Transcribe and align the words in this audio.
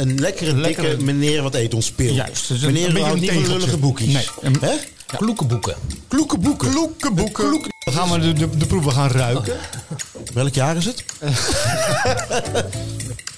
een 0.00 0.20
lekkere, 0.20 0.54
Lekkere- 0.56 0.88
dikke 0.88 1.04
meneer 1.04 1.42
wat 1.42 1.54
eet 1.54 1.74
ons 1.74 1.86
speel. 1.86 2.14
Juist, 2.14 2.48
dus 2.48 2.62
een- 2.62 2.72
meneer 2.72 2.96
een 3.06 3.20
niet 3.20 3.30
van 3.32 3.46
lullige 3.48 3.76
boekjes. 3.76 4.12
Nee, 4.12 4.26
een- 4.40 4.56
Hè? 4.60 4.72
Kloekenboeken. 5.16 5.74
Kloekenboeken. 6.08 6.70
Kloekenboeken. 6.70 7.48
Kloek- 7.48 7.66
Dan 7.84 7.94
gaan 7.94 8.10
we 8.10 8.18
de, 8.18 8.32
de, 8.32 8.56
de 8.56 8.66
proeven 8.66 8.92
gaan 8.92 9.10
ruiken. 9.10 9.56
Welk 10.34 10.54
jaar 10.54 10.76
is 10.76 10.84
het? 10.84 11.04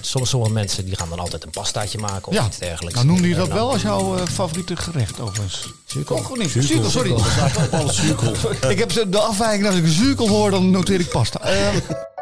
Soms 0.01 0.29
sommige 0.29 0.51
mensen 0.51 0.85
die 0.85 0.95
gaan 0.95 1.09
dan 1.09 1.19
altijd 1.19 1.43
een 1.43 1.49
pastaatje 1.49 1.97
maken 1.97 2.27
of 2.27 2.33
Ja, 2.33 2.45
iets 2.45 2.57
dergelijks. 2.57 2.95
nou 2.95 3.07
noemde 3.07 3.27
je 3.29 3.35
dat 3.35 3.47
wel 3.47 3.71
als 3.71 3.81
jouw 3.81 4.17
eh, 4.17 4.25
favoriete 4.27 4.75
gerecht 4.75 5.19
overigens. 5.19 5.67
Zuurkool. 5.85 6.17
Oh, 6.17 6.37
niet. 6.37 6.49
Zuurkool, 6.59 6.89
sorry. 6.89 7.15
Zuurkool. 8.01 8.33
Ik 8.69 8.79
heb 8.79 8.91
ze- 8.91 9.09
de 9.09 9.19
afwijking, 9.19 9.67
als 9.67 9.75
ik 9.75 9.83
een 9.83 9.91
zuurkool 9.91 10.27
hoor, 10.27 10.51
dan 10.51 10.71
noteer 10.71 10.99
ik 10.99 11.09
pasta. 11.09 11.39
Ehm, 11.41 11.75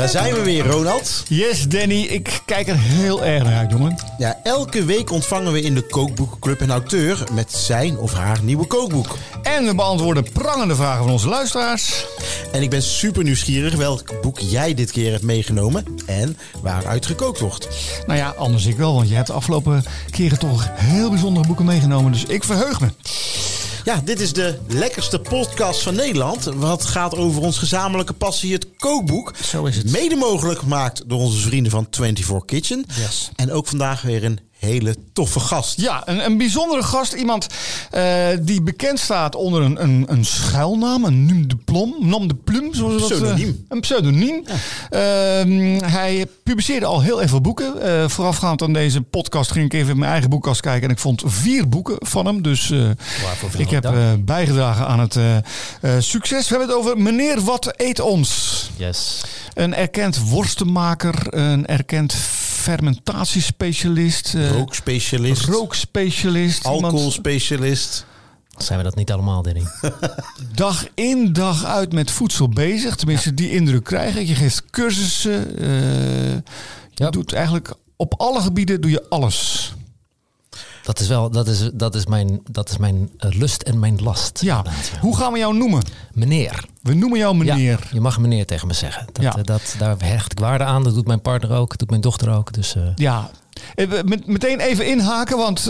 Daar 0.00 0.08
zijn 0.08 0.34
we 0.34 0.42
weer, 0.42 0.66
Ronald. 0.66 1.22
yes, 1.28 1.68
Danny, 1.68 2.00
ik 2.00 2.40
kijk 2.44 2.68
er 2.68 2.78
heel 2.78 3.24
erg 3.24 3.44
naar 3.44 3.56
uit, 3.56 3.70
jongen. 3.70 3.96
Ja, 4.18 4.40
elke 4.42 4.84
week 4.84 5.10
ontvangen 5.10 5.52
we 5.52 5.60
in 5.60 5.74
de 5.74 5.86
Kookboekenclub 5.86 6.60
een 6.60 6.70
auteur 6.70 7.24
met 7.32 7.52
zijn 7.52 7.98
of 7.98 8.12
haar 8.12 8.38
nieuwe 8.42 8.66
kookboek. 8.66 9.18
En 9.42 9.64
we 9.64 9.74
beantwoorden 9.74 10.32
prangende 10.32 10.74
vragen 10.74 11.02
van 11.02 11.12
onze 11.12 11.28
luisteraars. 11.28 12.06
En 12.52 12.62
ik 12.62 12.70
ben 12.70 12.82
super 12.82 13.24
nieuwsgierig 13.24 13.74
welk 13.74 14.20
boek 14.20 14.38
jij 14.38 14.74
dit 14.74 14.90
keer 14.90 15.10
hebt 15.10 15.24
meegenomen 15.24 15.84
en 16.06 16.36
waaruit 16.62 17.06
gekookt 17.06 17.40
wordt. 17.40 17.68
Nou 18.06 18.18
ja, 18.18 18.34
anders 18.36 18.66
ik 18.66 18.76
wel, 18.76 18.94
want 18.94 19.08
je 19.08 19.14
hebt 19.14 19.26
de 19.26 19.32
afgelopen 19.32 19.84
keren 20.10 20.38
toch 20.38 20.68
heel 20.74 21.10
bijzondere 21.10 21.46
boeken 21.46 21.64
meegenomen. 21.64 22.12
Dus 22.12 22.24
ik 22.24 22.44
verheug 22.44 22.80
me. 22.80 22.88
Ja, 23.84 24.00
dit 24.04 24.20
is 24.20 24.32
de 24.32 24.58
lekkerste 24.68 25.18
podcast 25.18 25.82
van 25.82 25.94
Nederland. 25.94 26.44
Wat 26.44 26.84
gaat 26.84 27.16
over 27.16 27.42
ons 27.42 27.58
gezamenlijke 27.58 28.12
passie, 28.12 28.52
het 28.52 28.66
kookboek. 28.76 29.32
Zo 29.44 29.64
is 29.64 29.76
het. 29.76 29.90
Mede 29.90 30.16
mogelijk 30.16 30.58
gemaakt 30.58 31.02
door 31.06 31.20
onze 31.20 31.40
vrienden 31.40 31.72
van 31.72 31.86
24 31.90 32.44
Kitchen. 32.44 32.84
Yes. 32.96 33.30
En 33.36 33.52
ook 33.52 33.66
vandaag 33.66 34.02
weer 34.02 34.24
een 34.24 34.38
hele 34.60 34.96
toffe 35.12 35.40
gast. 35.40 35.80
Ja, 35.80 36.02
een, 36.04 36.24
een 36.24 36.38
bijzondere 36.38 36.82
gast. 36.82 37.12
Iemand 37.12 37.46
eh, 37.90 38.26
die 38.40 38.62
bekend 38.62 38.98
staat 38.98 39.34
onder 39.34 39.62
een, 39.62 39.82
een, 39.82 40.04
een 40.08 40.24
schuilnaam. 40.24 41.04
Een 41.04 41.26
nom 41.26 41.48
de 41.48 41.56
plom. 41.56 41.94
Nom 42.00 42.28
de 42.28 42.34
plum. 42.34 42.74
Zoals 42.74 42.94
we 42.94 43.00
dat, 43.00 43.10
eh, 43.10 43.16
Pseudoniem. 43.16 43.64
een 43.68 43.80
pseudoniem. 43.80 44.44
Ehm, 44.90 45.90
hij 45.90 46.26
publiceerde 46.42 46.86
al 46.86 47.00
heel 47.02 47.20
even 47.20 47.42
boeken. 47.42 47.82
Eh, 47.82 48.08
voorafgaand 48.08 48.62
aan 48.62 48.72
deze 48.72 49.00
podcast 49.02 49.50
ging 49.52 49.64
ik 49.64 49.72
even 49.72 49.90
in 49.90 49.98
mijn 49.98 50.10
eigen 50.10 50.30
boekkast 50.30 50.60
kijken. 50.60 50.82
En 50.88 50.94
ik 50.94 50.98
vond 51.00 51.22
vier 51.26 51.68
boeken 51.68 51.96
van 51.98 52.26
hem. 52.26 52.42
Dus 52.42 52.70
eh, 52.70 52.88
ik 53.56 53.70
heb 53.70 53.84
eh, 53.84 53.92
bijgedragen 54.18 54.86
aan 54.86 55.00
het 55.00 55.16
eh, 55.16 55.36
eh, 55.36 55.42
succes. 55.98 56.48
We 56.48 56.56
hebben 56.56 56.68
het 56.68 56.78
over 56.84 56.98
Meneer 57.02 57.40
Wat 57.40 57.72
Eet 57.76 58.00
Ons. 58.00 58.70
Yes. 58.76 59.20
Een 59.54 59.74
erkend 59.74 60.28
worstenmaker. 60.28 61.14
Een 61.30 61.66
erkend 61.66 62.12
fermentatiespecialist. 62.60 64.34
eh, 64.34 64.50
Rookspecialist, 64.50 65.44
rookspecialist. 65.44 66.64
alcoholspecialist. 66.66 68.04
Zijn 68.56 68.78
we 68.78 68.84
dat 68.84 68.94
niet 68.94 69.12
allemaal, 69.12 69.42
Danny? 69.42 69.62
dag 70.54 70.86
in 70.94 71.32
dag 71.32 71.64
uit 71.64 71.92
met 71.92 72.10
voedsel 72.10 72.48
bezig. 72.48 72.96
Tenminste, 72.96 73.34
die 73.34 73.50
indruk 73.50 73.84
krijg 73.84 74.16
ik. 74.16 74.26
Je 74.26 74.34
geeft 74.34 74.62
cursussen. 74.70 75.58
eh, 75.58 76.32
je 76.34 76.42
Ja. 76.94 77.10
doet 77.10 77.32
eigenlijk 77.32 77.72
op 77.96 78.14
alle 78.20 78.40
gebieden 78.40 78.80
doe 78.80 78.90
je 78.90 79.06
alles. 79.08 79.72
Dat 80.90 81.00
is 81.00 81.08
wel, 81.08 81.30
dat 81.30 81.46
is, 81.48 81.70
dat 81.74 81.94
is 81.94 82.06
mijn, 82.06 82.40
dat 82.50 82.70
is 82.70 82.76
mijn 82.76 83.10
eh, 83.18 83.30
lust 83.30 83.62
en 83.62 83.78
mijn 83.78 83.98
last. 84.02 84.40
Ja. 84.40 84.64
Hoe 85.00 85.16
gaan 85.16 85.32
we 85.32 85.38
jou 85.38 85.56
noemen? 85.56 85.82
Meneer. 86.12 86.64
We 86.82 86.94
noemen 86.94 87.18
jou 87.18 87.36
meneer. 87.36 87.78
Ja, 87.82 87.88
je 87.92 88.00
mag 88.00 88.18
meneer 88.18 88.46
tegen 88.46 88.66
me 88.66 88.72
zeggen. 88.74 89.06
Dat, 89.12 89.22
Ja. 89.22 89.36
eh, 89.36 89.44
dat, 89.44 89.74
daar 89.78 89.96
hecht 89.98 90.32
ik 90.32 90.38
waarde 90.38 90.64
aan. 90.64 90.82
Dat 90.84 90.94
doet 90.94 91.06
mijn 91.06 91.20
partner 91.20 91.50
ook. 91.52 91.68
Dat 91.68 91.78
doet 91.78 91.90
mijn 91.90 92.00
dochter 92.00 92.30
ook. 92.34 92.52
Dus 92.52 92.74
eh, 92.76 92.82
Ja. 92.94 93.30
Meteen 94.26 94.60
even 94.60 94.86
inhaken, 94.86 95.36
want 95.36 95.60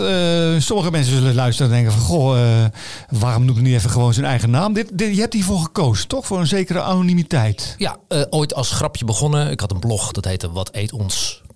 sommige 0.63 0.91
mensen 0.91 1.13
zullen 1.13 1.35
luisteren 1.35 1.71
en 1.71 1.77
denken 1.77 1.93
van... 1.99 2.07
Goh, 2.07 2.65
waarom 3.09 3.45
noemt 3.45 3.57
hij 3.57 3.67
niet 3.67 3.75
even 3.75 3.89
gewoon 3.89 4.13
zijn 4.13 4.25
eigen 4.25 4.49
naam? 4.49 4.73
Dit, 4.73 4.89
dit, 4.93 5.15
je 5.15 5.21
hebt 5.21 5.33
hiervoor 5.33 5.59
gekozen, 5.59 6.07
toch? 6.07 6.25
Voor 6.25 6.39
een 6.39 6.47
zekere 6.47 6.81
anonimiteit. 6.81 7.75
ja, 7.77 7.97
ooit 8.29 8.53
als 8.53 8.71
grapje 8.71 9.05
begonnen. 9.05 9.51
Ik 9.51 9.59
had 9.59 9.71
een 9.71 9.79
blog, 9.79 10.11
dat 10.11 10.25
heette 10.25 10.49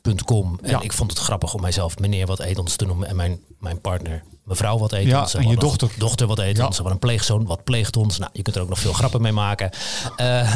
En 0.05 0.69
Ja. 0.69 0.81
ik 0.81 0.93
vond 0.93 1.11
het 1.11 1.19
grappig 1.19 1.53
om 1.53 1.61
mijzelf 1.61 1.97
meneer 1.99 2.25
wat 2.25 2.39
eet 2.39 2.57
ons 2.59 2.75
te 2.75 2.85
noemen. 2.85 3.07
En 3.07 3.15
mijn, 3.15 3.39
mijn 3.59 3.81
partner 3.81 4.23
mevrouw 4.43 4.77
wat 4.77 4.91
eet 4.91 5.05
Ja, 5.07 5.19
ons. 5.21 5.33
en 5.33 5.47
je 5.47 5.55
dochter. 5.57 5.89
Dochter 5.97 6.27
wat 6.27 6.39
eet 6.39 6.57
Ja. 6.57 6.65
ons. 6.65 6.77
We 6.77 6.83
hadden 6.83 6.91
een 6.91 7.07
pleegzoon 7.07 7.45
wat 7.45 7.63
pleegt 7.63 7.97
ons. 7.97 8.17
Nou, 8.17 8.29
je 8.33 8.41
kunt 8.41 8.55
er 8.55 8.61
ook 8.61 8.69
nog 8.69 8.79
veel 8.79 8.93
grappen 8.93 9.21
mee 9.21 9.31
maken. 9.31 9.69
Eh, 10.15 10.55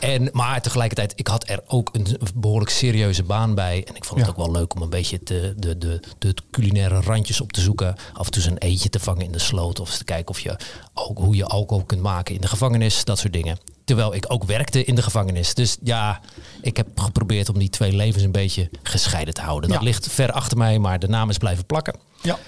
en, 0.00 0.28
maar 0.32 0.62
tegelijkertijd, 0.62 1.12
ik 1.16 1.26
had 1.26 1.48
er 1.48 1.60
ook 1.66 1.88
een 1.92 2.06
behoorlijk 2.34 2.70
serieuze 2.70 3.22
baan 3.22 3.54
bij. 3.54 3.84
En 3.88 3.96
ik 3.96 4.04
vond 4.04 4.20
het 4.20 4.30
ook 4.30 4.36
wel 4.36 4.50
leuk 4.50 4.74
om 4.74 4.82
een 4.82 4.90
beetje 4.90 5.20
de, 5.24 5.54
de, 5.56 5.78
de, 5.78 6.00
de 6.18 6.34
culinaire 6.50 7.00
randjes 7.00 7.40
op 7.40 7.52
te 7.52 7.60
zoeken. 7.60 7.94
Af 8.12 8.26
en 8.26 8.32
toe 8.32 8.46
een 8.46 8.58
eetje 8.58 8.88
te 8.88 9.00
vangen 9.00 9.24
in 9.24 9.32
de 9.32 9.38
sloot. 9.38 9.80
Of 9.80 9.96
te 9.96 10.04
kijken 10.04 10.28
of 10.28 10.40
je 10.40 10.56
ook 10.94 11.18
hoe 11.18 11.36
je 11.36 11.44
alcohol 11.44 11.84
kunt 11.84 12.02
maken 12.02 12.34
in 12.34 12.40
de 12.40 12.48
gevangenis. 12.48 13.04
Dat 13.04 13.18
soort 13.18 13.32
dingen. 13.32 13.58
Terwijl 13.86 14.14
ik 14.14 14.24
ook 14.28 14.44
werkte 14.44 14.84
in 14.84 14.94
de 14.94 15.02
gevangenis. 15.02 15.54
Dus 15.54 15.76
ja, 15.82 16.20
ik 16.62 16.76
heb 16.76 16.86
geprobeerd 17.00 17.48
om 17.48 17.58
die 17.58 17.68
twee 17.70 17.92
levens 17.92 18.24
een 18.24 18.32
beetje 18.32 18.68
gescheiden 18.82 19.34
te 19.34 19.40
houden. 19.40 19.70
Dat 19.70 19.78
Ja. 19.78 19.84
ligt 19.84 20.06
ver 20.10 20.32
achter 20.32 20.58
mij, 20.58 20.78
maar 20.78 20.98
de 20.98 21.08
naam 21.08 21.30
is 21.30 21.38
blijven 21.38 21.66
plakken. 21.66 21.94
Ja. 22.22 22.38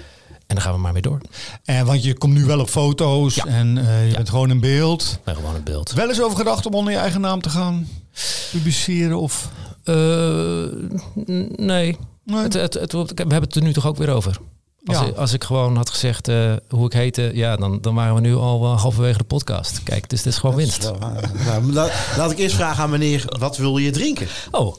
En 0.46 0.54
dan 0.54 0.60
gaan 0.60 0.72
we 0.72 0.78
maar 0.78 0.92
mee 0.92 1.02
door. 1.02 1.20
En 1.64 1.86
want 1.86 2.04
je 2.04 2.14
komt 2.18 2.34
nu 2.34 2.44
wel 2.44 2.60
op 2.60 2.68
foto's 2.68 3.34
Ja. 3.34 3.44
en 3.46 3.78
eh, 3.78 4.08
je 4.08 4.14
bent 4.14 4.28
gewoon 4.28 4.50
in 4.50 4.60
beeld. 4.60 5.02
Ik 5.18 5.24
ben 5.24 5.34
gewoon 5.34 5.54
een 5.54 5.62
beeld. 5.62 5.92
Wel 5.92 6.08
eens 6.08 6.22
over 6.22 6.36
gedacht 6.36 6.66
om 6.66 6.74
onder 6.74 6.92
je 6.92 6.98
eigen 6.98 7.20
naam 7.20 7.40
te 7.40 7.48
gaan 7.50 7.88
publiceren 8.50 9.18
of... 9.20 9.48
Eh, 9.84 9.94
nee. 11.56 11.96
Nee. 12.24 12.42
Het, 12.42 12.52
het, 12.52 12.74
het, 12.74 12.92
we 12.92 12.98
hebben 13.14 13.42
het 13.42 13.54
er 13.54 13.62
nu 13.62 13.72
toch 13.72 13.86
ook 13.86 13.96
weer 13.96 14.10
over. 14.10 14.38
Als, 14.88 14.98
Ja. 14.98 15.04
ik, 15.04 15.16
als 15.16 15.32
ik 15.32 15.44
gewoon 15.44 15.76
had 15.76 15.90
gezegd 15.90 16.28
eh, 16.28 16.52
hoe 16.68 16.86
ik 16.86 16.92
heette, 16.92 17.30
ja, 17.34 17.56
dan, 17.56 17.80
dan 17.80 17.94
waren 17.94 18.14
we 18.14 18.20
nu 18.20 18.34
al 18.34 18.64
eh, 18.64 18.80
halverwege 18.80 19.18
de 19.18 19.24
podcast. 19.24 19.82
Kijk, 19.82 20.08
dus 20.08 20.18
het 20.18 20.28
is 20.28 20.38
gewoon 20.38 20.56
winst. 20.56 20.82
Wel, 20.82 20.98
nou, 21.44 21.72
la- 21.72 21.90
laat 22.16 22.30
ik 22.30 22.38
eerst 22.38 22.54
vragen 22.56 22.82
aan 22.82 22.90
meneer, 22.90 23.24
wat 23.38 23.56
wil 23.56 23.76
je 23.78 23.90
drinken? 23.90 24.26
Oh, 24.50 24.76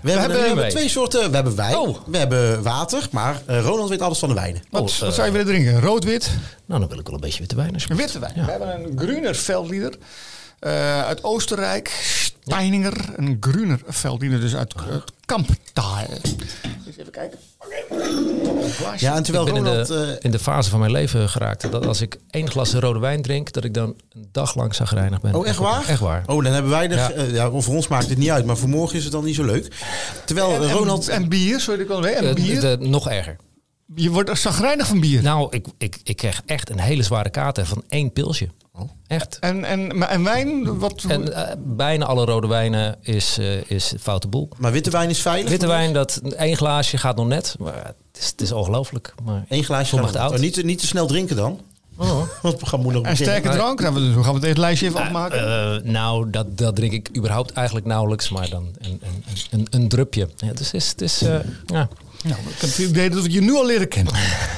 We, 0.00 0.10
hebben, 0.10 0.20
hebben 0.20 0.38
we 0.38 0.44
hebben 0.46 0.64
mee. 0.64 0.70
twee 0.72 0.88
soorten. 0.88 1.28
We 1.28 1.34
hebben 1.34 1.56
wijn, 1.56 1.76
Oh. 1.76 1.96
we 2.06 2.18
hebben 2.18 2.62
water, 2.62 3.08
maar 3.10 3.42
eh, 3.46 3.60
Ronald 3.64 3.88
weet 3.88 4.02
alles 4.02 4.18
van 4.18 4.28
de 4.28 4.34
wijnen. 4.34 4.62
Wat, 4.70 4.80
Oh, 4.82 4.98
wat 4.98 5.14
zou 5.14 5.26
je 5.26 5.32
willen 5.32 5.46
drinken? 5.46 5.80
Rood, 5.80 6.04
wit? 6.04 6.30
nou 6.66 6.80
dan 6.80 6.88
wil 6.88 6.98
ik 6.98 7.06
wel 7.06 7.14
een 7.14 7.20
beetje 7.20 7.38
witte 7.38 7.56
wijn. 7.56 7.76
Witte 7.88 8.18
wijn. 8.18 8.32
Ja. 8.36 8.44
We 8.44 8.50
hebben 8.50 8.68
een 8.84 8.98
Gruner 8.98 9.34
Veldlieder 9.34 9.94
eh, 10.58 11.02
uit 11.04 11.24
Oostenrijk. 11.24 11.90
Steininger. 12.44 12.92
Een 13.16 13.36
Gruner 13.40 13.80
Veldlieder, 13.86 14.40
dus 14.40 14.54
uit 14.56 14.74
uh, 14.88 14.96
Kamptaal. 15.24 15.98
Eens 16.86 16.96
even 16.98 17.12
kijken. 17.12 17.38
Ja, 18.98 19.16
en 19.16 19.22
terwijl 19.22 19.46
ik 19.46 19.52
ben 19.54 19.66
in 19.66 19.84
de, 19.84 19.94
eh, 20.12 20.16
in 20.24 20.30
de 20.30 20.38
fase 20.38 20.70
van 20.70 20.78
mijn 20.80 20.90
leven 20.92 21.28
geraakt 21.28 21.70
dat 21.70 21.86
als 21.86 22.00
ik 22.00 22.18
één 22.30 22.50
glas 22.50 22.72
rode 22.74 22.98
wijn 22.98 23.22
drink, 23.22 23.52
dat 23.52 23.64
ik 23.64 23.74
dan 23.74 23.94
een 24.12 24.28
dag 24.32 24.54
lang 24.54 24.74
zagrijnig 24.74 25.20
ben. 25.20 25.34
oh, 25.34 25.46
echt 25.46 25.56
waar? 25.58 25.88
Echt 25.88 26.00
waar. 26.00 26.22
Oh, 26.26 26.44
dan 26.44 26.52
hebben 26.52 26.70
wij 26.70 26.88
er... 26.90 26.96
Ja. 26.96 27.10
eh, 27.10 27.32
ja, 27.34 27.50
voor 27.50 27.74
ons 27.74 27.88
maakt 27.88 28.08
het 28.08 28.18
niet 28.18 28.30
uit, 28.30 28.44
maar 28.44 28.56
voor 28.56 28.68
morgen 28.68 28.96
is 28.96 29.02
het 29.04 29.12
dan 29.12 29.24
niet 29.24 29.34
zo 29.34 29.44
leuk. 29.44 29.72
Terwijl 30.26 30.54
en, 30.62 30.70
Ronald... 30.72 31.08
en, 31.08 31.22
en 31.22 31.28
bier, 31.28 31.60
sorry, 31.60 31.80
ik 31.80 31.86
wil 31.86 32.06
En 32.06 32.28
Eh, 32.28 32.34
bier. 32.34 32.60
de- 32.60 32.76
nog 32.80 33.08
erger. 33.08 33.36
je 33.94 34.10
wordt 34.10 34.38
zagrijnig 34.38 34.86
van 34.86 35.00
bier. 35.00 35.22
Nou, 35.22 35.46
ik, 35.50 35.66
ik, 35.78 35.96
ik 36.04 36.16
kreeg 36.16 36.42
echt 36.46 36.70
een 36.70 36.80
hele 36.80 37.02
zware 37.02 37.30
kater 37.30 37.66
van 37.66 37.84
één 37.88 38.12
pilsje. 38.12 38.48
Echt. 39.06 39.38
En, 39.40 39.64
en, 39.64 39.98
maar- 39.98 40.08
en 40.08 40.24
wijn? 40.24 40.78
Wat, 40.78 41.04
En 41.08 41.34
eh, 41.34 41.54
bijna 41.58 42.04
alle 42.04 42.24
rode 42.24 42.46
wijnen 42.46 42.96
is, 43.00 43.38
eh, 43.38 43.70
is 43.70 43.94
foute 44.00 44.28
boel. 44.28 44.48
maar 44.58 44.72
witte 44.72 44.90
wijn 44.90 45.08
is 45.10 45.20
veilig? 45.20 45.50
Witte 45.50 45.66
wijn, 45.66 45.92
dat 45.92 46.20
één 46.36 46.56
glaasje 46.56 46.98
gaat 46.98 47.16
nog 47.16 47.26
net. 47.26 47.56
Maar 47.58 47.74
het 47.84 48.20
is, 48.22 48.26
het 48.26 48.40
is 48.40 48.52
ongelooflijk. 48.52 49.14
Maar 49.24 49.44
Eén 49.48 49.64
glaasje 49.64 49.96
te 50.10 50.18
oud. 50.18 50.32
oh, 50.32 50.38
niet, 50.38 50.54
te- 50.54 50.62
niet 50.62 50.78
te 50.78 50.86
snel 50.86 51.06
drinken 51.06 51.36
dan. 51.36 51.60
Oh. 51.96 52.22
Want 52.42 52.60
we 52.60 52.66
gaan 52.66 52.80
moeilijk 52.80 53.06
en 53.06 53.16
sterke 53.16 53.48
drank? 53.48 53.80
Nou, 53.80 53.94
we- 54.14 54.22
gaan 54.22 54.40
we 54.40 54.46
het 54.48 54.58
lijstje 54.58 54.86
even 54.86 55.00
afmaken. 55.00 55.38
Eh, 55.38 55.82
nou, 55.90 56.30
dat, 56.30 56.58
dat 56.58 56.76
drink 56.76 56.92
ik 56.92 57.16
überhaupt 57.16 57.52
eigenlijk 57.52 57.86
nauwelijks. 57.86 58.28
Maar 58.30 58.48
dan 58.50 58.68
een, 58.78 59.00
een, 59.02 59.24
een, 59.50 59.66
een 59.70 59.88
drupje. 59.88 60.28
Ja, 60.36 60.46
het 60.46 60.72
is, 60.72 60.88
het 60.90 61.00
is 61.00 61.22
eh, 61.22 61.36
ja. 61.66 61.88
Nou, 62.22 62.40
ik 62.40 62.60
heb 62.60 62.70
het 62.70 62.78
idee 62.78 63.10
dat 63.10 63.22
we 63.22 63.30
je 63.30 63.40
nu 63.40 63.54
al 63.54 63.66
leren 63.66 63.88
kennen. 63.88 64.12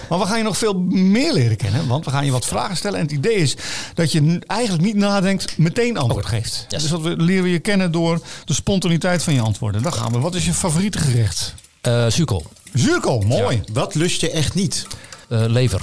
Maar 0.08 0.18
we 0.18 0.26
gaan 0.26 0.38
je 0.38 0.44
nog 0.44 0.58
veel 0.58 0.74
meer 0.90 1.32
leren 1.32 1.56
kennen. 1.56 1.86
Want 1.86 2.04
we 2.04 2.10
gaan 2.10 2.24
je 2.24 2.30
wat 2.30 2.44
vragen 2.46 2.76
stellen. 2.76 2.98
En 2.98 3.04
het 3.04 3.14
idee 3.14 3.34
is 3.34 3.56
dat 3.94 4.12
je 4.12 4.42
eigenlijk 4.46 4.82
niet 4.82 4.96
nadenkt, 4.96 5.58
meteen 5.58 5.96
antwoord 5.96 6.26
geeft. 6.26 6.66
Yes. 6.68 6.80
Dus 6.82 6.90
dat 6.90 7.00
we, 7.00 7.16
leren 7.16 7.42
we 7.42 7.50
je 7.50 7.58
kennen 7.58 7.92
door 7.92 8.20
de 8.44 8.54
spontaniteit 8.54 9.22
van 9.22 9.34
je 9.34 9.40
antwoorden. 9.40 9.82
Dan 9.82 9.92
gaan 9.92 10.12
we. 10.12 10.18
Wat 10.18 10.34
is 10.34 10.44
je 10.44 10.52
favoriete 10.52 10.98
gerecht? 10.98 11.54
Eh, 11.80 12.06
zuurkool. 12.06 12.46
Zuurkool, 12.72 13.20
mooi. 13.20 13.62
Wat 13.72 13.94
lust 13.94 14.20
je 14.20 14.30
echt 14.30 14.54
niet? 14.54 14.86
Eh, 15.28 15.44
lever. 15.46 15.80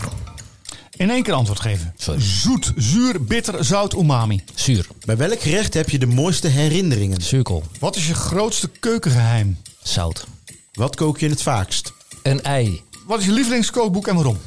In 0.95 1.09
één 1.09 1.23
keer 1.23 1.33
antwoord 1.33 1.59
geven. 1.59 1.93
Sorry. 1.97 2.21
Zoet, 2.21 2.71
zuur, 2.75 3.23
bitter, 3.23 3.65
zout, 3.65 3.93
umami. 3.93 4.43
Zuur. 4.55 4.87
Bij 5.05 5.17
welk 5.17 5.41
gerecht 5.41 5.73
heb 5.73 5.89
je 5.89 5.99
de 5.99 6.05
mooiste 6.05 6.47
herinneringen? 6.47 7.21
Zuurkool. 7.21 7.63
Wat 7.79 7.95
is 7.95 8.07
je 8.07 8.13
grootste 8.13 8.69
keukengeheim? 8.79 9.57
Zout. 9.83 10.27
Wat 10.81 10.95
kook 10.95 11.19
je 11.19 11.29
het 11.29 11.41
vaakst? 11.41 11.93
Een 12.21 12.41
ei. 12.43 12.83
Wat 13.05 13.19
is 13.19 13.25
je 13.25 13.31
lievelingskookboek 13.31 14.07
en 14.07 14.15
waarom? 14.15 14.37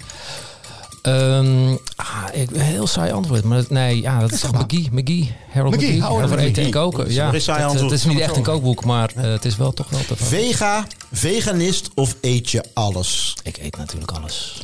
Ehm, 1.03 1.77
ah, 1.97 2.25
ik, 2.33 2.51
heel 2.51 2.87
saai 2.87 3.13
antwoord. 3.13 3.45
Maar 3.45 3.59
dat- 3.59 3.71
nee, 3.71 4.01
ja, 4.01 4.21
dat 4.21 4.33
is 4.33 4.41
toch 4.41 4.53
McGee. 4.53 4.89
McGee. 4.93 5.37
Harold 5.53 5.75
McGee, 5.77 6.07
over 6.09 6.39
eten 6.39 6.45
en 6.45 6.51
McGee. 6.51 6.69
koken. 6.71 6.99
Dat 6.99 7.09
is 7.09 7.15
Ja, 7.15 7.33
een 7.35 7.41
saai 7.41 7.59
het, 7.61 7.69
antwoord. 7.71 7.91
het 7.91 8.01
is 8.01 8.07
niet 8.07 8.19
echt 8.19 8.37
een 8.37 8.43
kookboek, 8.43 8.85
maar 8.85 9.11
eh, 9.17 9.23
het 9.23 9.45
is 9.45 9.57
wel 9.57 9.73
toch 9.73 9.89
wel 9.91 10.05
te 10.05 10.17
Vega, 10.17 10.87
veganist 11.13 11.91
of 11.95 12.17
eet 12.21 12.51
je 12.51 12.65
alles? 12.73 13.37
Ik 13.43 13.57
eet 13.57 13.77
natuurlijk 13.77 14.11
alles. 14.13 14.63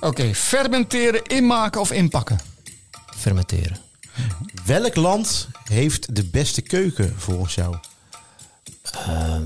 Oké, 0.00 0.34
fermenteren, 0.34 1.22
inmaken 1.24 1.80
of 1.80 1.92
inpakken? 1.92 2.40
Fermenteren. 3.16 3.76
Welk 4.64 4.94
land 4.96 5.48
heeft 5.64 6.14
de 6.16 6.24
beste 6.24 6.60
keuken 6.62 7.14
volgens 7.16 7.54
jou? 7.54 7.76
Ehm, 8.92 9.42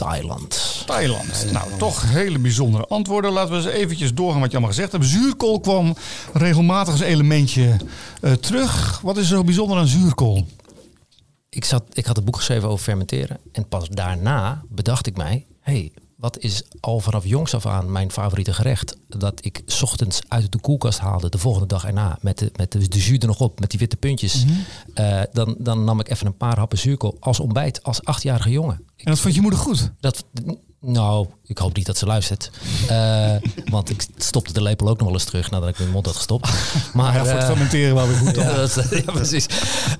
Thailand. 0.00 0.82
Thailand. 0.86 1.46
Nou, 1.52 1.70
toch 1.78 2.02
hele 2.12 2.38
bijzondere 2.38 2.86
antwoorden. 2.86 3.32
Laten 3.32 3.50
we 3.50 3.56
eens 3.56 3.66
eventjes 3.66 4.14
doorgaan 4.14 4.40
wat 4.40 4.50
je 4.50 4.56
allemaal 4.56 4.74
gezegd 4.74 4.92
hebt. 4.92 5.04
Zuurkool 5.04 5.60
kwam 5.60 5.96
regelmatig 6.32 6.92
als 6.92 7.02
elementje 7.02 7.76
eh, 8.20 8.32
terug. 8.32 9.00
Wat 9.00 9.16
is 9.16 9.30
er 9.30 9.36
zo 9.36 9.44
bijzonder 9.44 9.78
aan 9.78 9.86
zuurkool? 9.86 10.46
Ik, 11.48 11.64
zat, 11.64 11.82
ik 11.92 12.06
had 12.06 12.16
een 12.16 12.24
boek 12.24 12.36
geschreven 12.36 12.68
over 12.68 12.84
fermenteren. 12.84 13.38
En 13.52 13.68
pas 13.68 13.88
daarna 13.88 14.62
bedacht 14.68 15.06
ik 15.06 15.16
mij... 15.16 15.46
hey, 15.60 15.92
wat 16.20 16.38
is 16.38 16.62
al 16.80 17.00
vanaf 17.00 17.24
jongs 17.24 17.54
af 17.54 17.66
aan 17.66 17.92
mijn 17.92 18.10
favoriete 18.12 18.52
gerecht? 18.52 18.96
Dat 19.08 19.44
ik 19.44 19.62
's 19.66 19.82
ochtends 19.82 20.20
uit 20.28 20.52
de 20.52 20.58
koelkast 20.60 20.98
haalde 20.98 21.28
de 21.28 21.38
volgende 21.38 21.66
dag 21.66 21.84
erna... 21.84 22.18
met 22.20 22.38
de, 22.38 22.52
met 22.56 22.72
de, 22.72 22.88
de 22.88 22.98
jus 22.98 23.18
er 23.18 23.26
nog 23.26 23.40
op, 23.40 23.60
met 23.60 23.70
die 23.70 23.78
witte 23.78 23.96
puntjes. 23.96 24.44
Eh, 24.94 25.20
dan, 25.32 25.54
dan 25.58 25.84
nam 25.84 26.00
ik 26.00 26.10
even 26.10 26.26
een 26.26 26.36
paar 26.36 26.58
happen 26.58 26.78
zuurkool 26.78 27.16
als 27.20 27.40
ontbijt. 27.40 27.82
Als 27.82 28.04
achtjarige 28.04 28.50
jongen. 28.50 28.74
En 28.96 29.04
dat 29.04 29.18
vond 29.18 29.34
je 29.34 29.40
moeder 29.40 29.58
goed? 29.60 29.90
dat, 30.00 30.24
nou, 30.80 31.26
ik 31.44 31.58
hoop 31.58 31.76
niet 31.76 31.86
dat 31.86 31.98
ze 31.98 32.06
luistert. 32.06 32.50
Eh, 32.88 33.34
want 33.74 33.90
ik 33.90 34.06
stopte 34.16 34.52
de 34.52 34.62
lepel 34.62 34.88
ook 34.88 34.98
nog 34.98 35.06
wel 35.06 35.16
eens 35.16 35.24
terug 35.24 35.50
nadat 35.50 35.68
ik 35.68 35.78
mijn 35.78 35.90
mond 35.90 36.06
had 36.06 36.16
gestopt. 36.16 36.48
Maar, 36.94 37.14
Ja, 37.14 37.18
voor 37.24 37.28
het 37.32 37.40
eh, 37.40 37.46
fermenteren 37.46 37.94
wel 37.94 38.06
weer 38.06 38.16
goed. 38.16 38.34
toch? 38.34 38.42
ja, 38.42 38.54
dat 38.54 38.86
ja, 38.90 39.12
precies. 39.12 39.46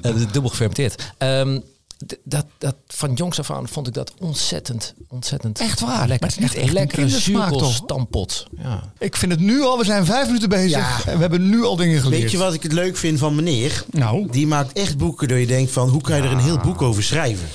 Is 0.03 0.27
dubbel 0.33 0.51
gefermenteerd. 0.51 1.15
D- 1.19 1.79
dat, 2.25 2.47
dat, 2.59 2.75
van 2.87 3.13
jongs 3.13 3.39
af 3.39 3.51
aan 3.51 3.69
vond 3.69 3.87
ik 3.87 3.95
dat 3.95 4.13
ontzettend, 4.19 4.95
ontzettend 5.09 5.61
Echt 5.61 5.81
waar? 5.81 5.99
Maar 5.99 6.09
lekker. 6.09 6.27
het 6.27 6.37
is 6.37 6.43
niet 6.43 6.53
echt 6.53 6.59
echt 6.59 6.69
een 6.69 6.75
lekkere 6.75 7.03
kindersmaak, 7.03 7.49
toch? 7.49 7.59
zuurkoolstampot. 7.59 8.47
Ja. 8.63 8.93
Ik 8.99 9.17
vind 9.17 9.33
het 9.33 9.41
nu 9.41 9.63
al, 9.63 9.79
we 9.79 9.85
zijn 9.85 10.05
vijf 10.05 10.27
minuten 10.27 10.49
bezig. 10.49 11.05
Ja. 11.05 11.11
En 11.11 11.15
we 11.15 11.21
hebben 11.21 11.49
nu 11.49 11.65
al 11.65 11.77
dingen 11.77 12.01
geleerd. 12.01 12.23
Weet 12.23 12.31
je 12.31 12.39
wat 12.39 12.55
ik 12.55 12.63
het 12.63 12.73
leuk 12.73 12.97
vind 12.97 13.19
van 13.19 13.35
meneer? 13.35 13.85
Nou, 13.91 14.29
Die 14.31 14.47
maakt 14.47 14.73
echt 14.73 14.97
boeken 14.99 15.29
door 15.29 15.39
je 15.39 15.47
denkt 15.47 15.73
van 15.73 15.89
hoe 15.89 16.01
kan 16.01 16.17
je 16.17 16.23
er 16.23 16.33
een 16.33 16.39
heel 16.39 16.59
boek 16.59 16.83
over 16.83 17.03
schrijven? 17.03 17.49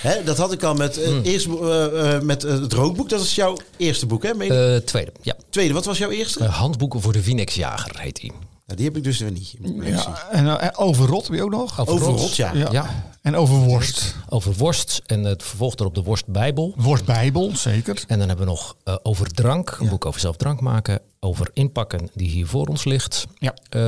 Hè, 0.00 0.24
dat 0.24 0.36
had 0.36 0.52
ik 0.52 0.62
al 0.62 0.74
met, 0.74 0.98
eh, 1.02 1.24
eerst, 1.24 1.46
eh, 1.46 2.14
eh, 2.14 2.22
met 2.22 2.42
het 2.42 2.72
rookboek. 2.72 3.08
Dat 3.08 3.20
is 3.20 3.34
jouw 3.34 3.56
eerste 3.76 4.06
boek, 4.06 4.22
hè? 4.22 4.30
Eh, 4.30 4.80
tweede, 4.80 5.12
ja. 5.22 5.34
Tweede, 5.50 5.74
wat 5.74 5.84
was 5.84 5.98
jouw 5.98 6.10
eerste? 6.10 6.44
Handboeken 6.44 7.00
voor 7.00 7.12
de 7.12 7.22
Vinex-jager 7.22 8.00
heet 8.00 8.16
die. 8.20 8.32
Nou, 8.70 8.82
die 8.82 8.90
heb 8.90 8.96
ik 9.00 9.04
dus 9.04 9.18
weer 9.18 9.30
niet. 9.30 9.54
ja, 9.82 10.28
en, 10.30 10.46
eh, 10.46 10.64
en 10.66 10.76
over 10.76 11.06
rot 11.06 11.26
heb 11.26 11.36
je 11.36 11.42
ook 11.42 11.50
nog? 11.50 11.88
Over 11.88 12.06
rot, 12.06 12.36
ja. 12.36 12.52
Ja. 12.54 12.68
Ja. 12.72 13.04
En 13.22 13.36
over 13.36 13.54
worst. 13.56 14.14
Over 14.28 14.52
worst 14.56 15.02
en 15.06 15.24
het 15.24 15.42
vervolg 15.42 15.74
erop 15.76 15.94
de 15.94 16.02
worstbijbel. 16.02 16.74
Worstbijbel, 16.76 17.56
zeker. 17.56 18.04
En 18.06 18.18
dan 18.18 18.28
hebben 18.28 18.46
we 18.46 18.50
nog 18.52 18.76
eh, 18.84 18.96
over 19.02 19.26
drank, 19.26 19.76
een 19.80 19.88
boek 19.88 20.04
over 20.06 20.20
zelf 20.20 20.36
drank 20.36 20.60
maken. 20.60 21.00
Over 21.20 21.50
inpakken, 21.52 22.10
die 22.14 22.28
hier 22.28 22.46
voor 22.46 22.66
ons 22.66 22.84
ligt. 22.84 23.26
Ja. 23.38 23.54
Eh, 23.68 23.80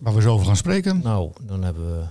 Waar 0.00 0.14
we 0.14 0.20
zo 0.22 0.32
over 0.32 0.46
gaan 0.46 0.56
spreken. 0.56 1.00
nou, 1.02 1.30
dan 1.42 1.62
hebben 1.62 1.98
we 1.98 2.04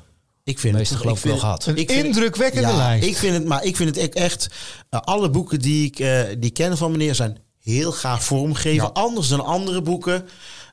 Ik 0.44 0.60
vind 0.60 0.74
meeste 0.76 0.94
het, 0.94 1.04
geloof 1.04 1.18
ik 1.18 1.24
wel 1.24 1.32
vind- 1.34 1.44
gehad. 1.46 1.66
Een 1.66 1.76
ik 1.78 1.92
vind- 1.92 2.06
indrukwekkende 2.06 2.68
ja, 2.68 2.78
lijst. 2.78 3.08
Ik 3.08 3.18
vind 3.18 3.34
het, 3.34 3.46
maar 3.46 3.64
ik 3.64 3.76
vind 3.76 3.96
het 3.96 4.14
echt, 4.16 4.48
alle 4.90 5.30
boeken 5.30 5.60
die 5.60 5.86
ik, 5.86 6.00
eh, 6.00 6.22
die 6.40 6.52
ken 6.52 6.78
van 6.78 6.92
meneer 6.92 7.16
zijn 7.16 7.38
heel 7.60 7.92
gaaf 7.92 8.24
vormgeven. 8.24 8.84
Ja. 8.84 8.90
Anders 8.94 9.28
dan 9.28 9.46
andere 9.46 9.82
boeken. 9.82 10.26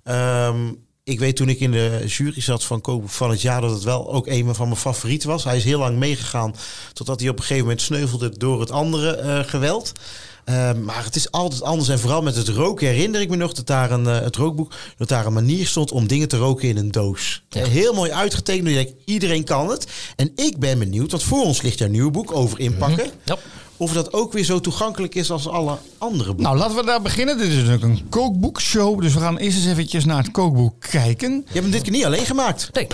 Ehm, 0.05 0.73
ik 1.09 1.19
weet 1.19 1.37
toen 1.37 1.49
ik 1.49 1.61
in 1.61 1.71
de 1.71 2.03
jury 2.07 2.41
zat 2.41 2.65
van 2.65 2.81
Koopboek 2.81 3.11
van 3.11 3.31
het 3.31 3.43
jaar 3.43 3.61
dat 3.61 3.71
het 3.71 3.83
wel 3.83 4.13
ook 4.13 4.27
een 4.27 4.55
van 4.55 4.69
mijn 4.69 4.81
favorieten 4.81 5.29
was. 5.29 5.45
Hij 5.45 5.57
is 5.57 5.65
heel 5.65 5.79
lang 5.79 5.97
meegegaan 5.97 6.55
totdat 6.93 7.21
hij 7.21 7.29
op 7.29 7.37
een 7.37 7.43
gegeven 7.43 7.63
moment 7.63 7.83
sneuvelde 7.83 8.39
door 8.39 8.61
het 8.61 8.71
andere 8.71 9.11
eh, 9.17 9.39
geweld. 9.45 9.93
Ehm, 10.45 10.85
maar 10.85 11.05
het 11.05 11.17
is 11.17 11.31
altijd 11.31 11.63
anders. 11.63 11.89
En 11.89 11.99
vooral 11.99 12.23
met 12.23 12.37
het 12.37 12.49
roken 12.49 12.87
herinner 12.87 13.21
ik 13.21 13.29
me 13.31 13.37
nog 13.37 13.53
dat 13.53 13.67
daar 13.67 13.91
een, 13.91 14.07
eh, 14.07 14.21
het 14.21 14.37
rookboek, 14.37 14.73
dat 14.97 15.09
daar 15.09 15.27
een 15.27 15.33
manier 15.33 15.67
stond 15.67 15.93
om 15.93 16.07
dingen 16.07 16.29
te 16.29 16.37
roken 16.37 16.69
in 16.69 16.77
een 16.77 16.91
doos. 16.91 17.43
Ja. 17.49 17.61
Eh, 17.61 17.67
Heel 17.67 17.95
mooi 17.95 18.11
uitgetekend. 18.11 18.67
Denkt, 18.67 18.93
iedereen 19.05 19.45
kan 19.45 19.69
het. 19.71 19.87
En 20.17 20.33
ik 20.35 20.59
ben 20.59 20.79
benieuwd, 20.79 21.11
want 21.11 21.23
voor 21.23 21.45
ons 21.45 21.63
ligt 21.63 21.79
jouw 21.79 21.89
nieuwe 21.89 22.11
boek 22.11 22.33
over 22.33 22.61
inpakken. 22.61 23.11
Ja. 23.25 23.37
Of 23.79 23.93
dat 23.93 24.13
ook 24.13 24.33
weer 24.33 24.45
zo 24.45 24.61
toegankelijk 24.61 25.15
is 25.15 25.31
als 25.31 25.49
alle 25.49 25.79
andere 25.99 26.27
boeken. 26.27 26.45
Nou, 26.45 26.57
laten 26.57 26.77
we 26.77 26.85
daar 26.85 27.03
beginnen. 27.03 27.39
Dit 27.39 27.49
is 27.49 27.55
natuurlijk 27.55 27.83
een 27.83 28.07
kookboekshow. 28.09 29.01
Dus 29.01 29.15
we 29.15 29.21
gaan 29.21 29.39
eerst 29.39 29.57
eens 29.57 29.67
eventjes 29.67 30.05
naar 30.05 30.23
het 30.23 30.31
kookboek 30.31 30.75
kijken. 30.91 31.31
Je 31.31 31.43
hebt 31.45 31.63
hem 31.63 31.71
dit 31.71 31.83
keer 31.83 31.93
niet 31.93 32.05
alleen 32.05 32.27
gemaakt. 32.27 32.71
Nee, 32.73 32.87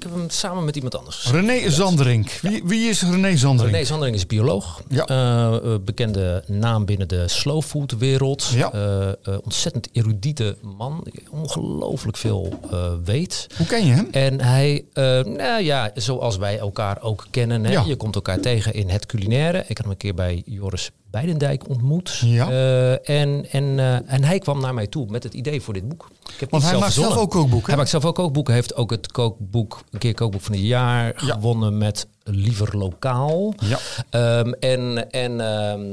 ik 0.00 0.06
heb 0.06 0.18
hem 0.18 0.30
samen 0.30 0.64
met 0.64 0.76
iemand 0.76 0.96
anders. 0.96 1.16
geschreven. 1.16 1.48
René 1.48 1.70
Zanderink. 1.70 2.30
Wie, 2.30 2.62
wie 2.64 2.88
is 2.88 3.02
René 3.02 3.36
Zanderink? 3.36 3.74
René 3.74 3.86
Zandering 3.86 4.16
is 4.16 4.26
bioloog. 4.26 4.82
Ja. 4.88 5.06
Eh, 5.06 5.54
eh, 5.54 5.80
bekende 5.84 6.44
naam 6.46 6.84
binnen 6.84 7.08
de 7.08 7.28
slow 7.28 7.62
food 7.62 7.98
wereld. 7.98 8.52
Ja. 8.54 8.72
Eh, 8.72 9.38
ontzettend 9.44 9.88
erudite 9.92 10.56
man. 10.76 11.06
Ongelooflijk 11.30 12.16
veel 12.16 12.60
weet. 13.04 13.46
Hoe 13.56 13.66
ken 13.66 13.86
je 13.86 13.92
hem? 13.92 14.08
En 14.10 14.40
hij, 14.40 14.84
nou 15.24 15.62
ja, 15.62 15.90
zoals 15.94 16.36
wij 16.36 16.58
elkaar 16.58 17.02
ook 17.02 17.26
kennen. 17.30 17.64
Hè? 17.64 17.72
Ja. 17.72 17.84
Je 17.86 17.96
komt 17.96 18.14
elkaar 18.14 18.40
tegen 18.40 18.74
in 18.74 18.88
het 18.88 19.06
culinaire. 19.06 19.58
Ik 19.58 19.76
had 19.76 19.78
hem 19.78 19.90
een 19.90 19.96
keer 19.96 20.14
bij 20.14 20.42
Joris 20.46 20.90
Beidendijk 21.10 21.68
ontmoet. 21.68 22.22
Ja. 22.24 22.50
Eh, 22.50 22.92
en, 23.20 23.46
en, 23.50 23.78
eh, 23.78 24.12
en 24.12 24.24
hij 24.24 24.38
kwam 24.38 24.60
naar 24.60 24.74
mij 24.74 24.86
toe 24.86 25.06
met 25.10 25.22
het 25.22 25.34
idee 25.34 25.60
voor 25.60 25.74
dit 25.74 25.88
boek. 25.88 26.10
Ik 26.34 26.40
heb 26.40 26.50
Want 26.50 26.62
hij 26.62 26.78
maakt 26.78 26.92
zelf 26.92 27.16
ook 27.16 27.30
kookboeken. 27.30 27.68
Hij 27.68 27.76
maakt 27.76 27.88
zelf 27.90 28.04
ook 28.04 28.14
kookboeken. 28.14 28.52
Hij 28.52 28.62
heeft 28.62 28.76
ook 28.76 28.90
het 28.90 29.12
kookboek, 29.12 29.82
een 29.90 29.98
keer 29.98 30.14
kookboek 30.14 30.40
van 30.40 30.52
het 30.54 30.62
jaar 30.62 31.06
Ja. 31.06 31.32
gewonnen 31.32 31.78
met 31.78 32.06
Liever 32.22 32.78
Lokaal. 32.78 33.54
Ja. 33.56 33.78
Ehm, 34.10 34.52
en 34.52 35.10
en 35.10 35.40
ehm, 35.40 35.92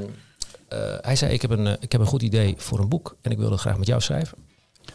eh, 0.68 0.80
hij 1.02 1.16
zei, 1.16 1.34
ik 1.34 1.42
heb, 1.42 1.52
een, 1.52 1.68
ik 1.80 1.92
heb 1.92 2.02
een 2.02 2.08
goed 2.08 2.22
idee 2.22 2.54
voor 2.58 2.80
een 2.80 2.90
boek 2.90 3.16
en 3.22 3.32
ik 3.32 3.38
wil 3.38 3.52
het 3.52 3.60
graag 3.60 3.78
met 3.78 3.88
jou 3.88 4.02
schrijven. 4.02 4.38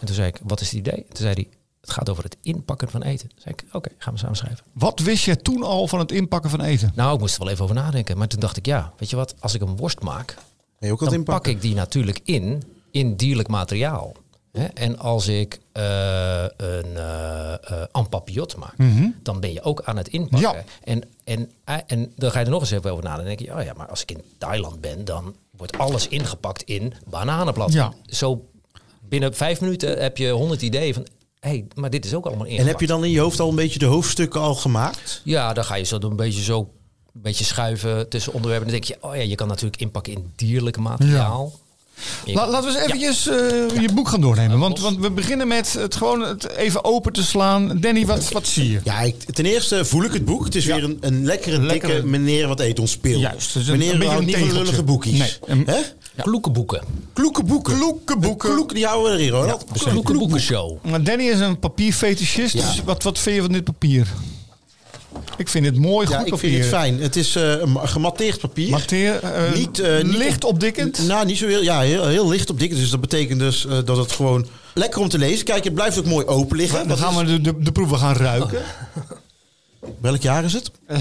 En 0.01 0.07
toen 0.07 0.15
zei 0.15 0.29
ik, 0.29 0.39
wat 0.43 0.61
is 0.61 0.71
het 0.71 0.79
idee? 0.79 1.05
Toen 1.09 1.17
zei 1.17 1.35
hij, 1.35 1.49
het 1.83 1.91
gaat 1.91 2.11
over 2.11 2.25
het 2.25 2.37
inpakken 2.41 2.91
van 2.91 3.03
eten. 3.03 3.29
Toen 3.29 3.39
zei 3.41 3.55
ik, 3.55 3.65
oké, 3.73 3.91
gaan 3.99 4.13
we 4.13 4.19
samen 4.19 4.37
schrijven. 4.37 4.65
Wat 4.73 5.01
wist 5.01 5.25
je 5.25 5.37
toen 5.37 5.63
al 5.63 5.89
van 5.89 5.99
het 5.99 6.13
inpakken 6.13 6.51
van 6.51 6.61
eten? 6.61 6.93
Nou, 6.95 7.15
ik 7.15 7.21
moest 7.21 7.35
er 7.35 7.41
wel 7.41 7.51
even 7.51 7.65
over 7.65 7.77
nadenken. 7.77 8.19
Maar 8.19 8.29
toen 8.29 8.41
dacht 8.41 8.57
ik, 8.57 8.67
ja, 8.67 8.93
weet 8.99 9.11
je 9.11 9.17
wat? 9.17 9.35
Als 9.41 9.55
ik 9.55 9.61
een 9.61 9.77
worst 9.77 10.01
maak, 10.01 10.37
je 10.79 10.93
ook 10.93 10.99
dan 10.99 11.13
inpakken? 11.13 11.43
pak 11.43 11.47
ik 11.47 11.61
die 11.61 11.75
natuurlijk 11.75 12.21
in, 12.25 12.63
in 12.91 13.17
dierlijk 13.17 13.49
materiaal. 13.49 14.13
Hè? 14.53 14.65
En 14.65 14.99
als 14.99 15.27
ik 15.27 15.61
eh, 15.73 16.45
een 16.57 16.97
eh 16.97 17.53
eh 17.53 17.83
ampapiot 17.91 18.57
maak, 18.57 18.75
dan 19.23 19.41
ben 19.41 19.53
je 19.53 19.63
ook 19.63 19.83
aan 19.85 19.97
het 19.97 20.09
inpakken. 20.09 20.53
Ja. 20.53 20.65
En, 20.85 21.03
en, 21.25 21.51
eh, 21.65 21.77
en 21.87 22.13
dan 22.17 22.31
ga 22.31 22.39
je 22.39 22.45
er 22.45 22.51
nog 22.51 22.61
eens 22.61 22.71
even 22.71 22.91
over 22.91 23.05
nadenken. 23.05 23.27
Dan 23.27 23.37
denk 23.37 23.51
je, 23.51 23.61
oh 23.61 23.65
ja, 23.67 23.73
maar 23.77 23.89
als 23.89 24.03
ik 24.03 24.11
in 24.11 24.23
Thailand 24.39 24.81
ben, 24.81 25.05
dan 25.05 25.35
wordt 25.57 25.79
alles 25.79 26.09
ingepakt 26.09 26.63
in 26.63 26.95
bananenblad. 27.09 27.73
Ja. 27.73 27.93
Zo 28.07 28.49
binnen 29.09 29.35
vijf 29.35 29.61
minuten 29.61 30.03
heb 30.03 30.17
je 30.17 30.31
honderd 30.31 30.63
ideeën 30.63 30.95
van, 30.95 31.07
hey, 31.43 31.65
maar 31.75 31.91
dit 31.91 32.05
is 32.05 32.15
ook 32.15 32.27
allemaal 32.27 32.45
ingepakt. 32.47 32.67
En 32.67 32.73
heb 32.73 32.81
je 32.81 32.87
dan 32.87 33.05
in 33.05 33.11
je 33.11 33.21
hoofd 33.21 33.41
al 33.41 33.49
een 33.49 33.55
beetje 33.55 33.79
de 33.79 33.85
hoofdstukken 33.85 34.41
al 34.41 34.55
gemaakt? 34.55 35.21
Ja, 35.25 35.53
dan 35.53 35.65
ga 35.65 35.75
je 35.75 35.85
zo 35.85 35.99
een 36.01 36.17
beetje 36.17 36.43
zo 36.43 36.59
een 37.15 37.21
beetje 37.23 37.45
schuiven 37.45 38.09
tussen 38.09 38.33
onderwerpen. 38.33 38.69
Dan 38.71 38.81
denk 38.81 38.89
je, 38.89 38.97
oh 39.09 39.17
ja, 39.17 39.23
je 39.23 39.35
kan 39.35 39.49
natuurlijk 39.49 39.83
inpakken 39.83 40.13
in 40.13 40.33
dierlijk 40.37 40.77
materiaal. 40.77 41.61
La- 42.25 42.49
laten 42.49 42.73
we 42.73 42.77
eens 42.79 42.87
eventjes 42.87 43.27
eh, 43.29 43.81
je 43.83 43.89
boek 43.95 44.09
gaan 44.09 44.21
doornemen. 44.21 44.59
Want, 44.59 44.81
want 44.81 44.99
we 44.99 45.11
beginnen 45.11 45.49
met 45.49 45.73
het 45.73 45.95
gewoon 45.97 46.21
het 46.21 46.49
even 46.51 46.85
open 46.85 47.13
te 47.13 47.23
slaan. 47.23 47.81
Danny, 47.81 48.07
wat, 48.07 48.29
wat 48.33 48.47
zie 48.47 48.71
je? 48.71 48.81
Ja, 48.85 49.01
ik, 49.01 49.23
ten 49.23 49.45
eerste 49.47 49.85
voel 49.85 50.03
ik 50.05 50.13
het 50.13 50.25
boek. 50.25 50.45
Het 50.45 50.55
is 50.55 50.65
Ja. 50.65 50.75
weer 50.75 50.85
een, 50.85 50.97
een 51.01 51.25
lekkere, 51.25 51.61
Lekkere- 51.61 51.93
dikke 51.93 52.07
meneer 52.09 52.49
wat 52.49 52.61
eet 52.61 52.79
ons 52.79 52.91
speel. 52.91 53.19
Juist, 53.21 53.53
dus 53.53 53.67
een- 53.69 53.79
meneer 53.79 53.95
een 54.11 54.17
een 54.17 54.25
niet 54.25 54.37
van 54.37 54.53
lullige 54.53 54.83
boekjes. 54.83 55.41
Nee, 55.47 55.67
Hè? 56.15 56.23
Kloekenboeken. 56.23 56.83
Kloeke 57.13 57.43
boeken. 57.45 57.77
Kloeke 57.79 58.17
boeken. 58.19 58.51
Kloek, 58.55 58.75
die 58.75 58.87
houden 58.87 59.13
we 59.13 59.19
erin, 59.19 59.33
hoor. 59.33 59.47
De 59.73 59.79
Kloekenboekenshow. 59.91 60.77
Maar 60.85 61.03
Danny 61.05 61.25
is 61.25 61.41
een 61.41 61.59
papierfetischist. 61.59 62.55
Ja. 62.55 62.61
Dus 62.67 62.83
wat, 62.85 63.03
wat 63.03 63.19
vind 63.19 63.37
je 63.37 63.43
van 63.43 63.53
dit 63.53 63.65
papier? 63.65 64.07
Ik 65.37 65.49
vind 65.49 65.67
het 65.67 65.77
mooi, 65.79 66.09
Ja, 66.09 66.17
goed 66.17 66.27
ik 66.27 66.33
papier. 66.33 66.51
vind 66.51 66.63
het 66.63 66.73
fijn. 66.75 67.01
Het 67.01 67.17
is 67.17 67.37
eh, 67.37 67.51
een 67.51 67.89
gematteerd 67.89 68.41
papier. 68.41 68.71
Mateer, 68.71 69.23
eh, 69.23 69.53
Niet, 69.55 69.79
eh, 69.79 70.03
niet 70.03 70.17
licht 70.17 70.45
opdikkend. 70.45 71.07
Nou, 71.07 71.27
niet 71.27 71.39
zo 71.39 71.47
heel, 71.47 71.63
ja, 71.63 71.81
heel, 71.81 72.07
heel 72.07 72.29
licht 72.29 72.51
op 72.51 72.59
dik. 72.59 72.71
Dus 72.71 72.91
dat 72.91 73.01
betekent 73.01 73.39
dus 73.41 73.67
eh, 73.67 73.79
dat 73.85 73.97
het 73.97 74.13
gewoon 74.13 74.47
lekker 74.75 75.01
om 75.01 75.09
te 75.09 75.19
lezen. 75.19 75.45
Kijk, 75.45 75.65
het 75.65 75.75
blijft 75.75 75.99
ook 75.99 76.07
mooi 76.07 76.27
open 76.27 76.57
liggen. 76.57 76.79
Dan 76.79 76.89
Dat 76.89 76.99
gaan 76.99 77.13
is- 77.13 77.31
we 77.31 77.41
de, 77.41 77.53
de, 77.53 77.63
de 77.65 77.73
proeven 77.73 77.99
gaan 77.99 78.15
ruiken. 78.17 78.63
Welk 80.01 80.23
jaar 80.23 80.45
is 80.45 80.53
het? 80.53 80.71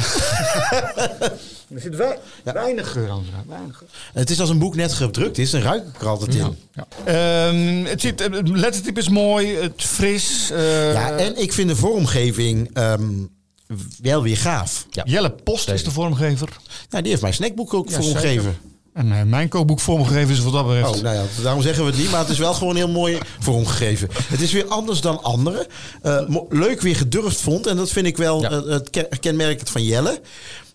Er 1.75 1.81
zit 1.81 1.95
wel 1.95 2.13
weinig 2.43 2.91
geur 2.91 3.09
aan. 3.09 3.25
Weinig. 3.47 3.83
Het 4.13 4.29
is 4.29 4.39
als 4.39 4.49
een 4.49 4.59
boek 4.59 4.75
net 4.75 4.93
gedrukt 4.93 5.37
is. 5.37 5.49
Dan 5.49 5.61
ruik 5.61 5.87
ik 5.87 6.01
er 6.01 6.07
altijd 6.07 6.35
in. 6.35 6.55
Ja. 6.73 6.87
Ehm, 7.05 7.85
het, 7.85 8.01
zit, 8.01 8.19
het 8.19 8.47
lettertype 8.49 8.99
is 8.99 9.09
mooi, 9.09 9.55
het 9.55 9.73
fris. 9.83 10.49
eh, 10.51 10.93
Ja, 10.93 11.11
en 11.17 11.41
ik 11.41 11.53
vind 11.53 11.69
de 11.69 11.75
vormgeving 11.75 12.69
ehm, 12.73 13.09
wel 14.01 14.23
weer 14.23 14.37
gaaf. 14.37 14.85
Ja. 14.89 15.03
Jelle 15.05 15.29
Post 15.29 15.69
is 15.69 15.83
de 15.83 15.91
vormgever. 15.91 16.49
Nou, 16.89 17.01
die 17.01 17.09
heeft 17.11 17.21
mijn 17.21 17.33
snackboek 17.33 17.73
ook 17.73 17.89
Ja, 17.89 18.01
vormgegeven. 18.01 18.57
En 18.93 19.11
eh, 19.11 19.23
mijn 19.23 19.49
kookboek 19.49 19.79
vormgegeven 19.79 20.33
is 20.33 20.39
wat 20.39 20.53
dat 20.53 20.65
betreft. 20.67 20.95
Oh, 20.95 21.01
nou 21.01 21.15
ja, 21.15 21.23
daarom 21.43 21.61
zeggen 21.61 21.83
we 21.85 21.89
het 21.91 21.99
niet, 21.99 22.11
maar 22.11 22.19
het 22.19 22.29
is 22.29 22.37
wel 22.37 22.53
gewoon 22.53 22.75
heel 22.75 22.89
mooi 22.89 23.17
vormgegeven. 23.39 24.07
Het 24.27 24.41
is 24.41 24.51
weer 24.51 24.65
anders 24.67 25.01
dan 25.01 25.23
andere. 25.23 25.67
Eh, 26.01 26.21
leuk 26.49 26.81
weer 26.81 26.95
gedurfd 26.95 27.41
vond, 27.41 27.67
en 27.67 27.75
dat 27.77 27.91
vind 27.91 28.05
ik 28.05 28.17
wel 28.17 28.41
Ja. 28.41 28.49
eh, 28.49 28.63
het 28.65 28.89
ken- 28.89 29.07
kenmerkend 29.19 29.69
van 29.69 29.83
Jelle. 29.83 30.21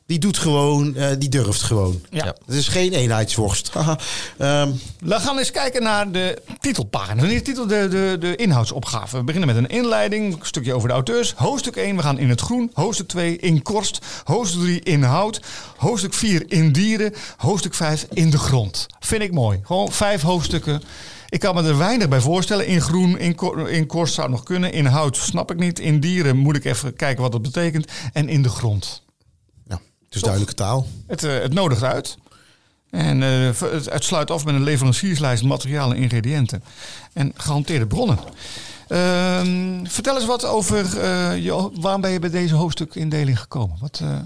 Die 0.07 0.19
doet 0.19 0.39
gewoon, 0.39 0.95
eh, 0.95 1.09
die 1.19 1.29
durft 1.29 1.63
gewoon. 1.63 2.01
Ja. 2.11 2.25
Het 2.47 2.55
is 2.55 2.69
geen 2.69 2.93
eenheidsworst. 2.93 3.71
Ehm, 4.39 4.71
We 4.99 5.21
gaan 5.21 5.39
eens 5.39 5.51
kijken 5.51 5.83
naar 5.83 6.13
de 6.13 6.43
titelpagina. 6.61 7.23
Niet 7.23 7.39
de 7.39 7.43
titel, 7.43 7.67
de, 7.67 7.89
de, 7.89 8.17
de 8.21 8.37
inhoudsopgave. 8.37 9.17
We 9.17 9.25
beginnen 9.25 9.55
met 9.55 9.65
een 9.65 9.77
inleiding, 9.77 10.33
een 10.33 10.39
stukje 10.43 10.75
over 10.75 10.89
de 10.89 10.95
auteurs. 10.95 11.33
Hoofdstuk 11.37 11.77
1, 11.77 11.97
we 11.97 12.03
gaan 12.03 12.19
in 12.19 12.29
het 12.29 12.41
groen. 12.41 12.71
Hoofdstuk 12.73 13.09
2, 13.09 13.37
in 13.37 13.63
korst. 13.63 13.99
Hoofdstuk 14.25 14.61
3, 14.61 14.81
in 14.81 15.03
hout. 15.03 15.41
Hoofdstuk 15.77 16.15
4, 16.15 16.45
in 16.49 16.73
dieren. 16.73 17.13
Hoofdstuk 17.37 17.75
5, 17.75 18.07
in 18.13 18.31
de 18.31 18.39
grond. 18.39 18.87
Vind 19.01 19.23
ik 19.23 19.33
mooi. 19.33 19.61
Gewoon 19.63 19.93
vijf 19.93 20.23
hoofdstukken. 20.23 20.83
Ik 21.29 21.41
kan 21.41 21.55
me 21.55 21.63
er 21.63 21.79
weinig 21.79 22.09
bij 22.09 22.21
voorstellen. 22.21 22.67
In 22.67 22.81
groen, 22.81 23.19
in, 23.19 23.37
in 23.69 23.87
korst 23.87 24.15
zou 24.15 24.27
het 24.27 24.37
nog 24.37 24.45
kunnen. 24.45 24.73
In 24.73 24.87
hout 24.87 25.17
snap 25.17 25.51
ik 25.51 25.59
niet. 25.59 25.79
In 25.79 26.01
dieren 26.01 26.37
moet 26.37 26.57
ik 26.57 26.65
even 26.65 26.97
kijken 26.97 27.23
wat 27.23 27.33
dat 27.33 27.43
betekent. 27.43 27.93
En 28.13 28.29
in 28.29 28.43
de 28.43 28.49
grond. 28.49 29.05
Is 30.17 30.23
duidelijke 30.23 30.55
taal. 30.55 30.87
Het, 31.07 31.25
eh, 31.25 31.39
het 31.39 31.53
nodigt 31.55 31.83
uit. 31.83 32.17
En 32.91 33.23
eh, 33.23 33.61
het, 33.61 33.91
het 33.91 34.05
sluit 34.05 34.31
af 34.31 34.45
met 34.45 34.55
een 34.55 34.63
leverancierslijst 34.63 35.43
materiaal 35.43 35.91
en 35.91 35.97
ingrediënten. 35.97 36.63
En 37.13 37.33
gehanteerde 37.37 37.87
bronnen. 37.87 38.19
Ehm, 38.89 39.85
vertel 39.85 40.17
eens 40.17 40.27
wat 40.27 40.45
over 40.45 40.99
eh, 40.99 41.45
je, 41.45 41.71
waarom 41.81 42.01
ben 42.01 42.11
je 42.11 42.19
bij 42.19 42.31
deze 42.31 42.55
hoofdstukindeling 42.55 43.41
gekomen? 43.41 43.77
Wat, 43.81 44.01
eh, 44.03 44.19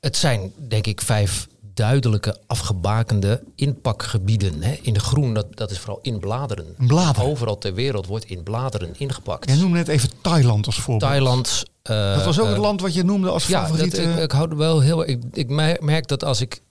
Het 0.00 0.16
zijn, 0.16 0.52
denk 0.68 0.86
ik, 0.86 1.00
vijf 1.00 1.48
duidelijke 1.74 2.38
afgebakende 2.46 3.42
inpakgebieden. 3.54 4.62
Hè. 4.62 4.78
In 4.82 4.92
de 4.92 5.00
groen, 5.00 5.34
dat, 5.34 5.56
dat 5.56 5.70
is 5.70 5.78
vooral 5.78 5.98
in 6.02 6.18
bladeren. 6.18 6.74
Bladeren. 6.76 7.30
Overal 7.30 7.58
ter 7.58 7.74
wereld 7.74 8.06
wordt 8.06 8.24
in 8.24 8.42
bladeren 8.42 8.94
ingepakt. 8.98 9.48
jij 9.48 9.58
noemde 9.58 9.76
net 9.76 9.88
even 9.88 10.10
Thailand 10.20 10.66
als 10.66 10.80
voorbeeld. 10.80 11.10
Thailand. 11.10 11.62
Eh, 11.82 12.14
Dat 12.14 12.24
was 12.24 12.38
ook 12.38 12.44
eh, 12.46 12.50
het 12.52 12.60
land 12.60 12.80
wat 12.80 12.94
je 12.94 13.02
noemde 13.04 13.28
als 13.30 13.46
Ja, 13.46 13.60
dat, 13.60 13.68
favoriete. 13.70 14.02
ik, 14.02 14.16
ik 14.16 14.32
hou 14.32 14.56
wel 14.56 14.80
heel. 14.80 15.08
Ik, 15.08 15.22
ik 15.32 15.48
mer- 15.48 15.78
merk 15.84 16.06
dat 16.08 16.24
als 16.24 16.40
ik 16.40 16.62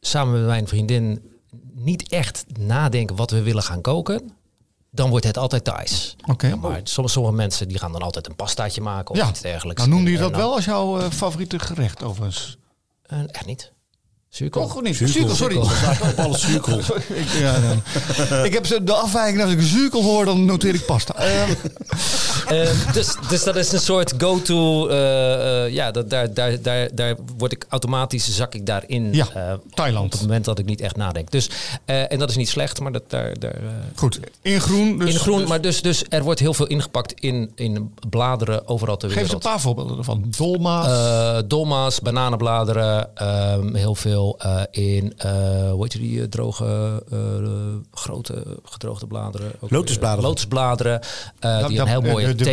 samen 0.00 0.32
met 0.38 0.46
mijn 0.46 0.68
vriendin 0.68 1.30
niet 1.74 2.08
echt 2.08 2.44
nadenk 2.58 3.10
wat 3.10 3.30
we 3.30 3.42
willen 3.42 3.62
gaan 3.62 3.80
koken, 3.80 4.30
dan 4.90 5.10
wordt 5.10 5.24
het 5.26 5.36
altijd 5.38 5.64
Thais. 5.64 6.16
Oké. 6.26 6.56
Maar 6.56 6.80
sommige, 6.84 7.14
sommige 7.14 7.34
mensen 7.34 7.68
die 7.68 7.78
gaan 7.78 7.92
dan 7.92 8.02
altijd 8.02 8.26
een 8.28 8.36
pastaatje 8.36 8.80
maken 8.80 9.10
of 9.14 9.16
Ja. 9.20 9.28
iets 9.28 9.40
dergelijks. 9.40 9.80
Nou 9.80 9.94
noemde 9.94 10.10
je 10.10 10.18
dat 10.18 10.30
en 10.30 10.36
wel 10.36 10.54
als 10.54 10.64
jouw 10.64 10.98
eh, 10.98 11.10
favoriete 11.10 11.58
gerecht 11.58 12.02
overigens? 12.02 12.56
Eh, 13.02 13.18
echt 13.26 13.46
niet. 13.46 13.72
Zuurkool. 14.30 14.66
Toch 14.66 14.82
niet? 14.82 14.96
Zuurkool, 14.96 15.34
sorry. 15.34 15.56
Op 15.56 15.70
alles 16.16 16.40
zuurkool. 16.40 16.82
Sorry, 16.82 17.02
ik, 17.22 17.28
ja, 17.38 17.56
dan- 17.60 18.44
ik 18.44 18.52
heb 18.52 18.66
ze- 18.66 18.84
de 18.84 18.92
afwijking, 18.92 19.42
als 19.42 19.52
ik 19.52 19.60
zuurkool 19.60 20.02
hoor, 20.02 20.24
dan 20.24 20.44
noteer 20.44 20.74
ik 20.74 20.84
pasta. 20.86 21.14
Ehm, 21.20 21.50
Eh, 22.48 22.68
dus, 22.92 23.14
dus 23.28 23.44
dat 23.44 23.56
is 23.56 23.72
een 23.72 23.80
soort 23.80 24.14
go-to. 24.18 24.88
eh, 24.88 25.64
eh, 25.64 25.72
ja, 25.72 25.90
dat, 25.90 26.10
daar, 26.10 26.34
daar, 26.34 26.62
daar, 26.62 26.88
daar 26.94 27.14
word 27.38 27.52
ik 27.52 27.64
automatisch, 27.68 28.34
zak 28.36 28.54
ik 28.54 28.66
daarin. 28.66 29.12
Ja, 29.14 29.26
eh, 29.34 29.52
op 29.52 29.74
Thailand. 29.74 30.12
het 30.12 30.22
moment 30.22 30.44
dat 30.44 30.58
ik 30.58 30.64
niet 30.64 30.80
echt 30.80 30.96
nadenk. 30.96 31.30
Dus, 31.30 31.50
eh, 31.84 32.12
en 32.12 32.18
dat 32.18 32.30
is 32.30 32.36
niet 32.36 32.48
slecht, 32.48 32.80
maar 32.80 32.92
dat, 32.92 33.02
daar, 33.08 33.38
daar, 33.38 33.54
eh, 33.54 33.60
Goed, 33.94 34.20
in 34.42 34.60
groen. 34.60 34.98
Dus, 34.98 35.12
in 35.14 35.18
groen, 35.20 35.38
dus- 35.38 35.48
maar 35.48 35.60
dus, 35.60 35.82
dus 35.82 36.04
er 36.08 36.22
wordt 36.22 36.40
heel 36.40 36.54
veel 36.54 36.66
ingepakt 36.66 37.12
in, 37.20 37.50
in 37.54 37.94
bladeren 38.08 38.68
overal 38.68 38.96
ter 38.96 39.08
Geef 39.10 39.18
eens 39.22 39.32
een 39.32 39.38
wereld. 39.38 39.52
paar 39.54 39.60
voorbeelden 39.62 39.98
ervan. 39.98 40.24
Dolma. 40.36 40.84
Eh, 41.36 41.42
dolma's, 41.46 42.00
bananenbladeren, 42.00 43.16
ehm, 43.16 43.74
heel 43.74 43.94
veel 43.94 44.19
eh, 44.28 44.62
in, 44.70 45.12
eh 45.16 45.70
hoe 45.70 45.82
heet 45.82 45.92
je 45.92 45.98
die 45.98 46.20
eh, 46.20 46.26
droge, 46.28 47.02
grote 47.90 48.44
gedroogde 48.64 49.06
bladeren? 49.06 49.52
Ook, 49.60 49.70
Lotusbladeren. 49.70 50.24
lotusbladeren, 50.24 51.00
die 51.68 51.78
een 51.80 51.86
heel 51.86 52.00
mooie 52.00 52.34
de, 52.34 52.44
de 52.44 52.50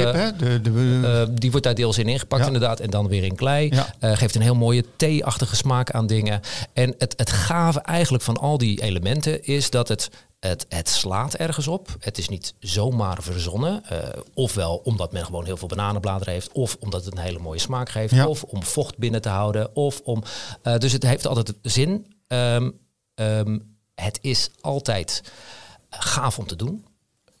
hè? 0.00 0.36
De, 0.36 0.60
de, 0.60 1.28
die 1.34 1.50
wordt 1.50 1.66
daar 1.66 1.74
deels 1.74 1.98
in 1.98 2.08
ingepakt 2.08 2.40
Ja. 2.40 2.46
inderdaad. 2.46 2.80
En 2.80 2.90
dan 2.90 3.08
weer 3.08 3.24
in 3.24 3.34
klei. 3.34 3.70
Ja. 4.00 4.14
Geeft 4.14 4.34
een 4.34 4.42
heel 4.42 4.54
mooie 4.54 4.84
thee-achtige 4.96 5.56
smaak 5.56 5.90
aan 5.90 6.06
dingen. 6.06 6.40
En 6.72 6.94
het, 6.98 7.14
het 7.16 7.30
gave 7.30 7.80
eigenlijk 7.80 8.24
van 8.24 8.36
al 8.36 8.58
die 8.58 8.82
elementen 8.82 9.44
is 9.44 9.70
dat 9.70 9.88
het, 9.88 10.10
het, 10.48 10.66
het 10.68 10.88
slaat 10.88 11.34
ergens 11.34 11.68
op. 11.68 11.96
Het 11.98 12.18
is 12.18 12.28
niet 12.28 12.54
zomaar 12.58 13.22
verzonnen. 13.22 13.84
Eh, 13.84 14.20
ofwel 14.34 14.76
omdat 14.76 15.12
men 15.12 15.24
gewoon 15.24 15.44
heel 15.44 15.56
veel 15.56 15.68
bananenbladeren 15.68 16.32
heeft. 16.32 16.52
Of 16.52 16.76
omdat 16.80 17.04
het 17.04 17.14
een 17.16 17.22
hele 17.22 17.38
mooie 17.38 17.58
smaak 17.58 17.88
geeft. 17.88 18.14
Ja. 18.14 18.26
Of 18.26 18.42
om 18.42 18.62
vocht 18.62 18.98
binnen 18.98 19.22
te 19.22 19.28
houden. 19.28 19.76
Of 19.76 20.00
om, 20.00 20.22
eh, 20.62 20.78
dus 20.78 20.92
het 20.92 21.02
heeft 21.02 21.26
altijd 21.26 21.54
zin. 21.62 22.14
Ehm, 22.26 22.70
ehm, 23.14 23.58
het 23.94 24.18
is 24.20 24.50
altijd 24.60 25.22
gaaf 25.90 26.38
om 26.38 26.46
te 26.46 26.56
doen. 26.56 26.86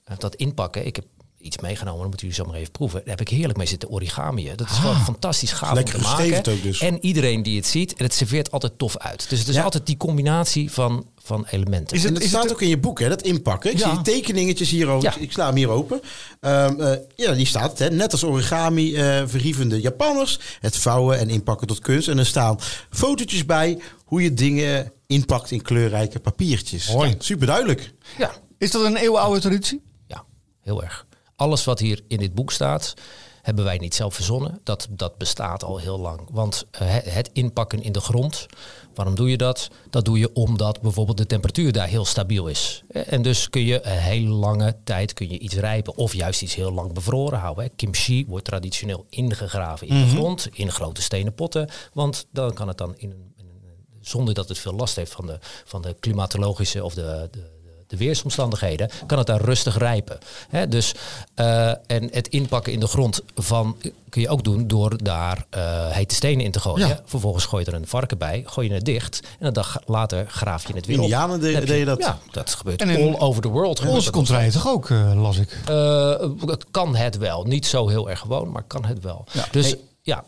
Eh, 0.04 0.18
Dat 0.18 0.34
inpakken. 0.34 0.86
Ik 0.86 0.96
heb 0.96 1.06
iets 1.44 1.58
meegenomen, 1.58 2.00
dan 2.00 2.08
moeten 2.08 2.26
jullie 2.28 2.42
zo 2.42 2.50
maar 2.50 2.58
even 2.60 2.70
proeven. 2.72 2.98
Daar 3.00 3.16
heb 3.16 3.20
ik 3.20 3.28
heerlijk 3.28 3.58
mee 3.58 3.66
zitten 3.66 3.88
origamieën. 3.88 4.56
Dat 4.56 4.70
is 4.70 4.76
gewoon 4.76 5.04
fantastisch 5.04 5.52
gaaf 5.52 5.74
Lekker 5.74 5.94
om 5.94 6.00
te 6.00 6.06
maken. 6.08 6.52
ook 6.52 6.62
dus. 6.62 6.80
En 6.80 6.98
iedereen 7.04 7.42
die 7.42 7.56
het 7.56 7.66
ziet, 7.66 7.94
en 7.94 8.04
het 8.04 8.14
serveert 8.14 8.50
altijd 8.50 8.78
tof 8.78 8.96
uit. 8.98 9.26
Dus 9.28 9.38
het 9.38 9.48
is 9.48 9.54
Ja. 9.54 9.62
altijd 9.62 9.86
die 9.86 9.96
combinatie 9.96 10.70
van, 10.72 11.06
van 11.22 11.46
elementen. 11.50 11.96
Is 11.96 12.02
het- 12.02 12.12
En 12.14 12.20
dat 12.20 12.28
staat 12.28 12.52
ook 12.52 12.62
in 12.62 12.68
je 12.68 12.78
boek, 12.78 13.00
hè, 13.00 13.08
dat 13.08 13.22
inpakken. 13.22 13.70
Ik 13.72 13.78
Ja. 13.78 13.84
zie 13.94 14.02
die 14.02 14.14
tekeningetjes 14.14 14.70
hier 14.70 14.88
ook. 14.88 15.02
Ja. 15.02 15.14
Ik 15.18 15.32
sla 15.32 15.46
hem 15.46 15.56
hier 15.56 15.68
open. 15.68 16.00
Ehm, 16.40 16.80
eh, 16.80 16.98
ja, 17.16 17.32
die 17.32 17.46
staat, 17.46 17.78
hè, 17.78 17.90
net 17.90 18.12
als 18.12 18.24
origami, 18.24 18.94
eh 18.96 19.22
verhievende 19.26 19.80
Japanners. 19.80 20.38
Het 20.60 20.76
vouwen 20.76 21.18
en 21.18 21.28
inpakken 21.30 21.66
tot 21.66 21.78
kunst. 21.78 22.08
En 22.08 22.18
er 22.18 22.26
staan 22.26 22.58
fotootjes 22.90 23.46
bij 23.46 23.78
hoe 24.04 24.22
je 24.22 24.34
dingen 24.34 24.92
inpakt 25.06 25.50
in 25.50 25.62
kleurrijke 25.62 26.18
papiertjes. 26.20 26.92
Mooi. 26.92 27.08
Ja, 27.10 27.14
super 27.18 27.46
duidelijk. 27.46 27.92
ja, 28.18 28.30
is 28.58 28.70
dat 28.70 28.84
een 28.84 28.96
eeuwenoude 28.96 29.40
traditie? 29.40 29.82
ja, 30.06 30.24
heel 30.60 30.82
erg. 30.82 31.06
Alles 31.36 31.64
wat 31.64 31.78
hier 31.78 32.00
in 32.08 32.18
dit 32.18 32.34
boek 32.34 32.52
staat, 32.52 32.94
hebben 33.42 33.64
wij 33.64 33.76
niet 33.78 33.94
zelf 33.94 34.14
verzonnen. 34.14 34.60
Dat, 34.62 34.86
dat 34.90 35.18
bestaat 35.18 35.64
al 35.64 35.78
heel 35.78 35.98
lang. 35.98 36.20
Want 36.30 36.64
eh, 36.70 36.80
het- 36.88 37.30
inpakken 37.32 37.82
in 37.82 37.92
de 37.92 38.00
grond, 38.00 38.46
waarom 38.94 39.14
doe 39.14 39.30
je 39.30 39.36
dat? 39.36 39.70
Dat 39.90 40.04
doe 40.04 40.18
je 40.18 40.32
omdat 40.32 40.80
bijvoorbeeld 40.80 41.16
de 41.18 41.26
temperatuur 41.26 41.72
daar 41.72 41.88
heel 41.88 42.04
stabiel 42.04 42.46
is. 42.46 42.82
Eh, 42.88 43.12
En 43.12 43.22
dus 43.22 43.50
kun 43.50 43.64
je 43.64 43.86
een 43.86 43.98
hele 43.98 44.28
lange 44.28 44.76
tijd 44.84 45.12
kun 45.12 45.30
je 45.30 45.38
iets 45.38 45.54
rijpen 45.54 45.96
of 45.96 46.14
juist 46.14 46.42
iets 46.42 46.54
heel 46.54 46.72
lang 46.72 46.92
bevroren 46.92 47.38
houden. 47.38 47.70
Kimchi 47.76 48.26
wordt 48.28 48.44
traditioneel 48.44 49.06
ingegraven 49.08 49.86
in 49.86 50.00
de 50.00 50.08
grond, 50.16 50.48
in 50.52 50.70
grote 50.70 51.02
stenen 51.02 51.34
potten. 51.34 51.68
Want 51.92 52.26
dan 52.30 52.54
kan 52.54 52.68
het 52.68 52.78
dan 52.78 52.94
in 52.96 53.10
een, 53.10 53.32
in 53.36 53.44
een- 53.46 53.98
zonder 54.00 54.34
dat 54.34 54.48
het 54.48 54.58
veel 54.58 54.74
last 54.74 54.96
heeft 54.96 55.12
van 55.12 55.26
de, 55.26 55.38
van 55.64 55.82
de 55.82 55.96
klimatologische 56.00 56.84
of 56.84 56.94
de, 56.94 57.28
de, 57.30 57.52
de 57.98 58.04
weersomstandigheden, 58.04 58.90
kan 59.06 59.18
het 59.18 59.26
daar 59.26 59.40
rustig 59.40 59.78
rijpen. 59.78 60.18
Hè, 60.48 60.68
dus, 60.68 60.94
eh, 61.34 61.68
en 61.68 62.08
het 62.10 62.28
inpakken 62.28 62.72
in 62.72 62.80
de 62.80 62.86
grond 62.86 63.20
van 63.34 63.76
kun 64.08 64.22
je 64.22 64.28
ook 64.28 64.44
doen 64.44 64.66
door 64.66 65.02
daar 65.02 65.46
eh 65.50 65.86
hete 65.90 66.14
stenen 66.14 66.44
in 66.44 66.50
te 66.50 66.60
gooien. 66.60 66.88
Ja. 66.88 67.00
Vervolgens 67.04 67.44
gooi 67.44 67.64
je 67.64 67.70
er 67.70 67.76
een 67.76 67.86
varken 67.86 68.18
bij, 68.18 68.42
gooi 68.46 68.68
je 68.68 68.74
het 68.74 68.84
dicht 68.84 69.20
en 69.38 69.46
een 69.46 69.52
dag 69.52 69.78
later 69.86 70.26
graaf 70.28 70.66
je 70.66 70.74
het 70.74 70.86
weer 70.86 70.96
op. 70.96 71.02
Indianen 71.02 71.40
de- 71.40 71.44
Dan 71.46 71.54
heb 71.54 71.62
je- 71.62 71.68
deden 71.68 71.86
dat. 71.86 71.98
Ja, 71.98 72.18
dat 72.30 72.50
gebeurt 72.54 72.80
En 72.82 72.88
in 72.88 73.14
all 73.14 73.20
over 73.28 73.42
the 73.42 73.48
world. 73.48 73.86
Onze 73.86 74.10
dat 74.10 74.28
rijden 74.28 74.52
toch 74.52 74.68
ook, 74.68 74.90
eh, 74.90 75.12
las 75.22 75.36
ik. 75.38 75.58
eh, 75.68 76.20
het 76.46 76.64
kan 76.70 76.96
het 76.96 77.16
wel. 77.18 77.44
Niet 77.44 77.66
zo 77.66 77.88
heel 77.88 78.10
erg 78.10 78.20
gewoon, 78.20 78.50
maar 78.52 78.62
kan 78.62 78.84
het 78.84 79.00
wel. 79.00 79.24
Dus 79.50 79.66
Hey. 79.66 79.78
ja, 80.02 80.24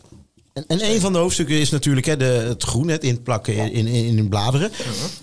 En, 0.56 0.64
en 0.66 0.84
een 0.90 1.00
van 1.00 1.12
de 1.12 1.18
hoofdstukken 1.18 1.60
is 1.60 1.70
natuurlijk 1.70 2.06
hè, 2.06 2.16
de, 2.16 2.24
het 2.24 2.62
groen, 2.62 2.88
het 2.88 3.04
inplakken 3.04 3.54
in, 3.56 3.72
in, 3.72 3.86
in, 3.86 4.18
in 4.18 4.28
bladeren. 4.28 4.70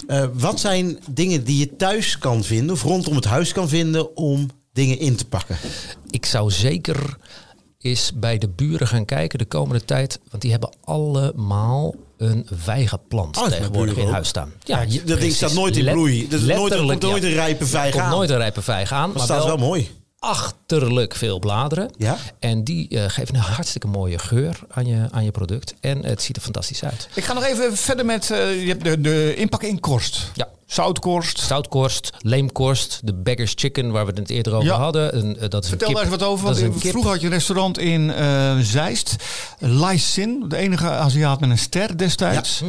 Eh, 0.07 0.25
wat 0.33 0.59
zijn 0.59 0.99
dingen 1.11 1.43
die 1.43 1.57
je 1.57 1.75
thuis 1.75 2.17
kan 2.17 2.43
vinden 2.43 2.75
of 2.75 2.83
rondom 2.83 3.15
het 3.15 3.25
huis 3.25 3.51
kan 3.51 3.69
vinden 3.69 4.15
om 4.17 4.49
dingen 4.73 4.99
in 4.99 5.15
te 5.15 5.25
pakken? 5.25 5.57
ik 6.09 6.25
zou 6.25 6.51
zeker 6.51 7.17
eens 7.79 8.11
bij 8.15 8.37
de 8.37 8.49
buren 8.49 8.87
gaan 8.87 9.05
kijken 9.05 9.39
de 9.39 9.45
komende 9.45 9.85
tijd. 9.85 10.19
Want 10.29 10.41
die 10.41 10.51
hebben 10.51 10.73
allemaal 10.83 11.95
een 12.17 12.47
vijgenplant 12.51 13.37
Oh, 13.37 13.47
tegenwoordig 13.47 13.97
in 13.97 14.07
huis 14.07 14.27
staan. 14.27 14.51
Ja, 14.63 14.85
dat 15.05 15.19
ding 15.19 15.33
staat 15.33 15.53
nooit 15.53 15.77
in 15.77 15.91
bloei. 15.91 16.27
Er 16.31 16.33
is 16.33 16.41
nooit- 16.41 16.73
er 16.73 16.79
komt 16.85 17.01
nooit 17.01 17.23
een 17.23 17.33
rijpe 17.33 17.65
vijg 17.65 17.85
Er 17.85 17.91
komt 17.91 18.03
aan. 18.03 18.11
nooit 18.11 18.29
een 18.29 18.37
rijpe 18.37 18.61
vijg 18.61 18.91
aan. 18.91 19.07
Dat 19.07 19.15
Maar 19.17 19.23
staat 19.25 19.37
wel 19.37 19.47
wel 19.57 19.57
mooi. 19.67 19.89
Achterlijk 20.23 21.15
veel 21.15 21.39
bladeren. 21.39 21.91
Ja? 21.97 22.17
En 22.39 22.63
die 22.63 22.87
eh, 22.89 23.03
geven 23.07 23.35
een 23.35 23.41
hartstikke 23.41 23.87
mooie 23.87 24.19
geur 24.19 24.59
aan 24.69 24.85
je, 24.85 25.07
aan 25.11 25.23
je 25.23 25.31
product. 25.31 25.73
En 25.79 26.05
het 26.05 26.21
ziet 26.21 26.35
er 26.35 26.41
fantastisch 26.41 26.83
uit. 26.83 27.07
Ik 27.13 27.23
ga 27.23 27.33
nog 27.33 27.43
even 27.43 27.77
verder 27.77 28.05
met, 28.05 28.31
eh, 28.31 28.61
je 28.61 28.67
hebt 28.67 28.83
de, 28.83 29.01
de 29.01 29.35
inpakken 29.35 29.69
in 29.69 29.79
korst. 29.79 30.31
Ja. 30.33 30.47
Zoutkorst. 30.65 31.39
Zoutkorst, 31.39 32.09
leemkorst, 32.19 32.99
de 33.03 33.13
Beggar's 33.13 33.53
Chicken, 33.55 33.91
waar 33.91 34.05
we 34.05 34.11
het 34.15 34.29
eerder 34.29 34.53
over 34.53 34.67
Ja. 34.67 34.77
hadden. 34.77 35.17
Een, 35.17 35.39
eh, 35.39 35.49
dat 35.49 35.63
is 35.63 35.69
Vertel 35.69 35.93
daar 35.93 36.01
eens 36.01 36.09
wat 36.09 36.23
over. 36.23 36.45
Want 36.45 36.73
vroeger 36.75 37.11
had 37.11 37.19
je 37.19 37.25
een 37.25 37.33
restaurant 37.33 37.77
in 37.77 38.13
Zeist. 38.61 39.15
Lai 39.59 39.97
Sin, 39.97 40.45
de 40.47 40.57
enige 40.57 40.89
Aziat 40.89 41.39
met 41.39 41.49
een 41.49 41.57
ster 41.57 41.97
destijds. 41.97 42.61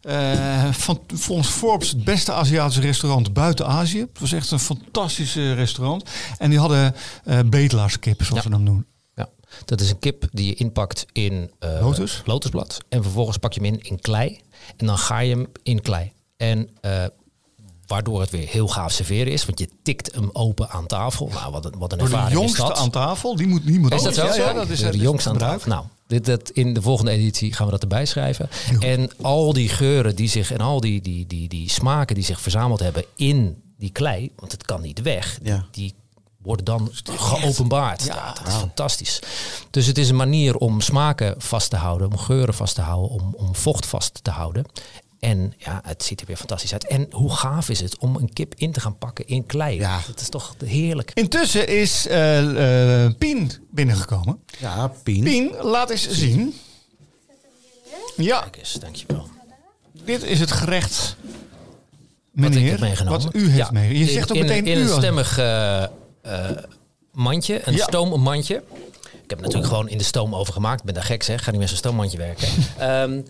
Eh, 0.00 0.72
van, 0.72 1.00
volgens 1.14 1.48
Forbes 1.48 1.88
het 1.88 2.04
beste 2.04 2.32
Aziatische 2.32 2.80
restaurant 2.80 3.32
buiten 3.32 3.66
Azië. 3.66 4.00
Het 4.00 4.20
was 4.20 4.32
echt 4.32 4.50
een 4.50 4.58
fantastisch 4.58 5.34
restaurant. 5.34 6.10
En 6.38 6.50
die 6.50 6.58
hadden 6.58 6.94
eh 7.24 7.38
bedelaarskip, 7.46 8.22
zoals 8.22 8.42
Ja. 8.44 8.48
ze 8.50 8.54
hem 8.54 8.64
noemen. 8.64 8.86
Ja. 9.14 9.28
Dat 9.64 9.80
is 9.80 9.90
een 9.90 9.98
kip 9.98 10.28
die 10.32 10.46
je 10.46 10.54
inpakt 10.54 11.06
in 11.12 11.50
eh, 11.58 11.80
Lotus? 11.80 12.22
lotusblad. 12.24 12.78
En 12.88 13.02
vervolgens 13.02 13.36
pak 13.36 13.52
je 13.52 13.60
hem 13.62 13.72
in 13.74 13.80
in 13.82 14.00
klei. 14.00 14.40
En 14.76 14.86
dan 14.86 14.98
ga 14.98 15.18
je 15.18 15.34
hem 15.34 15.46
in 15.62 15.80
klei. 15.82 16.12
En 16.36 16.68
waardoor 17.86 18.20
het 18.20 18.30
weer 18.30 18.48
heel 18.48 18.68
gaaf 18.68 18.92
serveren 18.92 19.32
is. 19.32 19.44
Want 19.46 19.58
je 19.58 19.68
tikt 19.82 20.14
hem 20.14 20.30
open 20.32 20.68
aan 20.70 20.86
tafel. 20.86 21.28
Nou, 21.28 21.52
wat 21.52 21.64
een, 21.64 21.78
wat 21.78 21.92
een 21.92 21.98
de 21.98 22.04
ervaring 22.04 22.28
is 22.28 22.34
jongste 22.34 22.62
dat. 22.62 22.76
aan 22.76 22.90
tafel, 22.90 23.36
die 23.36 23.46
moet, 23.46 23.66
die 23.66 23.78
moet 23.78 23.92
Is 23.94 24.02
dat 24.02 24.14
zo? 24.14 24.26
Ja, 24.26 24.34
ja, 24.34 24.52
dat 24.52 24.68
is 24.68 24.78
de 24.78 24.84
dat 24.84 24.94
jongste 24.94 25.28
aan 25.28 25.38
tafel. 25.38 25.68
Nou, 25.70 25.84
dit, 26.10 26.24
dat 26.24 26.50
in 26.50 26.74
de 26.74 26.82
volgende 26.82 27.10
editie 27.10 27.52
gaan 27.52 27.66
we 27.66 27.72
dat 27.72 27.82
erbij 27.82 28.04
schrijven. 28.06 28.48
En 28.80 29.10
al 29.22 29.52
die 29.52 29.68
geuren 29.68 30.16
die 30.16 30.28
zich 30.28 30.52
en 30.52 30.58
al 30.60 30.80
die, 30.80 31.00
die, 31.00 31.26
die, 31.26 31.48
die 31.48 31.70
smaken 31.70 32.14
die 32.14 32.24
zich 32.24 32.40
verzameld 32.40 32.80
hebben 32.80 33.04
in 33.16 33.62
die 33.78 33.90
klei, 33.90 34.30
want 34.36 34.52
het 34.52 34.64
kan 34.64 34.80
niet 34.80 35.02
weg, 35.02 35.38
Ja. 35.42 35.66
die 35.70 35.94
worden 36.42 36.64
dan 36.64 36.90
geopenbaard. 37.04 38.04
Ja, 38.04 38.32
dat 38.32 38.46
is 38.46 38.54
fantastisch. 38.54 39.20
Dus 39.70 39.86
het 39.86 39.98
is 39.98 40.08
een 40.08 40.16
manier 40.16 40.56
om 40.56 40.80
smaken 40.80 41.34
vast 41.38 41.70
te 41.70 41.76
houden, 41.76 42.06
om 42.10 42.18
geuren 42.18 42.54
vast 42.54 42.74
te 42.74 42.80
houden, 42.80 43.10
om, 43.10 43.34
om 43.36 43.54
vocht 43.54 43.86
vast 43.86 44.24
te 44.24 44.30
houden. 44.30 44.64
En 45.20 45.52
ja, 45.58 45.80
het 45.84 46.02
ziet 46.02 46.20
er 46.20 46.26
weer 46.26 46.36
fantastisch 46.36 46.72
uit. 46.72 46.86
En 46.86 47.06
hoe 47.10 47.30
gaaf 47.30 47.68
is 47.68 47.80
het 47.80 47.98
om 47.98 48.16
een 48.16 48.32
kip 48.32 48.54
in 48.56 48.72
te 48.72 48.80
gaan 48.80 48.98
pakken 48.98 49.26
in 49.26 49.46
klei? 49.46 49.76
Ja. 49.78 50.00
Dat 50.06 50.20
is 50.20 50.28
toch 50.28 50.54
heerlijk. 50.64 51.10
Intussen 51.14 51.68
is 51.68 52.06
eh, 52.06 53.04
eh, 53.04 53.12
Pien 53.18 53.50
binnengekomen. 53.70 54.40
Ja, 54.58 54.92
Pien. 55.02 55.24
Pien, 55.24 55.54
laat 55.60 55.90
eens 55.90 56.10
zien. 56.10 56.54
Ja, 58.16 58.40
Kijk 58.40 58.56
eens, 58.56 58.72
dankjewel. 58.72 59.28
dit 60.04 60.22
is 60.22 60.40
het 60.40 60.50
gerecht, 60.52 61.16
Wat 61.20 61.34
ik 62.44 62.54
meneer, 62.54 62.70
heb 62.70 62.80
meegenomen. 62.80 63.22
wat 63.22 63.34
u 63.34 63.40
heeft 63.44 63.56
Ja, 63.56 63.70
meegenomen. 63.70 64.06
Je 64.06 64.12
zegt 64.12 64.30
ook 64.30 64.36
in, 64.36 64.42
meteen 64.46 64.66
in 64.66 64.78
u. 64.78 64.80
een 64.80 64.88
stemmig 64.88 65.38
eh, 65.38 65.82
eh, 65.82 65.88
mandje, 67.12 67.60
een 67.68 67.74
Ja. 67.74 67.82
stoommandje. 67.84 68.54
Ik 68.54 69.36
heb 69.36 69.38
het 69.38 69.40
natuurlijk 69.54 69.66
gewoon 69.66 69.88
in 69.88 69.98
de 69.98 70.04
stoom 70.04 70.34
overgemaakt. 70.34 70.78
Ik 70.80 70.84
ben 70.84 70.94
daar 70.94 71.02
gek 71.04 71.22
zeg, 71.22 71.44
ga 71.44 71.50
niet 71.50 71.60
met 71.60 71.68
zo'n 71.68 71.78
stoommandje 71.78 72.18
werken. 72.18 72.48
Ehm, 72.78 73.20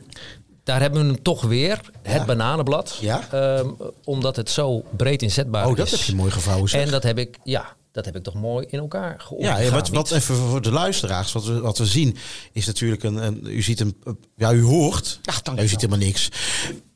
daar 0.70 0.80
hebben 0.80 1.00
we 1.00 1.06
hem 1.12 1.22
toch 1.22 1.42
weer, 1.42 1.80
het 2.02 2.12
Ja. 2.16 2.24
bananenblad. 2.24 2.98
Ja. 3.00 3.28
Ehm, 3.32 3.68
omdat 4.04 4.36
het 4.36 4.50
zo 4.50 4.84
breed 4.96 5.22
inzetbaar 5.22 5.64
Oh, 5.66 5.70
is. 5.70 5.76
dat 5.76 5.90
heb 5.90 6.00
je 6.00 6.14
mooi 6.14 6.30
gevouwen. 6.30 6.68
zeg. 6.68 6.80
En 6.84 6.90
dat 6.90 7.02
heb 7.02 7.18
ik, 7.18 7.38
ja, 7.44 7.76
dat 7.92 8.04
heb 8.04 8.16
ik 8.16 8.22
toch 8.22 8.34
mooi 8.34 8.66
in 8.70 8.78
elkaar 8.78 9.14
georganiseerd. 9.20 9.68
ja, 9.68 9.74
wat, 9.74 9.88
wat 9.88 10.10
even 10.10 10.34
voor 10.34 10.62
de 10.62 10.70
luisteraars, 10.72 11.32
wat 11.32 11.44
we, 11.44 11.60
wat 11.60 11.78
we 11.78 11.86
zien, 11.86 12.16
is 12.52 12.66
natuurlijk 12.66 13.02
een, 13.02 13.16
een 13.26 13.40
u 13.46 13.62
ziet 13.62 13.80
een, 13.80 13.96
ja, 14.36 14.52
u 14.52 14.62
hoort, 14.62 15.20
Ach, 15.24 15.42
dank 15.42 15.56
Ja, 15.56 15.62
u 15.62 15.66
je 15.66 15.70
ziet 15.72 15.80
helemaal 15.80 16.06
niks. 16.06 16.28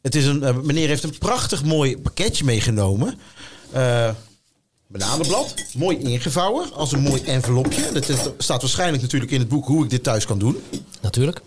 Het 0.03 0.15
is 0.15 0.27
een, 0.27 0.43
eh, 0.43 0.57
meneer 0.57 0.89
heeft 0.89 1.03
een 1.03 1.19
prachtig 1.19 1.65
mooi 1.65 1.99
pakketje 1.99 2.45
meegenomen. 2.45 3.19
Eh 3.73 4.11
bananenblad, 4.87 5.55
mooi 5.77 5.99
ingevouwen, 5.99 6.73
als 6.73 6.93
een 6.93 7.01
mooi 7.01 7.23
envelopje. 7.23 7.93
Dat 7.93 8.33
staat 8.39 8.61
waarschijnlijk 8.61 9.03
natuurlijk 9.03 9.31
in 9.31 9.39
het 9.41 9.49
boek 9.49 9.67
hoe 9.67 9.85
ik 9.85 9.91
dit 9.91 10.03
thuis 10.03 10.27
kan 10.27 10.39
doen. 10.39 10.57
Natuurlijk. 11.01 11.41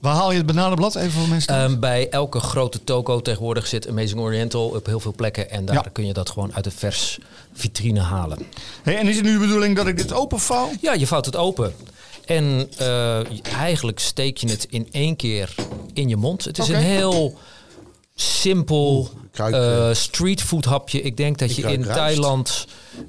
Waar 0.00 0.14
haal 0.14 0.30
je 0.30 0.36
het 0.36 0.46
bananenblad? 0.46 0.94
Even 0.94 1.10
voor 1.10 1.28
mensen. 1.28 1.54
Ehm, 1.54 1.78
bij 1.80 2.08
elke 2.08 2.40
grote 2.40 2.84
toko 2.84 3.20
tegenwoordig 3.22 3.66
zit 3.66 3.88
Amazing 3.88 4.20
Oriental 4.20 4.68
op 4.68 4.86
heel 4.86 5.00
veel 5.00 5.12
plekken. 5.16 5.50
En 5.50 5.64
daar 5.64 5.74
Ja. 5.74 5.84
kun 5.92 6.06
je 6.06 6.12
dat 6.12 6.30
gewoon 6.30 6.54
uit 6.54 6.64
de 6.64 6.70
vers 6.70 7.18
vitrine 7.52 8.00
halen. 8.00 8.38
Hey, 8.82 8.98
en 8.98 9.08
is 9.08 9.16
het 9.16 9.24
nu 9.24 9.32
de 9.32 9.38
bedoeling 9.38 9.76
dat 9.76 9.86
ik 9.86 9.96
dit 9.96 10.12
openvouw? 10.12 10.70
Ja, 10.80 10.92
je 10.92 11.06
vouwt 11.06 11.26
het 11.26 11.36
open. 11.36 11.74
En 12.24 12.70
eh, 12.76 13.54
eigenlijk 13.54 13.98
steek 13.98 14.36
je 14.36 14.48
het 14.50 14.66
in 14.70 14.88
één 14.90 15.16
keer 15.16 15.54
in 15.92 16.08
je 16.08 16.16
mond. 16.16 16.44
Het 16.44 16.58
is 16.58 16.68
een 16.68 16.74
heel 16.76 17.38
simpel 18.14 19.10
eh, 19.32 19.88
eh, 19.88 19.94
streetfood 19.94 20.64
hapje. 20.64 21.02
Ik 21.02 21.16
denk 21.16 21.38
dat 21.38 21.50
ik 21.50 21.56
je 21.56 21.62
in. 21.62 21.82
Thailand 21.82 22.66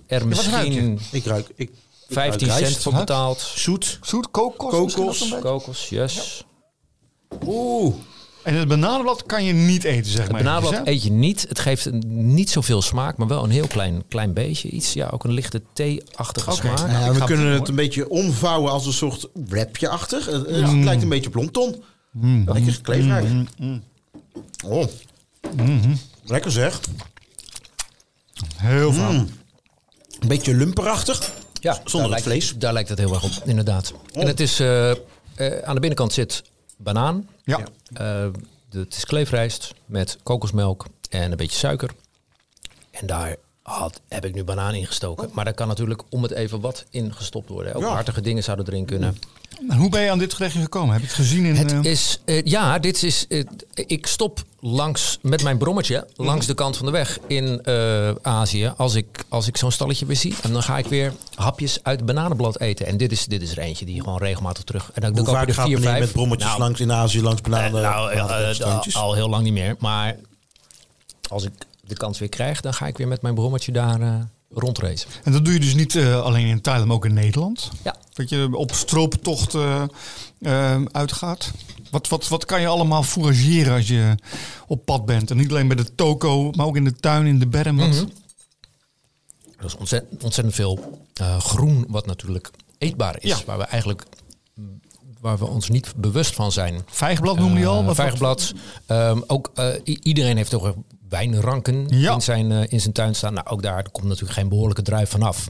er 0.08 0.28
misschien 0.28 1.00
Ik 1.12 1.26
ruik, 1.26 1.48
ik, 1.56 1.70
ik 1.70 1.72
15 2.10 2.48
ruik 2.48 2.66
cent 2.66 2.78
voor 2.78 2.94
betaalt. 2.94 3.52
Zoet. 3.56 4.00
Zoet, 4.02 4.32
kokos? 4.32 4.94
Kokos. 4.94 5.36
Kokos, 5.42 5.90
yes. 5.90 6.44
Oeh. 7.46 7.96
En 8.44 8.54
het 8.54 8.68
bananenblad 8.68 9.26
kan 9.26 9.44
je 9.44 9.54
niet 9.54 9.84
eten, 9.84 10.12
zeg 10.12 10.22
Het 10.24 10.32
maar. 10.32 10.44
bananenblad 10.44 10.74
eventjes, 10.74 11.04
hè? 11.04 11.08
eet 11.10 11.14
je 11.14 11.20
niet. 11.28 11.46
Het 11.50 11.60
geeft 11.60 11.92
niet 12.08 12.50
zoveel 12.50 12.82
smaak, 12.82 13.18
maar 13.18 13.28
wel 13.28 13.44
een 13.44 13.50
heel 13.50 13.68
klein, 13.68 14.04
klein 14.08 14.34
beetje. 14.34 14.70
Iets, 14.70 14.94
ja, 14.94 15.08
ook 15.08 15.24
een 15.24 15.32
lichte 15.32 15.62
thee-achtige 15.74 16.52
smaak. 16.52 16.78
Nou, 16.78 16.92
Ja, 16.92 17.14
we 17.14 17.24
kunnen 17.24 17.46
het 17.48 17.60
het 17.60 17.68
een 17.68 17.76
beetje 17.76 18.10
omvouwen 18.10 18.72
als 18.72 18.86
een 18.86 18.94
soort 18.94 19.28
wrapje 19.34 19.90
achter. 19.90 20.26
Het, 20.32 20.50
het 20.50 20.84
lijkt 20.84 21.02
een 21.04 21.10
beetje 21.10 21.28
op 21.30 21.36
lontton. 21.36 21.84
Lekker 22.46 22.74
gekleefd 22.74 23.08
Oh. 24.66 24.84
Lekker 26.24 26.52
zeg. 26.52 26.80
Heel 28.56 28.94
veel. 28.94 29.10
Een 29.10 29.30
beetje 30.28 30.54
lumperachtig. 30.56 31.32
Ja, 31.62 31.74
Zonder 31.74 32.00
het 32.02 32.10
lijkt, 32.10 32.24
vlees. 32.26 32.54
Daar 32.58 32.74
lijkt 32.74 32.90
het 32.90 32.98
heel 32.98 33.14
erg 33.14 33.24
op, 33.24 33.32
inderdaad. 33.46 33.94
En 34.14 34.28
het 34.28 34.40
is, 34.40 34.60
eh, 34.60 34.92
eh, 34.92 34.98
aan 35.64 35.74
de 35.74 35.80
binnenkant 35.80 36.14
zit 36.14 36.44
banaan. 36.78 37.30
Ja. 37.44 37.60
Eh, 37.60 37.66
de- 38.70 38.80
het 38.80 38.96
is 38.96 39.06
kleefrijst 39.06 39.74
met 39.86 40.18
kokosmelk 40.24 40.86
en 41.10 41.32
een 41.32 41.38
beetje 41.38 41.58
suiker. 41.58 41.90
En 42.92 43.08
daar 43.08 43.36
had, 43.62 44.02
heb 44.08 44.26
ik 44.26 44.34
nu 44.36 44.44
banaan 44.44 44.74
in 44.74 44.86
gestoken. 44.88 45.30
Maar 45.34 45.46
daar 45.46 45.54
kan 45.54 45.68
natuurlijk 45.68 46.04
om 46.10 46.24
het 46.24 46.32
even 46.32 46.60
wat 46.62 46.86
in 46.90 47.14
gestopt 47.14 47.50
worden. 47.50 47.74
Ook 47.74 47.82
Ja. 47.82 47.88
hartige 47.90 48.22
dingen 48.22 48.44
zouden 48.44 48.68
erin 48.68 48.86
kunnen. 48.86 49.18
Hoe 49.78 49.90
ben 49.90 50.02
je 50.02 50.12
aan 50.12 50.18
dit 50.20 50.34
gerechtje 50.34 50.62
gekomen? 50.62 50.92
Heb 50.92 51.02
je 51.02 51.08
het 51.08 51.16
gezien 51.16 51.46
in... 51.46 51.56
Het 51.56 51.72
eh, 51.72 51.84
is, 51.84 52.20
eh, 52.26 52.44
ja, 52.44 52.80
dit 52.80 53.04
is. 53.04 53.28
eh, 53.28 53.44
ik 53.74 54.08
stop 54.08 54.44
langs 54.60 55.20
met 55.22 55.44
mijn 55.44 55.58
brommetje 55.58 56.08
langs 56.16 56.46
de 56.46 56.54
kant 56.54 56.78
van 56.78 56.86
de 56.86 56.92
weg 56.92 57.20
in 57.28 57.64
eh, 57.64 58.12
Azië. 58.22 58.74
Als 58.78 58.96
ik, 58.96 59.24
als 59.30 59.48
ik 59.48 59.58
zo'n 59.58 59.72
stalletje 59.72 60.06
weer 60.06 60.16
zie. 60.16 60.36
En 60.42 60.52
dan 60.54 60.64
ga 60.64 60.78
ik 60.78 60.86
weer 60.86 61.14
hapjes 61.36 61.80
uit 61.84 62.06
bananenblad 62.06 62.60
eten. 62.60 62.86
En 62.86 62.98
dit 62.98 63.12
is, 63.12 63.26
dit 63.26 63.42
is 63.42 63.52
er 63.52 63.60
eentje 63.60 63.86
die 63.86 64.02
gewoon 64.04 64.18
regelmatig 64.18 64.64
terug. 64.64 64.92
En 64.94 65.02
dan, 65.02 65.14
dan 65.14 65.24
Hoe 65.26 65.34
je 65.34 65.40
vaak 65.40 65.48
er 65.48 65.54
gaat 65.54 65.66
vier, 65.66 65.76
meneer 65.76 65.90
vijf. 65.92 66.04
met 66.04 66.12
brommetjes 66.12 66.48
Nou, 66.50 66.60
langs 66.60 66.80
in 66.80 66.92
Azië, 66.92 67.22
langs 67.22 67.42
bananen? 67.42 67.82
nou, 67.82 68.94
al 68.94 69.14
heel 69.14 69.30
lang 69.30 69.44
niet 69.44 69.54
meer. 69.54 69.76
Maar 69.80 70.16
als 71.30 71.44
ik 71.44 71.52
de 71.82 71.96
kans 71.96 72.20
weer 72.20 72.30
krijg, 72.30 72.62
dan 72.62 72.74
ga 72.74 72.88
ik 72.88 72.98
weer 72.98 73.08
met 73.08 73.22
mijn 73.22 73.36
brommetje 73.36 73.72
daar 73.72 74.28
rondracen. 74.54 75.10
En 75.24 75.32
dat 75.32 75.46
doe 75.46 75.54
je 75.54 75.60
dus 75.60 75.74
niet 75.76 75.98
alleen 75.98 76.48
in 76.48 76.62
Thailand, 76.62 76.88
maar 76.88 76.96
ook 76.98 77.06
in 77.06 77.14
Nederland? 77.14 77.70
Ja. 77.84 77.96
Dat 78.18 78.30
je 78.30 78.50
op 78.52 78.72
strooptocht 78.74 79.54
eh, 79.56 79.84
eh, 80.42 80.82
uitgaat? 80.92 81.52
Wat, 81.92 82.08
wat, 82.08 82.28
wat 82.28 82.46
kan 82.46 82.62
je 82.62 82.68
allemaal 82.68 83.04
fourageren 83.04 83.74
als 83.76 83.88
je 83.88 84.16
op 84.68 84.86
pad 84.86 85.06
bent? 85.06 85.32
En 85.32 85.38
niet 85.38 85.50
alleen 85.50 85.68
bij 85.68 85.78
de 85.78 85.96
toko, 85.96 86.52
maar 86.52 86.66
ook 86.66 86.76
in 86.76 86.84
de 86.84 86.96
tuin, 86.96 87.26
in 87.26 87.40
de 87.40 87.48
berm. 87.48 87.78
Wat- 87.78 87.88
Mhm. 87.88 88.06
Er 89.60 89.66
is 89.66 89.76
ontzettend, 89.76 90.24
ontzettend 90.24 90.56
veel 90.56 91.02
eh, 91.14 91.40
groen 91.40 91.86
wat 91.88 92.06
natuurlijk 92.06 92.50
eetbaar 92.78 93.16
is. 93.20 93.30
Ja. 93.30 93.38
Waar 93.46 93.58
we 93.58 93.64
eigenlijk 93.64 94.04
waar 95.22 95.38
we 95.38 95.46
ons 95.46 95.70
niet 95.70 95.94
bewust 95.96 96.36
van 96.36 96.52
zijn. 96.52 96.82
Vijgenblad 96.86 97.40
noemde 97.40 97.60
je 97.60 97.66
al? 97.68 97.84
Wat- 97.86 97.96
vijgenblad. 97.96 98.54
Ehm, 98.86 99.22
ook 99.28 99.52
iedereen 99.84 100.38
heeft 100.38 100.50
toch 100.50 100.74
wijnranken 101.10 101.86
Ja. 101.90 102.14
in, 102.14 102.22
zijn, 102.22 102.52
in 102.52 102.82
zijn 102.82 102.94
tuin 102.94 103.16
staan. 103.16 103.34
Nou, 103.34 103.48
ook 103.48 103.62
daar 103.62 103.90
komt 103.92 104.06
natuurlijk 104.06 104.34
geen 104.34 104.50
behoorlijke 104.50 104.82
druif 104.82 105.10
vanaf. 105.10 105.48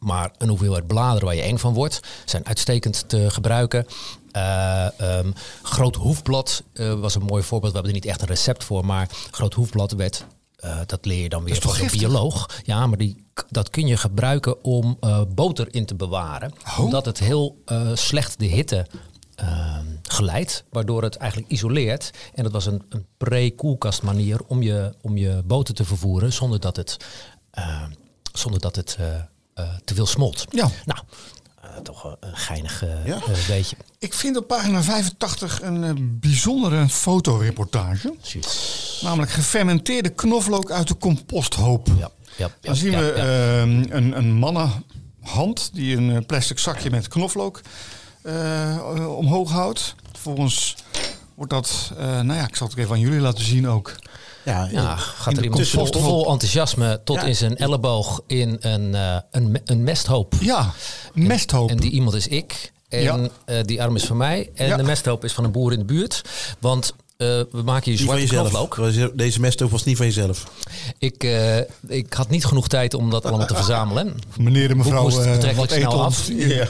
Maar 0.00 0.30
een 0.38 0.48
hoeveelheid 0.48 0.86
bladeren 0.86 1.26
waar 1.26 1.34
je 1.36 1.42
eng 1.42 1.56
van 1.58 1.74
wordt, 1.74 2.00
zijn 2.24 2.46
uitstekend 2.46 3.08
te 3.08 3.30
gebruiken. 3.30 3.86
Eh, 4.32 5.00
ehm, 5.00 5.30
groot 5.62 5.96
hoefblad 5.96 6.62
eh, 6.72 7.00
was 7.00 7.14
een 7.14 7.22
mooi 7.22 7.42
voorbeeld. 7.42 7.72
We 7.72 7.78
hebben 7.78 7.96
er 7.96 8.00
niet 8.02 8.10
echt 8.10 8.20
een 8.20 8.28
recept 8.28 8.64
voor, 8.64 8.84
maar 8.86 9.08
groot 9.30 9.54
hoefblad 9.54 9.92
werd. 9.92 10.24
eh, 10.56 10.78
dat 10.86 11.04
leer 11.04 11.22
je 11.22 11.28
dan 11.28 11.44
weer 11.44 11.60
van 11.60 11.80
een 11.80 11.90
bioloog. 11.98 12.48
Ja, 12.64 12.86
maar 12.86 12.98
die, 12.98 13.24
dat 13.48 13.70
kun 13.70 13.86
je 13.86 13.96
gebruiken 13.96 14.64
om 14.64 14.98
boter 15.34 15.74
in 15.74 15.86
te 15.86 15.94
bewaren. 15.94 16.52
Oh. 16.66 16.78
Omdat 16.78 17.04
het 17.04 17.18
heel 17.18 17.62
slecht 17.94 18.38
de 18.38 18.46
hitte 18.46 18.86
ehm, 19.34 19.86
geleidt. 20.02 20.64
Waardoor 20.70 21.02
het 21.02 21.16
eigenlijk 21.16 21.50
isoleert. 21.50 22.10
En 22.34 22.42
dat 22.42 22.52
was 22.52 22.66
een, 22.66 22.82
een 22.88 23.06
pre-koelkast 23.16 24.02
manier 24.02 24.40
om 24.46 24.62
je, 24.62 24.94
om 25.00 25.16
je 25.16 25.42
boter 25.46 25.74
te 25.74 25.84
vervoeren. 25.84 26.32
Zonder 26.32 26.60
dat 26.60 26.76
het, 26.76 26.96
eh, 27.50 27.82
zonder 28.32 28.60
dat 28.60 28.76
het 28.76 28.98
te 29.84 29.94
veel 29.94 30.06
smolt. 30.06 30.44
Ja. 30.50 30.70
Nou, 30.84 30.98
eh, 31.62 31.68
toch 31.82 32.04
een 32.20 32.36
geinig 32.36 32.82
eh, 32.84 33.06
Ja. 33.06 33.14
eh, 33.14 33.46
beetje. 33.48 33.76
Ik 33.98 34.14
vind 34.14 34.36
op 34.36 34.46
pagina 34.46 34.82
85 34.82 35.62
een 35.62 35.84
eh, 35.84 35.90
bijzondere 35.98 36.88
fotoreportage. 36.88 38.12
Precies. 38.20 39.00
Namelijk 39.02 39.30
gefermenteerde 39.32 40.08
knoflook 40.08 40.70
uit 40.70 40.88
de 40.88 40.96
composthoop. 40.96 41.86
Ja, 41.88 41.94
ja, 41.98 42.10
ja, 42.36 42.48
Dan 42.60 42.76
zien 42.76 42.90
we 42.98 43.12
ehm, 43.12 43.96
een, 43.96 44.16
een 44.16 44.32
mannenhand 44.32 45.70
die 45.72 45.96
een 45.96 46.10
eh, 46.16 46.26
plastic 46.26 46.58
zakje 46.58 46.90
met 46.90 47.08
knoflook 47.08 47.60
eh, 48.22 48.74
eh, 48.76 49.16
omhoog 49.16 49.50
houdt. 49.50 49.94
Vervolgens 50.12 50.76
wordt 51.34 51.52
dat, 51.52 51.92
eh, 51.98 52.06
nou 52.06 52.32
ja, 52.38 52.46
ik 52.48 52.56
zal 52.56 52.68
het 52.68 52.76
even 52.76 52.92
aan 52.92 53.00
jullie 53.00 53.20
laten 53.20 53.44
zien 53.44 53.68
ook. 53.68 53.96
Ja, 54.44 54.96
gaat 54.96 55.36
er 55.36 55.44
iemand 55.44 55.68
vol, 55.68 56.30
enthousiasme 56.30 57.00
tot 57.04 57.16
Ja. 57.16 57.22
in 57.22 57.36
zijn 57.36 57.56
elleboog 57.56 58.20
in 58.26 58.56
een, 58.60 58.94
eh, 58.94 59.16
een, 59.30 59.60
een 59.64 59.82
mesthoop. 59.82 60.34
Ja, 60.40 60.72
mesthoop. 61.14 61.70
En 61.70 61.76
die 61.76 61.90
iemand 61.90 62.14
is 62.14 62.26
ik. 62.26 62.72
En 62.88 63.02
Ja. 63.02 63.28
eh, 63.44 63.56
die 63.64 63.82
arm 63.82 63.96
is 63.96 64.04
van 64.04 64.16
mij. 64.16 64.50
En 64.54 64.66
Ja. 64.66 64.76
de 64.76 64.82
mesthoop 64.82 65.24
is 65.24 65.32
van 65.32 65.44
een 65.44 65.52
boer 65.52 65.72
in 65.72 65.78
de 65.78 65.84
buurt. 65.84 66.22
Want 66.58 66.94
eh, 67.16 67.26
we 67.26 67.62
maken 67.64 67.90
hier 67.90 68.00
zwarte 68.00 68.20
jezelf. 68.20 68.68
knoflook. 68.68 69.16
Deze 69.18 69.40
mesthoop 69.40 69.70
was 69.70 69.84
niet 69.84 69.96
van 69.96 70.06
jezelf. 70.06 70.44
Ik, 70.98 71.24
eh, 71.24 71.58
ik 71.88 72.12
had 72.12 72.28
niet 72.30 72.44
genoeg 72.44 72.68
tijd 72.68 72.94
om 72.94 73.10
dat 73.10 73.24
allemaal 73.26 73.46
te 73.46 73.54
verzamelen. 73.62 74.16
Meneer 74.38 74.70
en 74.70 74.76
mevrouw, 74.76 75.08
eh, 75.10 75.56
wat 75.56 75.70
eet 75.70 75.84
af. 75.84 76.28
Ja. 76.32 76.68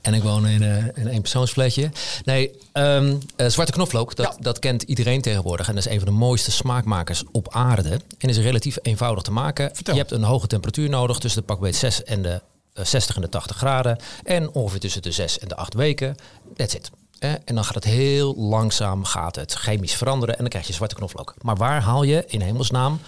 En 0.00 0.14
ik 0.14 0.22
woon 0.22 0.46
in, 0.46 0.62
eh, 0.62 0.76
in 0.76 0.92
een 0.94 1.08
eenpersoonsflatje. 1.08 1.90
Nee, 2.24 2.50
ehm, 2.72 3.16
eh, 3.36 3.46
zwarte 3.48 3.72
knoflook, 3.72 4.16
dat, 4.16 4.26
Ja. 4.26 4.42
dat 4.42 4.58
kent 4.58 4.82
iedereen 4.82 5.20
tegenwoordig. 5.22 5.68
En 5.68 5.74
dat 5.74 5.86
is 5.86 5.92
een 5.92 5.98
van 6.00 6.08
de 6.08 6.14
mooiste 6.14 6.50
smaakmakers 6.50 7.24
op 7.32 7.54
aarde. 7.54 8.00
En 8.18 8.28
is 8.28 8.38
relatief 8.38 8.78
eenvoudig 8.82 9.22
te 9.22 9.32
maken. 9.32 9.70
Vertel. 9.74 9.94
Je 9.94 10.00
hebt 10.00 10.12
een 10.12 10.22
hoge 10.22 10.46
temperatuur 10.46 10.88
nodig 10.88 11.18
tussen 11.18 11.40
de 11.40 11.46
pakbeet 11.46 11.76
6 11.76 12.02
en 12.04 12.22
de 12.22 12.40
eh, 12.72 12.84
60 12.84 13.16
en 13.16 13.22
de 13.22 13.28
80 13.28 13.56
graden. 13.56 13.98
En 14.24 14.50
ongeveer 14.52 14.80
tussen 14.80 15.02
de 15.02 15.12
6 15.12 15.38
en 15.38 15.48
de 15.48 15.56
8 15.56 15.74
weken. 15.74 16.16
That's 16.56 16.74
it. 16.74 16.90
Eh, 17.18 17.30
En 17.44 17.54
dan 17.54 17.64
gaat 17.64 17.74
het 17.74 17.84
heel 17.84 18.34
langzaam 18.36 19.04
gaat 19.04 19.36
het 19.36 19.52
chemisch 19.54 19.94
veranderen 19.94 20.34
en 20.34 20.40
dan 20.40 20.50
krijg 20.50 20.66
je 20.66 20.72
zwarte 20.72 20.94
knoflook. 20.94 21.34
Maar 21.42 21.56
waar 21.56 21.80
haal 21.82 22.02
je 22.02 22.24
in 22.26 22.40
hemelsnaam 22.40 23.00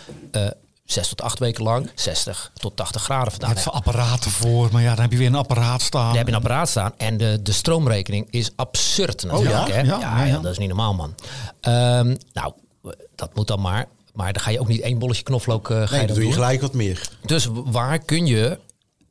6 0.84 1.08
tot 1.08 1.22
8 1.22 1.38
weken 1.38 1.64
lang 1.64 1.90
60 1.94 2.50
tot 2.54 2.76
80 2.76 3.02
graden 3.02 3.24
Je 3.24 3.30
vandaan? 3.30 3.54
hebt 3.56 3.70
apparaten 3.70 4.30
voor, 4.30 4.68
maar 4.72 4.82
ja, 4.82 4.92
dan 4.94 5.00
heb 5.02 5.12
je 5.12 5.18
weer 5.18 5.26
een 5.26 5.34
apparaat 5.34 5.82
staan. 5.82 6.10
Je 6.10 6.16
hebt 6.16 6.28
een 6.28 6.34
apparaat 6.34 6.68
staan 6.68 6.92
en 6.96 7.16
de, 7.16 7.38
de 7.42 7.52
stroomrekening 7.52 8.26
is 8.30 8.50
absurd 8.56 9.22
natuurlijk. 9.24 9.66
ja? 9.66 9.74
Hè? 9.74 9.80
Ja, 9.80 9.98
Ja, 9.98 10.16
ja, 10.16 10.24
ja. 10.24 10.38
dat 10.38 10.52
is 10.52 10.58
niet 10.58 10.68
normaal, 10.68 10.94
man. 10.94 11.14
Ehm, 11.60 12.16
nou, 12.32 12.52
dat 13.14 13.34
moet 13.34 13.46
dan 13.46 13.60
maar. 13.60 13.86
Maar 14.12 14.32
dan 14.32 14.42
ga 14.42 14.50
je 14.50 14.60
ook 14.60 14.68
niet 14.68 14.80
één 14.80 14.98
bolletje 14.98 15.22
knoflook 15.22 15.70
eh 15.70 15.76
ga 15.76 15.80
Nee, 15.80 15.88
je 15.90 15.96
dan 15.96 16.06
dan 16.06 16.14
doe 16.14 16.24
je 16.24 16.30
doen. 16.30 16.32
gelijk 16.42 16.60
wat 16.60 16.74
meer. 16.74 17.08
Dus 17.26 17.48
waar 17.52 17.98
kun 17.98 18.26
je 18.26 18.58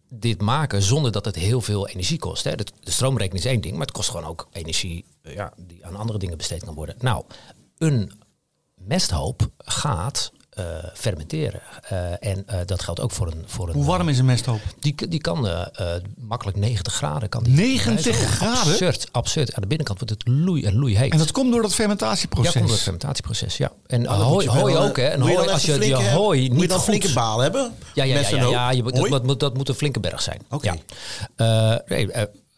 dit 0.10 0.42
maken 0.42 0.82
zonder 0.82 1.12
dat 1.12 1.26
het 1.26 1.36
heel 1.36 1.62
veel 1.62 1.88
energie 1.88 2.20
kost? 2.20 2.44
Hè? 2.44 2.56
De, 2.56 2.66
de 2.80 2.92
stroomrekening 2.92 3.44
is 3.46 3.52
één 3.52 3.62
ding, 3.62 3.74
maar 3.74 3.86
het 3.86 3.96
kost 3.96 4.10
gewoon 4.10 4.26
ook 4.26 4.48
energie 4.52 5.06
eh, 5.22 5.34
ja, 5.34 5.54
die 5.58 5.86
aan 5.86 5.96
andere 5.96 6.20
dingen 6.20 6.38
besteed 6.38 6.64
kan 6.64 6.74
worden. 6.76 6.96
Nou, 7.00 7.24
een 7.78 8.12
mesthoop 8.76 9.48
gaat 9.58 10.32
eh, 10.56 10.66
fermenteren. 10.94 11.62
Eh, 11.90 12.12
en 12.20 12.44
eh, 12.48 12.60
dat 12.66 12.82
geldt 12.82 13.00
ook 13.00 13.12
voor 13.12 13.28
een... 13.28 13.44
Voor 13.46 13.68
een 13.68 13.74
Hoe 13.74 13.86
warm 13.86 14.10
is 14.10 14.20
een 14.20 14.26
mesthoop? 14.26 14.60
die, 14.80 15.08
die 15.10 15.22
kan 15.22 15.68
makkelijk 16.18 16.58
90 16.58 16.94
graden. 16.94 17.30
Kan 17.30 17.44
die 17.44 17.54
90 17.54 18.06
Ja, 18.20 18.24
is 18.24 18.30
graden? 18.30 18.72
Absurd, 18.72 19.08
absurd. 19.12 19.54
Aan 19.54 19.62
de 19.62 19.68
binnenkant 19.68 20.00
wordt 20.00 20.14
het 20.14 20.28
loei 20.36 20.64
en 20.66 20.76
loei 20.76 20.98
heet. 20.98 21.12
En 21.12 21.18
dat 21.18 21.32
komt 21.32 21.52
door 21.52 21.62
dat 21.62 21.70
ja, 21.70 21.76
fermentatieproces. 21.76 22.52
komt 22.52 22.64
door 22.64 22.74
het 22.74 22.84
fermentatieproces, 22.84 23.58
ja. 23.58 23.72
En 23.88 24.04
dan 24.04 24.14
hooi, 24.16 24.34
moet 24.34 24.44
je 24.44 24.50
wel, 24.52 24.60
hooi 24.60 24.76
ook, 24.90 24.98
hè. 24.98 25.04
En 25.04 25.20
moet 25.20 25.30
je 25.30 25.36
hooi, 25.38 25.50
als 25.50 25.66
je 25.66 25.72
je 25.72 25.78
flinke- 25.78 26.10
hooi 26.10 26.40
Moet 26.42 26.52
je 26.54 26.60
niet 26.60 26.70
dan 26.70 26.78
goed... 26.80 26.88
flinke 26.88 27.14
baal 27.14 27.40
hebben? 27.40 27.74
Ja, 27.94 28.04
ja, 28.04 28.20
ja, 28.20 28.30
ja, 28.30 28.42
hoop? 28.44 28.52
ja 28.52 28.72
je, 28.72 28.84
moet- 28.84 29.10
dat, 29.10 29.24
moet, 29.24 29.40
dat 29.40 29.58
moet 29.58 29.70
een 29.70 29.76
flinke 29.76 30.00
berg 30.00 30.22
zijn. 30.22 30.42
Oké. 30.50 30.72
Ja. 31.36 31.74
Eh, 31.76 31.80
nee, 31.88 32.10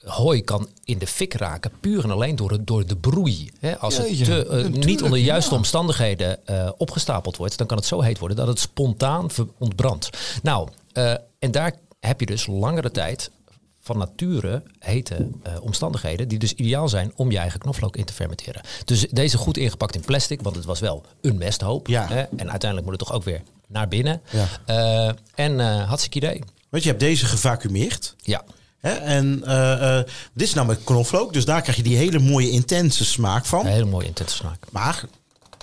hooi 0.05 0.43
kan 0.43 0.67
in 0.83 0.97
de 0.97 1.07
fik 1.07 1.33
raken 1.33 1.71
puur 1.79 2.03
en 2.03 2.11
alleen 2.11 2.35
door, 2.35 2.51
het- 2.51 2.67
door 2.67 2.85
de 2.87 2.95
broei. 2.97 3.51
Als 3.79 3.97
het 3.97 4.23
te, 4.25 4.47
eh, 4.47 4.65
niet 4.65 5.01
onder 5.03 5.17
de 5.19 5.25
juiste 5.25 5.51
ja. 5.51 5.57
omstandigheden 5.57 6.47
eh, 6.47 6.69
opgestapeld 6.77 7.37
wordt, 7.37 7.57
dan 7.57 7.67
kan 7.67 7.77
het 7.77 7.85
zo 7.85 8.01
heet 8.01 8.19
worden 8.19 8.37
dat 8.37 8.47
het 8.47 8.59
spontaan 8.59 9.27
ontbrandt. 9.57 10.09
Nou, 10.43 10.69
eh, 10.93 11.13
en 11.39 11.51
daar 11.51 11.73
heb 11.99 12.19
je 12.19 12.25
dus 12.25 12.47
langere 12.47 12.91
tijd 12.91 13.31
van 13.79 13.97
nature 13.97 14.63
hete 14.79 15.29
omstandigheden, 15.61 16.27
die 16.27 16.39
dus 16.39 16.53
ideaal 16.53 16.89
zijn 16.89 17.11
om 17.15 17.31
je 17.31 17.37
eigen 17.37 17.59
knoflook 17.59 17.97
in 17.97 18.05
te 18.05 18.13
fermenteren. 18.13 18.61
Dus 18.85 19.07
deze 19.11 19.37
goed 19.37 19.57
ingepakt 19.57 19.95
in 19.95 20.01
plastic, 20.01 20.41
want 20.41 20.55
het 20.55 20.65
was 20.65 20.79
wel 20.79 21.03
een 21.21 21.37
mesthoop. 21.37 21.87
Ja. 21.87 22.07
Hè, 22.07 22.21
en 22.21 22.49
uiteindelijk 22.51 22.81
moet 22.89 22.99
het 22.99 23.07
toch 23.07 23.13
ook 23.17 23.23
weer 23.23 23.41
naar 23.67 23.87
binnen. 23.87 24.21
Ja. 24.31 25.15
En 25.35 25.59
eh 25.59 25.87
hartstikke 25.87 26.17
idee. 26.17 26.41
Want 26.69 26.83
je 26.83 26.89
hebt 26.89 27.01
deze 27.01 27.25
gevacumeerd. 27.25 28.15
Ja. 28.17 28.43
Hè? 28.85 28.93
En 28.93 29.43
eh, 29.45 29.97
eh, 29.97 30.05
dit 30.33 30.47
is 30.47 30.53
nou 30.53 30.67
met 30.67 30.83
knoflook. 30.83 31.33
Dus 31.33 31.45
daar 31.45 31.61
krijg 31.61 31.77
je 31.77 31.83
die 31.83 31.97
hele 31.97 32.19
mooie 32.19 32.49
intense 32.49 33.05
smaak 33.05 33.45
van. 33.45 33.65
Een 33.65 33.71
hele 33.71 33.85
mooie 33.85 34.07
intense 34.07 34.35
smaak. 34.35 34.65
Maar 34.71 35.05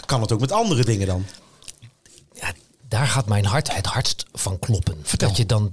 kan 0.06 0.20
het 0.20 0.32
ook 0.32 0.40
met 0.40 0.52
andere 0.52 0.84
dingen 0.84 1.06
dan? 1.06 1.24
Ja, 2.32 2.52
daar 2.88 3.06
gaat 3.06 3.26
mijn 3.26 3.44
hart 3.44 3.74
het 3.74 3.86
hardst 3.86 4.26
van 4.32 4.58
kloppen. 4.58 4.98
Vertel. 5.02 5.28
Dat 5.28 5.36
je 5.36 5.46
dan 5.46 5.72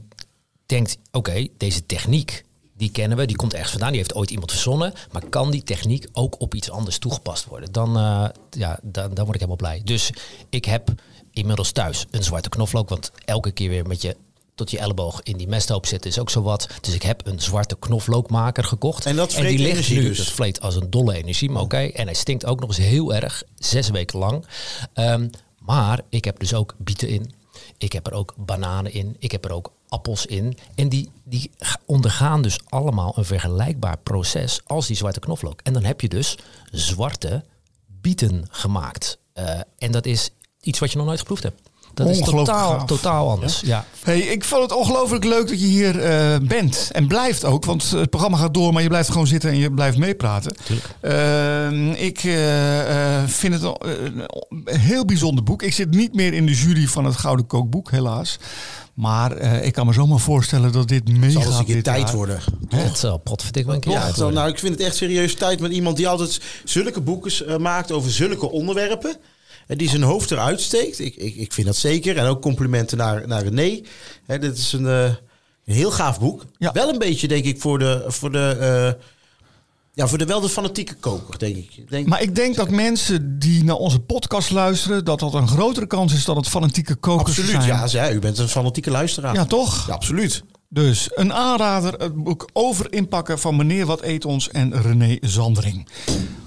denkt, 0.66 0.98
oké, 1.12 1.48
deze 1.58 1.86
techniek, 1.86 2.44
die 2.78 2.92
kennen 2.92 3.18
we, 3.18 3.26
die 3.26 3.36
komt 3.36 3.54
ergens 3.54 3.72
vandaan, 3.72 3.90
die 3.92 4.00
heeft 4.00 4.16
ooit 4.16 4.32
iemand 4.32 4.52
verzonnen. 4.52 4.94
Maar 5.12 5.26
kan 5.30 5.52
die 5.52 5.64
techniek 5.64 6.08
ook 6.12 6.42
op 6.42 6.56
iets 6.56 6.70
anders 6.70 6.98
toegepast 6.98 7.46
worden? 7.46 7.72
Dan, 7.72 7.98
eh, 7.98 8.26
ja, 8.50 8.80
dan, 8.82 9.14
dan 9.14 9.26
word 9.26 9.42
ik 9.42 9.42
helemaal 9.42 9.56
blij. 9.56 9.82
Dus 9.84 10.12
ik 10.50 10.66
heb 10.66 10.90
inmiddels 11.32 11.72
thuis 11.72 12.06
een 12.12 12.24
zwarte 12.24 12.50
knoflook, 12.50 12.90
want 12.90 13.12
elke 13.26 13.52
keer 13.52 13.70
weer 13.70 13.88
met 13.88 14.02
je 14.02 14.16
tot 14.60 14.72
je 14.72 14.80
elleboog 14.80 15.22
in 15.24 15.38
die 15.38 15.48
mesthoop 15.48 15.86
zitten 15.86 16.10
is 16.10 16.20
ook 16.20 16.30
zo 16.30 16.42
wat. 16.42 16.68
Dus 16.82 16.94
ik 16.94 17.04
heb 17.04 17.28
een 17.28 17.40
zwarte 17.40 17.76
knoflookmaker 17.80 18.64
gekocht. 18.64 19.06
En 19.06 19.16
dat 19.16 19.32
die 19.32 19.60
ligt 19.60 19.90
nu, 19.90 20.02
dus? 20.02 20.18
Dat 20.18 20.28
vleet 20.28 20.62
als 20.62 20.76
een 20.76 20.90
dolle 20.90 21.16
energie, 21.16 21.50
maar 21.50 21.62
oké. 21.62 21.78
En 21.78 22.06
hij 22.06 22.14
stinkt 22.14 22.46
ook 22.46 22.60
nog 22.60 22.70
eens 22.70 22.78
heel 22.88 23.14
erg, 23.14 23.44
zes 23.58 23.90
weken 23.90 24.20
lang. 24.20 24.46
Ehm, 24.94 25.30
maar 25.60 26.02
ik 26.10 26.26
heb 26.26 26.40
dus 26.40 26.54
ook 26.54 26.76
bieten 26.78 27.08
in. 27.10 27.34
Ik 27.78 27.92
heb 27.94 28.08
er 28.08 28.14
ook 28.14 28.34
bananen 28.38 28.94
in. 28.94 29.16
Ik 29.20 29.32
heb 29.32 29.46
er 29.46 29.52
ook 29.52 29.72
appels 29.88 30.26
in. 30.26 30.58
En 30.76 30.90
die, 30.90 31.10
die 31.24 31.52
ga- 31.58 31.80
ondergaan 31.86 32.42
dus 32.42 32.60
allemaal 32.70 33.14
een 33.18 33.26
vergelijkbaar 33.26 33.98
proces 33.98 34.62
als 34.66 34.88
die 34.88 34.96
zwarte 34.96 35.20
knoflook. 35.20 35.60
En 35.64 35.74
dan 35.74 35.84
heb 35.84 36.02
je 36.02 36.10
dus 36.10 36.38
zwarte 36.72 37.44
bieten 38.02 38.46
gemaakt. 38.50 39.18
Eh, 39.34 39.60
en 39.78 39.92
dat 39.92 40.06
is 40.06 40.30
iets 40.62 40.80
wat 40.80 40.92
je 40.92 40.98
nog 40.98 41.06
nooit 41.08 41.20
geproefd 41.20 41.44
hebt. 41.44 41.69
Dat 41.94 42.08
is 42.10 42.18
Ongelooflijk 42.20 42.48
totaal, 42.48 42.70
gaaf. 42.72 42.88
totaal 42.88 43.30
anders. 43.30 43.62
Ja. 43.66 43.86
Hey, 44.04 44.20
ik 44.20 44.44
vond 44.44 44.62
het 44.62 44.72
ongelooflijk 44.74 45.24
leuk 45.24 45.48
dat 45.48 45.60
je 45.60 45.66
hier 45.68 46.00
eh, 46.00 46.36
bent. 46.42 46.90
En 46.92 47.08
blijft 47.08 47.46
ook, 47.46 47.66
want 47.66 47.92
het 47.92 48.10
programma 48.10 48.38
gaat 48.38 48.54
door, 48.54 48.74
maar 48.74 48.82
je 48.82 48.88
blijft 48.88 49.10
gewoon 49.10 49.28
zitten 49.28 49.50
en 49.50 49.58
je 49.58 49.72
blijft 49.72 49.98
meepraten. 49.98 50.56
Ehm, 51.02 51.92
ik 51.92 52.24
eh, 52.24 53.18
eh, 53.22 53.28
vind 53.28 53.54
het 53.54 53.64
een, 53.64 54.26
een 54.66 54.80
heel 54.80 55.06
bijzonder 55.06 55.44
boek. 55.44 55.62
Ik 55.64 55.74
zit 55.74 55.90
niet 55.90 56.14
meer 56.14 56.34
in 56.34 56.46
de 56.46 56.54
jury 56.54 56.88
van 56.88 57.06
het 57.06 57.16
Gouden 57.16 57.48
Kookboek, 57.48 57.92
helaas. 57.92 58.40
Maar 58.94 59.32
eh, 59.32 59.66
ik 59.66 59.74
kan 59.74 59.86
me 59.86 59.94
zomaar 59.94 60.20
voorstellen 60.20 60.72
dat 60.72 60.88
dit 60.88 61.02
Het 61.20 61.32
zal 61.32 61.60
een 61.60 61.66
keer 61.66 61.76
dit 61.76 61.84
tijd 61.84 62.02
jaar. 62.02 62.16
worden. 62.16 62.40
Het 62.70 62.98
zal 62.98 63.18
potverdik 63.18 63.66
wel 63.66 63.74
een 63.76 63.80
keer 63.82 63.92
Ja, 63.92 64.30
nou, 64.30 64.50
ik 64.50 64.60
vind 64.60 64.74
het 64.74 64.84
echt 64.84 64.96
serieus 64.96 65.36
tijd 65.36 65.60
met 65.60 65.72
iemand 65.72 65.98
die 65.98 66.08
altijd 66.08 66.42
zulke 66.64 67.02
boeken 67.02 67.62
maakt 67.62 67.92
over 67.92 68.12
zulke 68.12 68.52
onderwerpen. 68.52 69.16
En 69.70 69.78
die 69.78 69.90
zijn 69.90 70.02
hoofd 70.02 70.32
eruit 70.32 70.62
steekt. 70.62 71.00
Ik, 71.00 71.16
ik, 71.16 71.36
ik 71.36 71.54
vind 71.54 71.68
dat 71.68 71.76
zeker. 71.76 72.18
En 72.18 72.26
ook 72.26 72.42
complimenten 72.42 72.98
naar, 72.98 73.28
naar 73.28 73.44
René. 73.44 73.82
Hè, 74.26 74.40
dit 74.40 74.58
is 74.58 74.74
een, 74.74 74.88
eh, 74.88 75.04
een 75.66 75.74
heel 75.74 75.92
gaaf 75.92 76.20
boek. 76.20 76.46
Ja. 76.58 76.72
Wel 76.72 76.90
een 76.90 76.98
beetje, 76.98 77.28
denk 77.28 77.46
ik, 77.46 77.62
voor 77.62 77.80
de, 77.80 78.04
voor 78.08 78.32
de, 78.32 78.58
eh, 78.60 79.04
ja, 79.94 80.08
voor 80.08 80.18
de 80.18 80.26
wel 80.26 80.40
de 80.40 80.50
fanatieke 80.50 80.94
koker, 80.94 81.40
denk 81.40 81.56
ik. 81.56 81.90
Denk, 81.90 82.08
Maar 82.08 82.22
ik 82.22 82.36
denk 82.36 82.56
dat 82.56 82.70
mensen 82.70 83.40
die 83.40 83.64
naar 83.64 83.76
onze 83.76 84.00
podcast 84.00 84.52
luisteren, 84.52 85.06
dat 85.06 85.20
dat 85.20 85.34
een 85.34 85.48
grotere 85.48 85.88
kans 85.88 86.14
is 86.14 86.26
dan 86.26 86.38
het 86.38 86.48
fanatieke 86.48 86.96
kokers 86.96 87.30
absoluut, 87.30 87.64
zijn. 87.64 87.66
ja, 87.66 87.88
zij, 87.88 88.14
u 88.14 88.20
bent 88.20 88.38
een 88.38 88.48
fanatieke 88.50 88.92
luisteraar. 88.92 89.34
Ja, 89.34 89.46
toch? 89.46 89.88
Ja, 89.88 89.94
absoluut. 89.94 90.44
Dus 90.70 91.10
een 91.14 91.34
aanrader, 91.34 91.94
het 91.94 92.24
boek 92.24 92.50
Over 92.54 92.94
inpakken 92.94 93.40
van 93.40 93.56
Meneer 93.56 93.86
Wat 93.86 94.02
Eet 94.02 94.26
Ons 94.26 94.50
en 94.50 94.82
René 94.82 95.18
Zandering. 95.22 95.88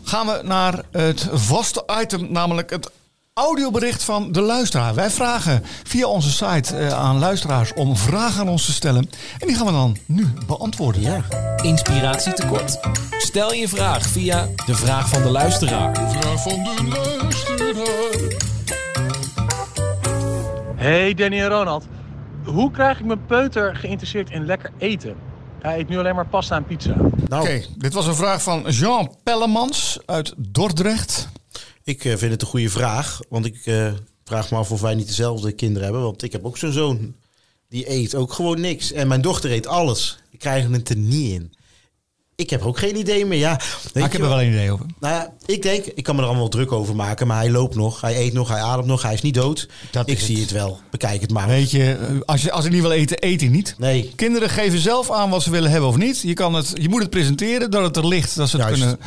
Gaan 0.03 0.27
we 0.27 0.41
naar 0.45 0.85
het 0.91 1.29
vaste 1.33 1.85
item, 2.01 2.33
namelijk 2.33 2.71
het 2.71 2.91
audiobericht 3.35 4.05
van 4.05 4.33
de 4.33 4.41
luisteraar. 4.41 4.95
Wij 4.95 5.11
vragen 5.11 5.63
via 5.83 6.07
onze 6.07 6.31
site 6.31 6.77
eh, 6.77 6.89
aan 6.89 7.19
luisteraars 7.19 7.73
om 7.75 7.97
vragen 7.97 8.41
aan 8.41 8.49
ons 8.49 8.65
te 8.65 8.73
stellen. 8.73 9.11
En 9.39 9.47
die 9.47 9.57
gaan 9.57 9.67
we 9.67 9.73
dan 9.73 9.97
nu 10.07 10.33
beantwoorden. 10.47 11.03
Ja. 11.03 11.25
Inspiratie 11.63 12.33
tekort. 12.33 12.79
Stel 13.19 13.53
je 13.53 13.69
vraag 13.69 14.07
via 14.07 14.49
de 14.67 14.75
vraag 14.75 15.09
van 15.09 15.23
de 15.23 15.29
luisteraar. 15.29 15.95
Vraag 15.95 16.43
van 16.43 16.65
de 16.65 16.85
luisteraar. 16.89 18.01
Hey 20.77 21.15
Danny 21.15 21.41
en 21.41 21.49
Ronald. 21.49 21.85
Hoe 22.45 22.71
krijg 22.71 22.99
ik 22.99 23.05
mijn 23.05 23.27
peuter 23.27 23.77
geïnteresseerd 23.77 24.31
in 24.31 24.47
lekker 24.47 24.71
eten? 24.79 25.15
Hij 25.61 25.79
eet 25.79 25.89
nu 25.89 25.99
alleen 25.99 26.15
maar 26.15 26.27
pasta 26.27 26.57
en 26.57 26.65
pizza. 26.65 26.95
Nou, 27.29 27.43
Oké, 27.43 27.63
dit 27.77 27.93
was 27.93 28.07
een 28.07 28.15
vraag 28.15 28.43
van 28.43 28.63
Jean 28.63 29.15
Pellemans 29.23 29.99
uit 30.07 30.35
Dordrecht. 30.37 31.32
Ik 31.85 32.05
eh, 32.05 32.17
vind 32.17 32.33
het 32.33 32.43
een 32.43 32.49
goede 32.49 32.71
vraag. 32.71 33.21
Want 33.29 33.47
ik 33.47 33.67
eh, 33.67 33.93
vraag 34.25 34.51
me 34.51 34.57
af 34.57 34.71
of 34.71 34.81
wij 34.81 34.95
niet 34.95 35.07
dezelfde 35.07 35.53
kinderen 35.53 35.83
hebben. 35.83 36.03
Want 36.03 36.23
ik 36.23 36.33
heb 36.33 36.45
ook 36.45 36.59
zo'n 36.59 36.73
zoon. 36.73 37.15
Die 37.69 37.91
eet 37.91 38.15
ook 38.15 38.33
gewoon 38.33 38.61
niks. 38.61 38.93
En 38.93 39.09
mijn 39.09 39.21
dochter 39.21 39.51
eet 39.51 39.67
alles. 39.67 40.19
Ik 40.31 40.39
krijg 40.39 40.71
het 40.71 40.89
er 40.89 40.97
niet 40.97 41.31
in. 41.31 41.53
Ik 42.37 42.51
heb 42.51 42.63
ook 42.63 42.79
geen 42.79 42.97
idee 42.97 43.27
meer. 43.27 43.39
Ja, 43.39 43.51
Maar 43.51 43.59
ik 43.85 43.93
je 43.95 44.01
heb 44.01 44.13
er 44.13 44.29
wel 44.29 44.41
een 44.43 44.49
idee 44.49 44.71
over. 44.71 44.87
Nou 45.01 45.15
ja, 45.15 45.33
ik 45.47 45.63
denk, 45.63 45.85
ik 45.85 46.05
kan 46.05 46.17
me 46.17 46.23
er 46.23 46.29
allemaal 46.29 46.49
druk 46.49 46.73
over 46.73 46.97
maken. 46.97 47.27
Maar 47.27 47.37
hij 47.37 47.51
loopt 47.51 47.75
nog, 47.75 48.01
hij 48.01 48.17
eet 48.17 48.33
nog, 48.33 48.49
hij 48.49 48.61
ademt 48.61 48.87
nog. 48.87 49.03
Hij 49.03 49.15
is 49.15 49.21
niet 49.23 49.35
dood. 49.35 49.69
Dat 49.91 50.09
ik 50.09 50.21
zie 50.21 50.35
het. 50.35 50.45
het 50.45 50.53
wel. 50.53 50.81
Bekijk 50.91 51.21
het 51.21 51.31
maar. 51.31 51.49
Weet 51.49 51.71
je, 51.71 51.99
als, 52.25 52.43
je, 52.43 52.53
als 52.53 52.65
hij 52.65 52.73
niet 52.73 52.83
wil 52.83 52.91
eten, 52.91 53.17
eet 53.21 53.41
hij 53.41 53.51
niet. 53.51 53.75
Nee. 53.79 54.13
Kinderen 54.17 54.51
geven 54.51 54.79
zelf 54.79 55.11
aan 55.11 55.31
wat 55.31 55.43
ze 55.43 55.51
willen 55.51 55.71
hebben 55.71 55.89
of 55.89 55.97
niet. 55.97 56.21
Je, 56.21 56.35
kan 56.35 56.55
het, 56.55 56.71
je 56.75 56.89
moet 56.89 57.01
het 57.01 57.11
presenteren 57.11 57.71
dat 57.71 57.83
het 57.83 57.97
er 57.97 58.07
ligt, 58.07 58.37
dat 58.37 58.49
ze 58.49 58.57
het 58.57 58.67
Juist. 58.67 58.81
kunnen. 58.81 58.99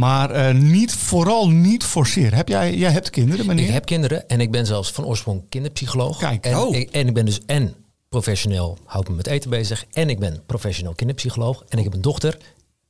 Maar 0.00 0.30
eh, 0.30 0.54
niet, 0.54 0.94
vooral 0.94 1.50
niet 1.50 1.84
forceren. 1.84 2.34
Heb 2.34 2.48
jij, 2.48 2.76
jij 2.76 2.90
hebt 2.90 3.10
kinderen, 3.10 3.46
meneer? 3.46 3.66
Ik 3.66 3.72
heb 3.72 3.84
kinderen 3.84 4.28
en 4.28 4.40
ik 4.40 4.50
ben 4.50 4.66
zelfs 4.66 4.90
van 4.92 5.04
oorsprong 5.04 5.42
kinderpsycholoog. 5.48 6.18
Kijk, 6.18 6.44
en, 6.44 6.56
oh. 6.56 6.76
ik, 6.76 6.90
en 6.90 7.06
ik 7.06 7.14
ben 7.14 7.24
dus 7.24 7.40
en 7.46 7.74
professioneel, 8.08 8.78
houd 8.84 9.08
me 9.08 9.14
met 9.14 9.26
eten 9.26 9.50
bezig. 9.50 9.84
En 9.92 10.10
ik 10.10 10.18
ben 10.18 10.42
professioneel 10.46 10.94
kinderpsycholoog. 10.94 11.64
En 11.68 11.78
ik 11.78 11.84
heb 11.84 11.94
een 11.94 12.00
dochter 12.00 12.38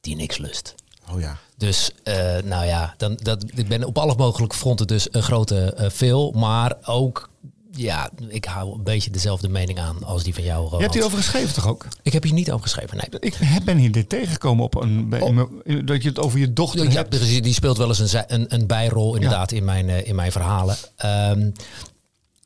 die 0.00 0.16
niks 0.16 0.38
lust. 0.38 0.74
Oh 1.12 1.20
ja. 1.20 1.38
Dus 1.56 1.90
eh, 2.02 2.14
nou 2.44 2.66
ja, 2.66 2.94
dan, 2.96 3.18
dat, 3.22 3.44
ik 3.54 3.68
ben 3.68 3.84
op 3.84 3.98
alle 3.98 4.14
mogelijke 4.16 4.56
fronten 4.56 4.86
dus 4.86 5.08
een 5.10 5.22
grote 5.22 5.74
eh, 5.74 5.90
veel. 5.90 6.30
Maar 6.30 6.76
ook 6.84 7.30
ja, 7.72 8.10
ik 8.28 8.44
hou 8.44 8.74
een 8.74 8.82
beetje 8.84 9.10
dezelfde 9.10 9.48
mening 9.48 9.78
aan 9.78 10.04
als 10.04 10.22
die 10.22 10.34
van 10.34 10.42
jou, 10.42 10.70
Je 10.76 10.82
hebt 10.82 10.94
hierover 10.94 11.18
geschreven 11.18 11.54
toch 11.54 11.66
ook? 11.68 11.86
Ik 12.02 12.12
heb 12.12 12.22
hier 12.22 12.32
niet 12.32 12.50
over 12.50 12.62
geschreven, 12.62 12.96
nee. 12.96 13.20
Ik 13.20 13.34
heb- 13.34 13.64
ben 13.64 13.76
hier 13.76 13.92
dit 13.92 14.08
tegengekomen 14.08 14.64
op 14.64 14.74
een, 14.74 15.08
bij, 15.08 15.32
mijn- 15.32 15.86
dat 15.86 16.02
je 16.02 16.08
het 16.08 16.18
over 16.18 16.38
je 16.38 16.52
dochter 16.52 16.84
Ja, 16.84 16.90
hebt. 16.90 17.42
die 17.42 17.54
speelt 17.54 17.76
wel 17.76 17.88
eens 17.88 17.98
een, 17.98 18.08
zij- 18.08 18.24
een, 18.28 18.54
een 18.54 18.66
bijrol 18.66 19.14
inderdaad 19.14 19.52
in, 19.52 19.64
mijn, 19.64 19.88
eh, 19.88 20.06
in 20.06 20.14
mijn 20.14 20.32
verhalen. 20.32 20.76
Ehm, 20.96 21.50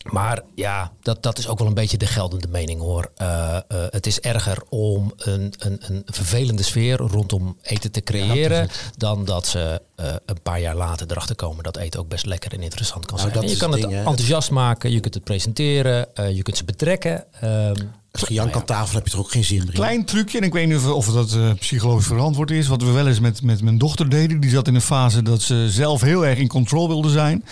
maar 0.05 0.43
ja, 0.55 0.93
dat, 1.03 1.23
dat 1.23 1.39
is 1.39 1.49
ook 1.49 1.59
wel 1.59 1.69
een 1.69 1.75
beetje 1.75 1.97
de 1.97 2.07
geldende 2.07 2.49
mening 2.49 2.81
hoor. 2.81 3.11
Eh, 3.17 3.57
eh, 3.57 3.63
het 3.69 4.07
is 4.07 4.21
erger 4.21 4.63
om 4.69 5.13
een, 5.17 5.53
een, 5.59 5.79
een 5.87 6.03
vervelende 6.07 6.63
sfeer 6.63 6.97
rondom 6.97 7.59
eten 7.63 7.93
te 7.93 8.01
creëren... 8.03 8.69
dan 8.97 9.25
dat 9.25 9.47
ze 9.47 9.83
eh, 9.97 10.15
een 10.27 10.43
paar 10.43 10.61
jaar 10.61 10.77
later 10.77 11.07
erachter 11.11 11.37
komen 11.37 11.65
dat 11.65 11.77
eten 11.77 12.01
ook 12.01 12.09
best 12.09 12.27
lekker 12.27 12.53
en 12.53 12.63
interessant 12.63 13.07
kan 13.07 13.17
Nou, 13.17 13.31
zijn. 13.31 13.45
En 13.45 13.51
je 13.51 13.57
kan 13.57 13.73
het 13.73 13.81
ding, 13.81 13.95
enthousiast 13.95 14.51
maken, 14.51 14.91
je 14.91 15.01
kunt 15.01 15.15
het 15.15 15.25
presenteren, 15.25 16.09
je 16.35 16.43
kunt 16.43 16.57
ze 16.57 16.65
betrekken. 16.65 17.25
Ehm, 17.41 17.75
Als 18.21 18.29
je 18.29 18.35
jank 18.35 18.55
aan 18.55 18.65
tafel 18.65 18.95
heb 18.97 19.07
je 19.07 19.13
er 19.13 19.19
ook 19.19 19.31
geen 19.31 19.45
zin 19.45 19.59
meer 19.59 19.67
in. 19.67 19.73
Klein 19.73 20.05
trucje, 20.05 20.39
en 20.39 20.45
ik 20.45 20.53
weet 20.53 20.67
niet 20.67 20.77
of, 20.77 20.87
of 20.87 21.07
dat 21.07 21.33
eh, 21.33 21.53
psychologisch 21.59 22.07
verantwoord 22.07 22.51
is. 22.51 22.67
Wat 22.67 22.83
we 22.83 22.91
wel 22.91 23.07
eens 23.07 23.21
met, 23.21 23.43
met 23.43 23.63
mijn 23.63 23.79
dochter 23.79 24.09
deden. 24.09 24.41
Die 24.41 24.51
zat 24.51 24.69
in 24.69 24.75
een 24.75 24.81
fase 24.81 25.23
dat 25.23 25.43
ze 25.43 25.67
zelf 25.71 26.01
heel 26.01 26.27
erg 26.27 26.39
in 26.39 26.49
control 26.49 26.89
wilde 26.89 27.11
zijn. 27.11 27.45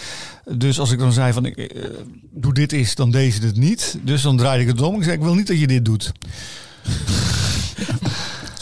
Dus 0.51 0.81
als 0.81 0.91
ik 0.91 0.99
dan 0.99 1.13
zei 1.13 1.33
van, 1.33 1.45
ik, 1.45 1.57
eh, 1.57 1.85
doe 2.31 2.55
dit 2.55 2.73
eens, 2.73 2.95
dan 2.95 3.11
deed 3.11 3.35
ze 3.35 3.47
het 3.47 3.57
niet. 3.57 3.99
Dus 4.03 4.23
dan 4.23 4.37
draaide 4.37 4.63
ik 4.63 4.69
het 4.69 4.81
om. 4.81 4.97
Ik 4.97 5.03
zei, 5.03 5.17
ik 5.17 5.23
wil 5.23 5.35
niet 5.35 5.47
dat 5.47 5.59
je 5.59 5.67
dit 5.67 5.85
doet. 5.85 6.13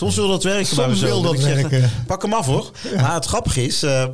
Soms 0.01 0.17
wil 0.17 0.29
dat 0.29 0.43
werken. 0.43 0.77
Bij 0.77 0.95
zoon. 0.95 1.09
wil 1.09 1.23
dat 1.23 1.35
Ik 1.35 1.41
zeg, 1.41 1.55
werken. 1.55 1.91
Pak 2.07 2.23
hem 2.23 2.33
af 2.33 2.47
hoor. 2.47 2.71
Maar 2.97 3.15
het 3.15 3.25
grappige 3.25 3.65
is, 3.65 3.83
eh, 3.83 4.07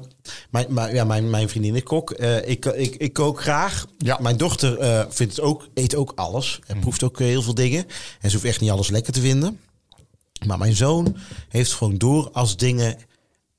mijn, 0.51 0.67
mijn, 0.69 0.95
ja, 0.95 1.05
mijn, 1.05 1.31
mijn 1.31 1.49
vriendin 1.49 1.75
is 1.75 1.83
kok. 1.83 2.11
Eh, 2.11 2.49
ik, 2.49 2.65
ik, 2.65 2.95
ik 2.95 3.13
kook 3.13 3.41
graag. 3.41 3.87
Ja. 3.99 4.19
Mijn 4.21 4.37
dochter 4.37 4.79
eh, 4.79 5.05
vindt 5.09 5.37
het 5.37 5.45
ook, 5.45 5.69
eet 5.75 5.95
ook 5.95 6.13
alles. 6.15 6.59
Mhm. 6.61 6.73
En 6.73 6.81
proeft 6.81 7.03
ook 7.03 7.19
heel 7.19 7.43
veel 7.43 7.55
dingen. 7.55 7.87
En 8.21 8.31
ze 8.31 8.37
hoeft 8.37 8.49
echt 8.49 8.61
niet 8.61 8.71
alles 8.71 8.89
lekker 8.89 9.13
te 9.13 9.21
vinden. 9.21 9.59
Maar 10.47 10.59
mijn 10.59 10.77
zoon 10.77 11.17
heeft 11.49 11.73
gewoon 11.73 11.99
door 11.99 12.31
als 12.33 12.57
dingen 12.57 12.97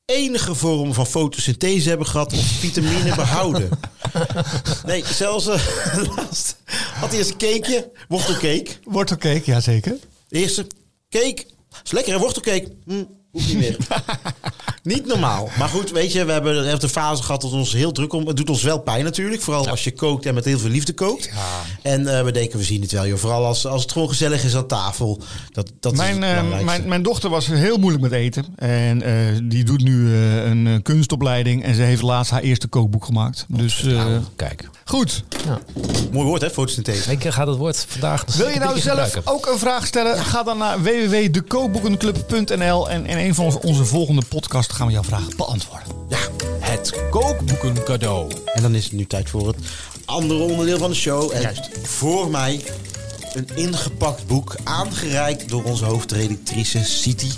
enige 0.06 0.56
vorm 0.56 0.94
van 0.94 1.08
fotosynthese 1.08 1.90
hebben 1.90 2.08
gehad 2.08 2.34
of 2.34 2.40
vitamine 2.40 3.16
behouden. 3.16 3.70
Nee, 4.86 5.04
zelfs 5.06 5.48
eh, 5.48 5.62
laatst 6.16 6.58
had 6.94 7.10
hij 7.10 7.18
eens 7.18 7.30
een 7.30 7.38
cakeje, 7.38 7.92
wortelcake. 8.08 8.68
Wortelcake, 8.84 9.42
ja 9.46 9.60
zeker. 9.60 9.98
Eerste 10.30 10.68
cake. 11.10 11.46
Is 11.84 11.92
lekker, 11.92 12.14
hè? 12.14 12.20
Wortelcake. 12.20 12.68
Hm, 12.86 13.04
hoeft 13.32 13.48
niet 13.48 13.58
meer. 13.58 13.78
niet 14.84 15.06
normaal. 15.06 15.50
Maar 15.58 15.70
goed, 15.70 15.92
weet 15.92 16.12
je, 16.12 16.26
we 16.26 16.32
hebben 16.32 16.72
een 16.72 16.90
fase 16.90 17.24
gehad 17.24 17.42
dat 17.42 17.52
ons 17.52 17.74
heel 17.74 17.92
druk 17.92 18.14
om. 18.14 18.28
Het 18.28 18.38
doet 18.38 18.50
ons 18.50 18.64
wel 18.64 18.80
pijn 18.80 19.04
natuurlijk. 19.04 19.42
Vooral 19.42 19.68
als 19.68 19.84
je 19.84 19.92
kookt 19.92 20.26
en 20.26 20.34
met 20.34 20.46
heel 20.46 20.60
veel 20.60 20.70
liefde 20.70 20.94
kookt. 20.94 21.30
En 21.82 22.18
eh, 22.18 22.24
we 22.24 22.32
denken, 22.32 22.58
we 22.58 22.64
zien 22.64 22.82
het 22.82 22.92
wel. 22.92 23.08
Joh. 23.08 23.18
Vooral 23.18 23.46
als, 23.46 23.66
als 23.66 23.82
het 23.82 23.92
gewoon 23.92 24.10
gezellig 24.10 24.44
is 24.44 24.56
aan 24.56 24.68
tafel. 24.68 25.22
Dat, 25.52 25.72
dat 25.80 25.92
is 25.92 25.98
Mijn, 25.98 26.24
eh, 26.24 26.30
belangrijkste. 26.30 26.66
mijn, 26.66 26.88
mijn 26.88 27.02
dochter 27.04 27.30
was 27.30 27.48
heel 27.48 27.78
moeilijk 27.78 28.04
met 28.04 28.12
eten. 28.12 28.46
En 28.56 29.02
eh, 29.02 29.14
die 29.44 29.64
doet 29.64 29.84
nu 29.84 30.16
een 30.16 30.82
kunstopleiding. 30.82 31.64
En 31.64 31.76
ze 31.76 31.82
heeft 31.82 32.02
laatst 32.02 32.32
haar 32.32 32.42
eerste 32.42 32.68
kookboek 32.68 33.06
gemaakt. 33.06 33.46
Dus 33.48 33.84
eh, 33.84 34.18
kijk, 34.36 34.70
goed. 34.88 35.24
Mooi 36.12 36.28
woord, 36.28 36.42
hè? 36.42 36.50
Fotosynthese. 36.50 37.12
ik 37.12 37.24
ga 37.24 37.46
dat 37.46 37.58
woord 37.58 37.86
vandaag 37.90 38.26
Wil 38.36 38.48
je 38.48 38.60
nou 38.60 38.80
zelf 38.80 39.00
gebruiken. 39.12 39.34
ook 39.34 39.46
een 39.46 39.58
vraag 39.60 39.86
stellen? 39.88 40.18
Ga 40.18 40.44
dan 40.44 40.58
naar 40.58 40.82
www.dekookboekenclub.nl 40.84 42.90
en 42.90 43.06
in 43.06 43.18
een 43.18 43.36
van 43.36 43.46
onze, 43.46 43.62
onze 43.62 43.86
volgende 43.86 44.22
podcasts 44.30 44.74
gaan 44.74 44.88
we 44.88 44.94
jouw 44.94 45.04
vraag 45.04 45.36
beantwoorden. 45.36 45.88
Ja. 46.10 46.18
Het 46.60 46.94
kookboeken 47.10 47.84
cadeau. 47.84 48.32
En 48.54 48.62
dan 48.62 48.76
is 48.76 48.84
het 48.84 48.94
nu 48.94 49.06
tijd 49.06 49.30
voor 49.30 49.48
het 49.48 49.56
andere 50.06 50.40
onderdeel 50.40 50.78
van 50.78 50.90
de 50.90 50.96
show. 50.96 51.32
En 51.34 51.42
Juist. 51.42 51.70
voor 51.84 52.30
mij 52.30 52.64
een 53.34 53.48
ingepakt 53.56 54.28
boek, 54.28 54.56
aangereikt 54.64 55.50
door 55.50 55.64
onze 55.64 55.86
hoofdredactrice 55.86 56.84
City. 56.84 57.30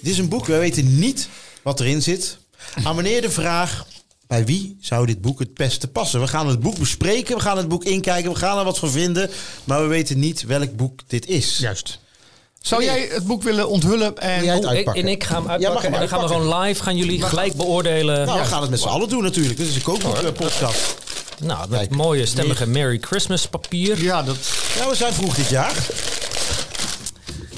Dit 0.00 0.12
is 0.12 0.18
een 0.18 0.28
boek, 0.28 0.46
wij 0.46 0.58
weten 0.58 0.98
niet 0.98 1.28
wat 1.62 1.80
erin 1.80 2.02
zit. 2.02 2.36
Aan 2.84 2.96
meneer 2.96 3.20
de 3.20 3.30
vraag, 3.30 3.86
bij 4.32 4.44
wie 4.44 4.76
zou 4.80 5.06
dit 5.06 5.20
boek 5.20 5.38
het 5.38 5.54
beste 5.54 5.88
passen? 5.88 6.20
We 6.20 6.26
gaan 6.28 6.48
het 6.48 6.60
boek 6.60 6.78
bespreken, 6.78 7.34
we 7.36 7.40
gaan 7.42 7.56
het 7.56 7.68
boek 7.68 7.84
inkijken, 7.84 8.32
we 8.32 8.38
gaan 8.38 8.58
er 8.58 8.64
wat 8.64 8.78
van 8.78 8.90
vinden. 8.90 9.30
Maar 9.64 9.80
we 9.82 9.86
weten 9.86 10.18
niet 10.18 10.42
welk 10.42 10.76
boek 10.76 11.00
dit 11.06 11.26
is. 11.26 11.58
Juist. 11.58 11.98
Zou 12.60 12.84
jij 12.84 13.08
het 13.12 13.26
boek 13.26 13.42
willen 13.42 13.68
onthullen? 13.68 14.18
En 14.18 14.36
Wil 14.36 14.44
jij 14.44 14.54
het 14.54 14.64
Oh, 14.64 14.70
ik- 14.70 14.76
uitpakken? 14.76 15.02
en 15.02 15.08
ik 15.08 15.24
ga 15.24 15.34
hem 15.34 15.44
Ja, 15.44 15.50
uitpakken. 15.50 15.72
mag 15.74 15.82
hem 15.82 15.92
en 15.94 15.98
dan 16.00 16.08
gaan 16.08 16.20
we 16.20 16.34
gewoon 16.34 16.58
live, 16.62 16.82
gaan 16.82 16.96
jullie 16.96 17.22
gelijk 17.22 17.54
beoordelen. 17.54 18.26
Nou, 18.26 18.38
Ja. 18.38 18.42
we 18.44 18.48
gaan 18.50 18.60
het 18.60 18.70
met 18.70 18.80
z'n 18.80 18.88
allen 18.88 19.08
doen 19.08 19.22
natuurlijk. 19.22 19.56
Dit 19.56 19.68
is 19.68 19.74
een 19.74 19.82
kookboek-podcast. 19.82 20.94
Nou, 21.40 21.68
met 21.68 21.78
Kijk. 21.78 21.90
mooie 21.90 22.26
stemmige 22.26 22.66
Merry 22.66 22.98
Christmas 23.00 23.46
papier. 23.46 24.02
Ja, 24.02 24.22
dat, 24.22 24.36
Ja, 24.78 24.88
we 24.88 24.94
zijn 24.94 25.12
vroeg 25.12 25.34
dit 25.34 25.48
jaar. 25.48 25.76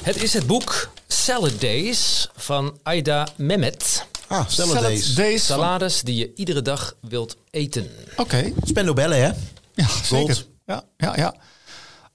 Het 0.01 0.23
is 0.23 0.33
het 0.33 0.47
boek 0.47 0.89
Salad 1.07 1.61
Days 1.61 2.29
van 2.35 2.77
Aida 2.83 3.27
Mehmet. 3.35 4.05
Ah, 4.27 4.47
Salad 4.47 4.81
deze. 4.85 5.13
Days 5.13 5.45
van- 5.45 5.55
Salades 5.55 6.01
die 6.01 6.15
je 6.15 6.31
iedere 6.35 6.61
dag 6.61 6.95
wilt 7.01 7.35
eten. 7.51 7.89
Oké. 8.15 8.51
Spendo 8.63 8.93
bellen, 8.93 9.17
hè? 9.17 9.31
Ja, 9.73 9.85
Gold. 9.85 10.27
zeker. 10.27 10.45
Ja, 10.65 10.83
ja, 10.97 11.13
ja. 11.15 11.35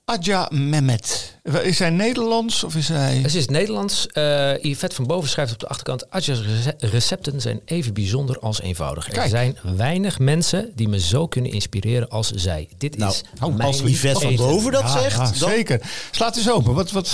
Adja 0.05 0.49
Mehmet. 0.53 1.35
Is 1.63 1.79
hij 1.79 1.91
Nederlands 1.91 2.65
of 2.65 2.75
is 2.77 2.89
hij... 2.89 3.17
Het 3.17 3.35
is 3.35 3.47
Nederlands. 3.49 4.07
Eh 4.07 4.63
Yvette 4.63 4.95
van 4.97 5.07
Boven 5.07 5.29
schrijft 5.31 5.53
op 5.53 5.59
de 5.59 5.69
achterkant... 5.69 6.11
Adja's 6.11 6.41
rece- 6.41 6.75
recepten 6.79 7.41
zijn 7.41 7.61
even 7.65 7.95
bijzonder 7.95 8.39
als 8.39 8.61
eenvoudig. 8.61 9.13
Er 9.13 9.29
zijn 9.29 9.57
weinig 9.77 10.19
mensen 10.19 10.73
die 10.75 10.89
me 10.89 11.01
zo 11.01 11.27
kunnen 11.29 11.53
inspireren 11.53 12.09
als 12.09 12.31
zij. 12.31 12.69
Dit 12.79 12.97
Nou, 12.97 13.13
is 13.13 13.23
als 13.41 13.55
mijn 13.83 13.93
Yvette 13.93 14.21
van. 14.21 14.37
Boven 14.37 14.73
dat 14.73 14.83
Ja, 14.83 15.01
zegt, 15.01 15.17
ja, 15.17 15.33
dan 15.39 15.51
zeker. 15.51 15.81
Slaat 16.11 16.37
eens 16.37 16.51
open. 16.51 16.75
Wat, 16.75 16.91
wat, 16.91 17.13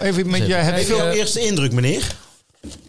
even 0.00 0.30
met, 0.30 0.46
jij 0.46 0.62
hebt 0.62 0.84
veel, 0.84 0.98
eh, 0.98 1.02
veel 1.04 1.12
eerste 1.12 1.40
indruk, 1.40 1.72
meneer. 1.72 2.14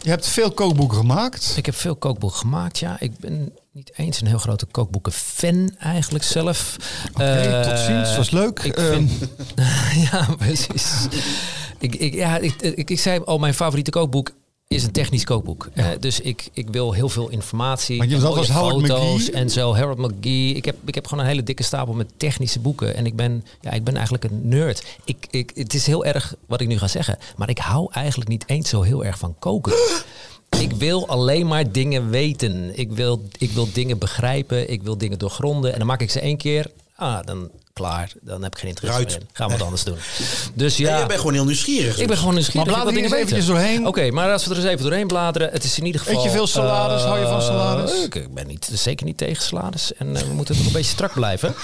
Je 0.01 0.09
hebt 0.09 0.27
veel 0.27 0.51
kookboeken 0.51 0.97
gemaakt. 0.97 1.53
Ik 1.57 1.65
heb 1.65 1.75
veel 1.75 1.95
kookboeken 1.95 2.39
gemaakt, 2.39 2.79
ja. 2.79 2.99
Ik 2.99 3.17
ben 3.19 3.53
niet 3.71 3.91
eens 3.95 4.21
een 4.21 4.27
heel 4.27 4.37
grote 4.37 4.65
kookboeken-fan 4.65 5.75
eigenlijk 5.79 6.23
zelf. 6.23 6.75
Oké, 7.13 7.61
tot 7.63 7.71
Eh, 7.71 7.85
ziens. 7.85 8.17
Was 8.17 8.29
leuk. 8.31 8.59
Ik 8.59 8.77
Ehm, 8.77 8.91
vind, 8.91 9.11
ja, 10.11 10.27
precies. 10.37 11.07
ik, 11.79 11.95
ik, 11.95 12.13
ja, 12.13 12.37
ik, 12.37 12.61
ik, 12.61 12.89
ik 12.89 12.99
zei 12.99 13.19
al, 13.25 13.37
mijn 13.37 13.53
favoriete 13.53 13.91
kookboek 13.91 14.31
is 14.67 14.83
een 14.83 14.91
technisch 14.91 15.23
kookboek. 15.23 15.69
Eh, 15.73 15.87
dus 15.99 16.19
ik, 16.19 16.49
ik 16.53 16.69
wil 16.69 16.93
heel 16.93 17.09
veel 17.09 17.29
informatie. 17.29 17.97
Want 17.97 18.09
je 18.09 18.19
was 18.19 18.37
als 18.37 18.49
Howard 18.49 18.77
McGee. 18.77 19.31
En 19.31 19.49
zo, 19.49 19.75
Harold 19.75 19.97
McGee. 19.97 20.53
Ik 20.53 20.65
heb, 20.65 20.75
ik 20.85 20.95
heb 20.95 21.07
gewoon 21.07 21.23
een 21.23 21.29
hele 21.29 21.43
dikke 21.43 21.63
stapel 21.63 21.93
met 21.93 22.07
technische 22.17 22.59
boeken. 22.59 22.95
En 22.95 23.05
ik 23.05 23.15
ben, 23.15 23.45
ja, 23.61 23.71
ik 23.71 23.83
ben 23.83 23.93
eigenlijk 23.93 24.23
een 24.23 24.47
nerd. 24.47 24.85
Ik, 25.03 25.27
ik, 25.29 25.51
het 25.55 25.73
is 25.73 25.85
heel 25.85 26.05
erg 26.05 26.35
wat 26.45 26.61
ik 26.61 26.67
nu 26.67 26.77
ga 26.77 26.87
zeggen. 26.87 27.17
Maar 27.35 27.49
ik 27.49 27.57
hou 27.57 27.87
eigenlijk 27.91 28.29
niet 28.29 28.43
eens 28.47 28.69
zo 28.69 28.81
heel 28.81 29.05
erg 29.05 29.17
van 29.17 29.35
koken. 29.39 29.73
Ik 30.59 30.71
wil 30.71 31.07
alleen 31.07 31.47
maar 31.47 31.71
dingen 31.71 32.09
weten. 32.09 32.77
Ik 32.77 32.91
wil, 32.91 33.21
ik 33.37 33.51
wil 33.51 33.71
dingen 33.73 33.97
begrijpen. 33.97 34.69
Ik 34.69 34.83
wil 34.83 34.97
dingen 34.97 35.19
doorgronden. 35.19 35.71
En 35.71 35.77
dan 35.77 35.87
maak 35.87 36.01
ik 36.01 36.11
ze 36.11 36.19
één 36.19 36.37
keer. 36.37 36.71
Ah, 36.95 37.25
dan 37.25 37.49
klaar. 37.79 38.11
Dan 38.21 38.43
heb 38.43 38.53
ik 38.53 38.59
geen 38.59 38.69
interesse 38.69 38.99
meer 39.01 39.11
in. 39.13 39.27
Gaan 39.33 39.47
we 39.47 39.53
wat 39.53 39.61
anders 39.65 39.83
doen. 39.83 39.97
Dus 40.53 40.77
Ja. 40.77 40.99
je 40.99 41.05
bent 41.05 41.19
gewoon 41.19 41.33
heel 41.33 41.45
nieuwsgierig. 41.45 41.97
ik 41.99 42.07
ben 42.07 42.17
gewoon 42.17 42.33
nieuwsgierig. 42.33 42.65
Maar 42.67 42.75
Ik 42.77 42.83
wil 42.83 42.83
blader 42.83 43.01
dingen 43.03 43.17
eens 43.17 43.27
eventjes 43.29 43.45
doorheen. 43.45 43.87
Oké, 43.87 44.11
maar 44.11 44.31
als 44.31 44.45
we 44.45 44.51
er 44.51 44.57
eens 44.57 44.65
even 44.65 44.83
doorheen 44.83 45.07
bladeren. 45.07 45.49
Het 45.51 45.63
is 45.63 45.77
in 45.77 45.85
ieder 45.85 46.01
geval... 46.01 46.17
Eet 46.17 46.23
je 46.23 46.29
veel 46.29 46.47
salades? 46.47 47.01
Hou 47.03 47.19
je 47.19 47.25
van 47.25 47.39
eh, 47.39 47.45
salades? 47.45 48.03
Ik, 48.03 48.15
ik 48.15 48.33
ben 48.33 48.47
niet, 48.47 48.69
zeker 48.73 49.05
niet 49.05 49.17
tegen 49.17 49.43
salades. 49.43 49.93
En 49.93 50.15
eh, 50.15 50.21
we 50.21 50.33
moeten 50.33 50.55
nog 50.57 50.65
een 50.65 50.71
beetje 50.71 50.91
strak 50.91 51.13
blijven. 51.13 51.53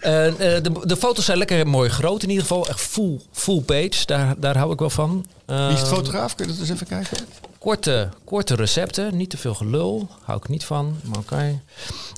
Eh, 0.00 0.26
eh, 0.26 0.62
de, 0.62 0.72
de 0.84 0.96
foto's 0.96 1.24
zijn 1.24 1.38
lekker 1.38 1.66
mooi 1.66 1.90
groot 1.90 2.22
in 2.22 2.28
ieder 2.28 2.42
geval. 2.46 2.68
Echt 2.68 2.80
full, 2.80 3.20
full 3.32 3.60
page. 3.60 4.06
Daar, 4.06 4.34
daar 4.38 4.56
hou 4.56 4.72
ik 4.72 4.78
wel 4.78 4.90
van. 4.90 5.24
Wie 5.58 5.72
is 5.74 5.80
het 5.80 5.88
Eh, 5.88 5.94
fotograaf? 5.94 6.34
Kun 6.34 6.46
je 6.46 6.52
dat 6.52 6.60
eens 6.60 6.70
even 6.70 6.86
kijken? 6.86 7.18
Korte, 7.58 8.08
korte 8.24 8.54
recepten, 8.54 9.16
niet 9.16 9.30
te 9.30 9.36
veel 9.36 9.54
gelul. 9.54 10.08
Hou 10.22 10.38
ik 10.38 10.48
niet 10.48 10.64
van, 10.64 10.96
maar 11.04 11.18
oké. 11.18 11.60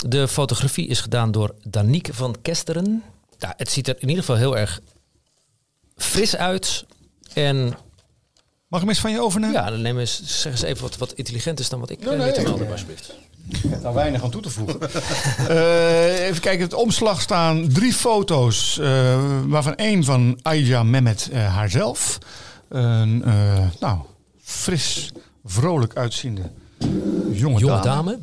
De 0.06 0.28
fotografie 0.28 0.86
is 0.88 1.00
gedaan 1.00 1.30
door 1.32 1.54
Danique 1.62 2.14
van 2.14 2.36
Kesteren. 2.42 3.02
Ja, 3.38 3.54
het 3.56 3.70
ziet 3.70 3.88
er 3.88 3.94
in 3.98 4.08
ieder 4.08 4.24
geval 4.24 4.38
heel 4.40 4.56
erg 4.56 4.80
fris 5.96 6.36
uit. 6.36 6.84
En 7.32 7.74
Mag 8.68 8.82
ik 8.82 8.88
hem 8.88 8.88
eens 8.88 9.04
van 9.04 9.10
je 9.12 9.22
overnemen? 9.22 9.56
ja, 9.62 9.70
dan 9.70 9.82
neem 9.82 9.98
eens, 9.98 10.22
zeg 10.24 10.52
eens 10.52 10.62
even 10.62 10.82
wat, 10.82 10.96
wat 10.96 11.12
intelligent 11.12 11.60
is 11.60 11.68
dan 11.68 11.80
wat 11.80 11.90
ik 11.90 11.98
Nee, 12.04 12.08
eh, 12.32 12.44
nee, 12.44 12.70
alsjeblieft. 12.70 13.14
Ik 13.48 13.70
heb 13.70 13.82
daar 13.82 13.94
weinig 13.94 14.22
aan 14.22 14.30
toe 14.30 14.42
te 14.42 14.50
voegen. 14.50 14.78
Eh, 15.48 16.26
even 16.26 16.40
kijken, 16.40 16.62
het 16.64 16.74
omslag 16.74 17.20
staan 17.20 17.68
drie 17.68 17.92
foto's, 17.92 18.78
eh, 18.78 19.18
waarvan 19.46 19.74
één 19.76 20.04
van 20.04 20.38
Aija 20.42 20.82
Mehmet 20.82 21.28
eh, 21.32 21.54
haarzelf. 21.54 22.18
Een, 22.74 23.22
eh, 23.24 23.66
nou, 23.80 23.98
fris, 24.42 25.12
vrolijk 25.44 25.96
uitziende 25.96 26.42
jonge, 27.32 27.58
Jonge 27.58 27.80
dame. 27.80 27.82
dame. 27.82 28.18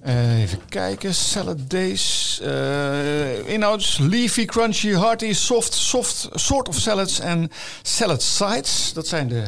Eh, 0.00 0.40
even 0.42 0.58
kijken, 0.68 1.14
salad 1.14 1.70
days. 1.70 2.40
eh, 2.42 3.48
inhouds, 3.48 3.98
leafy, 3.98 4.44
crunchy, 4.44 4.88
hearty, 4.88 5.32
soft, 5.32 5.74
soft, 5.74 6.28
sort 6.32 6.68
of 6.68 6.76
salads 6.78 7.20
en 7.20 7.50
salad 7.82 8.22
sides. 8.22 8.92
Dat 8.92 9.06
zijn 9.06 9.28
de 9.28 9.42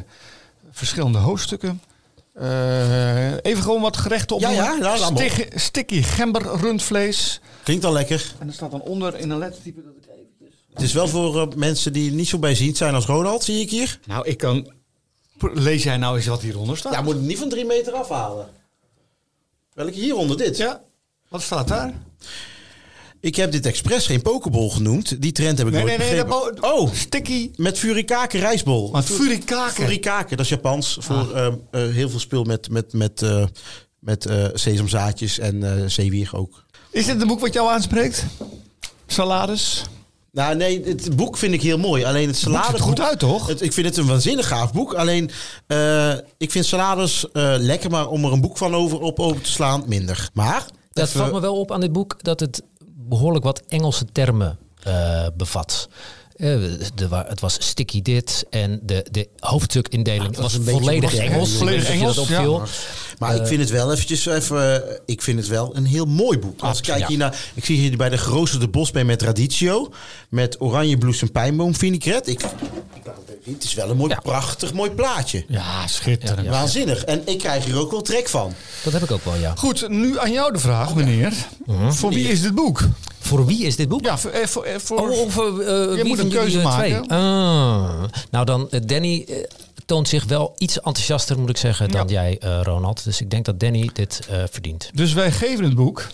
verschillende 0.70 1.18
hoofdstukken. 1.18 1.80
Even 3.42 3.62
gewoon 3.62 3.80
wat 3.80 3.96
gerechten 3.96 4.36
op. 4.36 4.42
Ja, 4.42 4.50
ja, 4.50 4.78
laat 4.78 5.00
maar 5.12 5.22
op. 5.24 5.46
Sticky, 5.54 6.02
gember 6.02 6.42
rundvlees. 6.42 7.40
Klinkt 7.62 7.84
al 7.84 7.92
lekker. 7.92 8.34
En 8.38 8.46
er 8.48 8.54
staat 8.54 8.70
dan 8.70 8.80
onder 8.82 9.18
in 9.18 9.30
een 9.30 9.38
lettertype 9.38 9.82
dat 9.82 9.92
ik 9.96 10.08
eventjes... 10.08 10.45
Het 10.76 10.84
is 10.84 10.92
wel 10.92 11.08
voor 11.08 11.40
eh, 11.40 11.46
mensen 11.56 11.92
die 11.92 12.12
niet 12.12 12.28
zo 12.28 12.38
bijziend 12.38 12.76
zijn 12.76 12.94
als 12.94 13.04
Ronald, 13.06 13.44
zie 13.44 13.60
ik 13.60 13.70
hier. 13.70 13.98
Nou, 14.06 14.26
ik 14.26 14.38
kan... 14.38 14.72
Lees 15.54 15.82
jij 15.82 15.96
nou 15.96 16.16
eens 16.16 16.26
wat 16.26 16.42
hieronder 16.42 16.76
staat? 16.76 16.92
Ja, 16.92 17.02
moet 17.02 17.14
het 17.14 17.22
niet 17.22 17.38
van 17.38 17.48
drie 17.48 17.64
meter 17.64 17.92
afhalen. 17.92 18.48
Welke 19.74 19.92
hieronder 19.92 20.36
dit? 20.36 20.56
Ja. 20.56 20.82
Wat 21.28 21.42
staat 21.42 21.68
daar? 21.68 21.92
Ik 23.20 23.36
heb 23.36 23.52
dit 23.52 23.66
expres 23.66 24.06
geen 24.06 24.22
pokeball 24.22 24.68
genoemd. 24.68 25.22
Die 25.22 25.32
trend 25.32 25.58
heb 25.58 25.66
ik 25.66 25.72
Nee, 25.72 25.84
nooit 25.84 25.98
nee, 25.98 26.10
nee. 26.12 26.24
begrepen. 26.24 26.54
dat- 26.60 26.72
Oh, 26.72 26.92
Sticky... 26.92 27.50
met 27.56 27.78
furikake 27.78 28.38
rijstbol. 28.38 28.90
Wat 28.92 29.04
furikake. 29.04 29.70
Furikake, 29.72 30.36
dat 30.36 30.44
is 30.44 30.48
Japans. 30.50 30.96
Voor 31.00 31.32
eh, 31.34 31.46
eh, 31.46 31.54
heel 31.70 32.08
veel 32.10 32.20
spul 32.20 32.44
met, 32.44 32.70
met, 32.70 32.92
met, 32.92 33.22
eh, 33.22 33.44
met 33.98 34.26
eh, 34.26 34.44
sesamzaadjes 34.54 35.38
en 35.38 35.62
eh 35.82 35.88
zeewier 35.88 36.30
ook. 36.32 36.64
Is 36.90 37.06
dit 37.06 37.20
een 37.20 37.26
boek 37.26 37.40
wat 37.40 37.52
jou 37.52 37.70
aanspreekt? 37.70 38.24
Salades? 39.06 39.84
Nou, 40.36 40.56
nee, 40.56 40.82
het 40.84 41.16
boek 41.16 41.36
vind 41.36 41.54
ik 41.54 41.62
heel 41.62 41.78
mooi. 41.78 42.04
Alleen 42.04 42.26
het 42.26 42.30
Het 42.30 42.36
ziet 42.36 42.52
salade 42.52 42.76
er 42.76 42.82
goed 42.82 43.00
uit, 43.00 43.18
toch? 43.18 43.46
Het, 43.46 43.60
ik 43.62 43.72
vind 43.72 43.86
het 43.86 43.96
een 43.96 44.06
waanzinnig 44.06 44.48
gaaf 44.48 44.72
boek. 44.72 44.94
Alleen, 44.94 45.30
eh, 45.66 46.12
ik 46.36 46.50
vind 46.50 46.64
salades 46.66 47.30
eh, 47.32 47.54
lekker, 47.58 47.90
maar 47.90 48.08
om 48.08 48.24
er 48.24 48.32
een 48.32 48.40
boek 48.40 48.56
van 48.56 48.74
over 48.74 49.00
op 49.00 49.20
open 49.20 49.42
te 49.42 49.50
slaan, 49.50 49.84
minder. 49.86 50.28
Maar, 50.32 50.64
Dat 50.92 51.06
even- 51.06 51.20
valt 51.20 51.32
me 51.32 51.40
wel 51.40 51.58
op 51.58 51.72
aan 51.72 51.80
dit 51.80 51.92
boek 51.92 52.16
dat 52.22 52.40
het 52.40 52.62
behoorlijk 52.84 53.44
wat 53.44 53.62
Engelse 53.68 54.04
termen 54.12 54.58
eh, 54.82 55.26
bevat. 55.36 55.88
Eh, 56.36 56.48
de, 56.94 57.08
het 57.26 57.40
was 57.40 57.56
sticky 57.58 58.02
dit 58.02 58.44
en 58.50 58.80
de, 58.82 59.06
de 59.10 59.28
hoofdstukindeling 59.38 60.36
was 60.36 60.42
was, 60.42 60.54
een 60.54 60.64
beetje 60.64 60.80
volledig 60.80 61.14
Engels. 61.14 61.52
Volledig 61.52 61.88
Engels, 61.88 62.28
maar 63.18 63.36
ik 63.36 63.46
vind 63.46 63.60
het 63.60 63.70
wel 63.70 63.92
eventjes 63.92 64.26
even. 64.26 64.88
eh, 64.88 64.96
ik 65.06 65.22
vind 65.22 65.38
het 65.38 65.48
wel 65.48 65.76
een 65.76 65.84
heel 65.86 66.04
mooi 66.04 66.38
boek. 66.38 66.60
Als 66.60 66.78
ik 66.78 66.84
kijk 66.84 66.98
ja. 67.00 67.06
hier 67.06 67.18
naar. 67.18 67.38
Ik 67.54 67.64
zie 67.64 67.78
hier 67.78 67.96
bij 67.96 68.08
de 68.08 68.18
geroosterde 68.18 68.68
bosbeen 68.68 69.06
met 69.06 69.22
radicchio. 69.22 69.92
Met 70.28 70.60
oranje 70.60 70.98
bloesem 70.98 71.32
pijnboom 71.32 71.74
vinaigrette. 71.74 72.30
Ik, 72.30 72.42
ik, 72.42 72.50
het 73.54 73.64
is 73.64 73.74
wel 73.74 73.90
een 73.90 73.96
mooi, 73.96 74.10
Ja. 74.10 74.20
prachtig 74.20 74.72
mooi 74.72 74.90
plaatje. 74.90 75.44
Ja, 75.48 75.86
schitterend. 75.86 76.44
Ja, 76.44 76.50
Waanzinnig. 76.50 77.04
En 77.04 77.22
ik 77.24 77.38
krijg 77.38 77.64
hier 77.64 77.78
ook 77.78 77.90
wel 77.90 78.02
trek 78.02 78.28
van. 78.28 78.54
Dat 78.84 78.92
heb 78.92 79.02
ik 79.02 79.10
ook 79.10 79.24
wel, 79.24 79.36
ja. 79.36 79.52
Goed, 79.56 79.88
nu 79.88 80.18
aan 80.18 80.32
jou 80.32 80.52
de 80.52 80.58
vraag, 80.58 80.94
meneer. 80.94 81.32
Voor 81.88 82.10
wie 82.10 82.28
is 82.28 82.40
dit 82.42 82.54
boek? 82.54 82.88
Voor 83.26 83.46
wie 83.46 83.64
is 83.66 83.76
dit 83.76 83.88
boek? 83.88 84.04
Ja, 84.04 84.18
voor... 84.18 84.30
eh, 84.30 84.46
voor, 84.46 84.64
eh, 84.64 84.74
voor 84.78 84.98
Oh, 85.10 85.20
of, 85.20 85.36
eh, 85.38 85.92
wie 85.94 86.04
moet 86.04 86.18
een 86.18 86.28
keuze 86.28 86.60
maken. 86.60 87.02
Twee? 87.02 87.18
Ah. 87.18 88.02
nou 88.30 88.44
dan, 88.44 88.68
Danny 88.86 89.26
toont 89.86 90.08
zich 90.08 90.24
wel 90.24 90.54
iets 90.58 90.76
enthousiaster, 90.76 91.38
moet 91.38 91.48
ik 91.50 91.56
zeggen, 91.56 91.90
dan 91.90 92.08
jij, 92.08 92.36
eh, 92.40 92.60
Ronald. 92.62 93.04
Dus 93.04 93.20
ik 93.20 93.30
denk 93.30 93.44
dat 93.44 93.60
Danny 93.60 93.90
dit 93.92 94.20
eh, 94.30 94.42
verdient. 94.50 94.90
Dus 94.94 95.12
wij 95.12 95.32
geven 95.32 95.64
het 95.64 95.74
boek. 95.74 96.06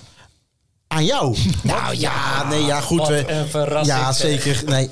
Aan 0.87 1.05
jou. 1.05 1.37
Nou 1.63 1.97
ja, 1.99 2.49
nee, 2.49 2.65
ja, 2.65 2.81
goed. 2.81 2.99
Wat 2.99 3.09
we- 3.09 3.25
een 3.33 3.49
verrassing, 3.49 3.99
Ja, 3.99 4.13
zeker. 4.13 4.63
Nee. 4.67 4.91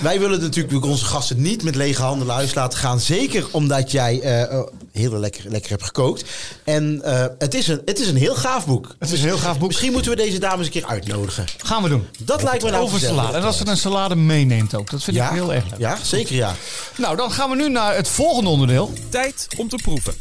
Wij 0.00 0.20
willen 0.20 0.40
natuurlijk 0.40 0.84
onze 0.84 1.04
gasten 1.04 1.42
niet 1.42 1.62
met 1.62 1.74
lege 1.74 2.02
handen 2.02 2.26
naar 2.26 2.36
huis 2.36 2.54
laten 2.54 2.78
gaan. 2.78 3.00
Zeker 3.00 3.46
omdat 3.50 3.90
jij 3.90 4.20
eh, 4.20 4.42
eh, 4.42 4.60
heel 4.92 5.12
lekker, 5.18 5.44
lekker 5.48 5.70
hebt 5.70 5.82
gekookt. 5.82 6.24
En 6.64 7.02
eh, 7.02 7.26
het, 7.38 7.54
is 7.54 7.68
een, 7.68 7.82
het 7.84 7.98
is 8.00 8.08
een 8.08 8.16
heel 8.16 8.34
gaaf 8.34 8.66
boek. 8.66 8.96
Het 8.98 9.10
is 9.12 9.20
een 9.20 9.26
heel 9.26 9.38
gaaf 9.38 9.58
boek. 9.58 9.68
Misschien 9.68 9.92
moeten 9.92 10.10
we 10.10 10.16
deze 10.16 10.38
dames 10.38 10.66
een 10.66 10.72
keer 10.72 10.86
uitnodigen. 10.86 11.44
Gaan 11.56 11.82
we 11.82 11.88
doen. 11.88 12.06
Dat 12.18 12.42
lijkt 12.42 12.64
me 12.64 12.70
nou 12.70 12.82
Over 12.82 13.00
salade. 13.00 13.36
En 13.36 13.42
als 13.42 13.56
ze 13.56 13.66
een 13.66 13.76
salade 13.76 14.14
meeneemt 14.16 14.74
ook. 14.74 14.90
Dat 14.90 15.02
vind 15.04 15.16
Ja, 15.16 15.28
ik 15.28 15.34
heel 15.34 15.54
erg 15.54 15.64
leuk. 15.70 15.78
ja, 15.78 15.98
zeker 16.02 16.34
ja. 16.34 16.54
Nou, 16.96 17.16
dan 17.16 17.32
gaan 17.32 17.50
we 17.50 17.56
nu 17.56 17.68
naar 17.68 17.94
het 17.96 18.08
volgende 18.08 18.50
onderdeel. 18.50 18.92
Tijd 19.08 19.46
om 19.56 19.68
te 19.68 19.76
proeven. 19.82 20.14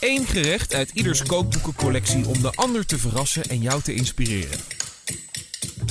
Eén 0.00 0.26
gerecht 0.26 0.74
uit 0.74 0.90
ieders 0.94 1.22
kookboekencollectie 1.22 2.26
om 2.28 2.42
de 2.42 2.50
ander 2.54 2.86
te 2.86 2.98
verrassen 2.98 3.42
en 3.42 3.60
jou 3.60 3.82
te 3.82 3.94
inspireren. 3.94 4.58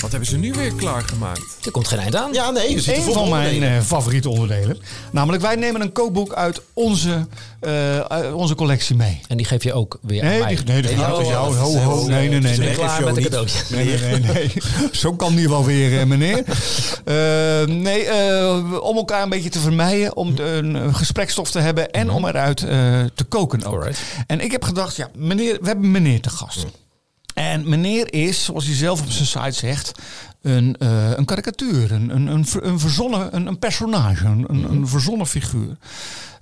Wat 0.00 0.10
hebben 0.10 0.28
ze 0.28 0.36
nu 0.36 0.52
weer 0.52 0.72
klaargemaakt? 0.74 1.42
Er 1.64 1.70
komt 1.70 1.88
geen 1.88 1.98
eind 1.98 2.16
aan. 2.16 2.32
Ja, 2.32 2.50
nee, 2.50 2.74
we 2.74 2.80
zitten 2.80 2.94
Een 2.96 3.02
vol 3.02 3.14
van 3.14 3.28
mijn 3.28 3.62
eh, 3.62 3.80
favoriete 3.80 4.28
onderdelen. 4.28 4.78
Namelijk, 5.12 5.42
wij 5.42 5.54
nemen 5.54 5.80
een 5.80 5.92
kookboek 5.92 6.32
uit 6.34 6.60
onze, 6.72 7.26
eh, 7.60 8.34
onze 8.34 8.54
collectie 8.54 8.96
mee. 8.96 9.20
En 9.28 9.36
die 9.36 9.46
geef 9.46 9.62
je 9.62 9.72
ook 9.72 9.98
weer 10.02 10.22
aan 10.22 10.28
Nee, 10.28 10.38
mij. 10.40 10.54
die, 10.54 10.64
nee, 10.64 10.82
dat 10.82 10.90
Oh, 10.92 10.98
gaat 10.98 11.16
dus 11.16 11.26
oh, 11.26 11.30
jou. 11.32 11.54
Ho, 11.56 11.76
ho, 11.76 12.06
nee, 12.06 12.28
nee, 12.28 12.40
nee. 12.40 12.58
Nee. 12.58 12.74
Klaar 12.74 13.04
met 13.04 13.16
een 13.16 13.22
cadeautje. 13.22 13.58
Nee, 13.68 13.84
nee, 14.00 14.20
nee, 14.20 14.32
nee. 14.32 14.50
Zo 14.92 15.12
kan 15.16 15.34
die 15.34 15.48
wel 15.48 15.64
weer, 15.64 16.00
eh, 16.00 16.06
meneer. 16.06 16.44
Eh, 17.04 17.16
nee, 17.66 18.04
eh, 18.04 18.82
om 18.82 18.96
elkaar 18.96 19.22
een 19.22 19.28
beetje 19.28 19.50
te 19.50 19.58
vermijden, 19.60 20.16
om 20.16 20.34
de- 20.34 20.42
een, 20.42 20.94
gesprekstof 20.94 21.50
te 21.50 21.58
hebben 21.58 21.90
en 21.90 22.10
om 22.10 22.26
eruit 22.26 22.62
eh, 22.62 22.68
te 23.14 23.24
koken 23.28 23.64
ook. 23.64 23.74
Alright. 23.74 24.00
En 24.26 24.40
ik 24.40 24.50
heb 24.52 24.62
gedacht, 24.64 24.96
ja, 24.96 25.08
meneer, 25.14 25.58
we 25.60 25.66
hebben 25.66 25.90
meneer 25.90 26.20
te 26.20 26.30
gast. 26.30 26.66
En 27.34 27.68
meneer 27.68 28.12
is, 28.14 28.44
zoals 28.44 28.64
hij 28.66 28.74
zelf 28.74 29.00
op 29.00 29.10
zijn 29.10 29.26
site 29.26 29.66
zegt, 29.66 29.92
een, 30.42 30.76
eh, 30.78 31.10
een 31.10 31.24
karikatuur, 31.24 31.92
een, 31.92 32.14
een, 32.14 32.26
een, 32.26 32.46
ver- 32.46 32.64
een 32.64 32.78
verzonnen, 32.80 33.36
een, 33.36 33.46
een 33.46 33.58
personage, 33.58 34.26
een, 34.26 34.44
een, 34.48 34.70
een 34.70 34.88
verzonnen 34.88 35.26
figuur. 35.26 35.76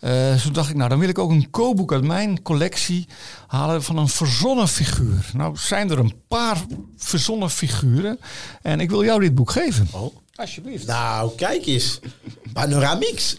Eh 0.01 0.35
zo 0.35 0.51
dacht 0.51 0.70
ik, 0.70 0.77
nou 0.77 0.88
dan 0.88 0.98
wil 0.98 1.09
ik 1.09 1.18
ook 1.18 1.31
een 1.31 1.51
kookboek 1.51 1.92
uit 1.92 2.05
mijn 2.05 2.42
collectie 2.42 3.07
halen 3.46 3.83
van 3.83 3.96
een 3.98 4.09
verzonnen 4.09 4.68
figuur. 4.68 5.31
Nou 5.35 5.57
zijn 5.57 5.90
er 5.90 5.98
een 5.98 6.14
paar 6.29 6.57
verzonnen 6.96 7.51
figuren 7.51 8.18
en 8.62 8.81
ik 8.81 8.90
wil 8.90 9.05
jou 9.05 9.20
dit 9.20 9.35
boek 9.35 9.51
geven. 9.51 9.88
Oh. 9.90 10.16
Alsjeblieft. 10.42 10.87
Nou, 10.87 11.31
kijk 11.37 11.66
eens. 11.66 11.98
Panoramix. 12.53 13.37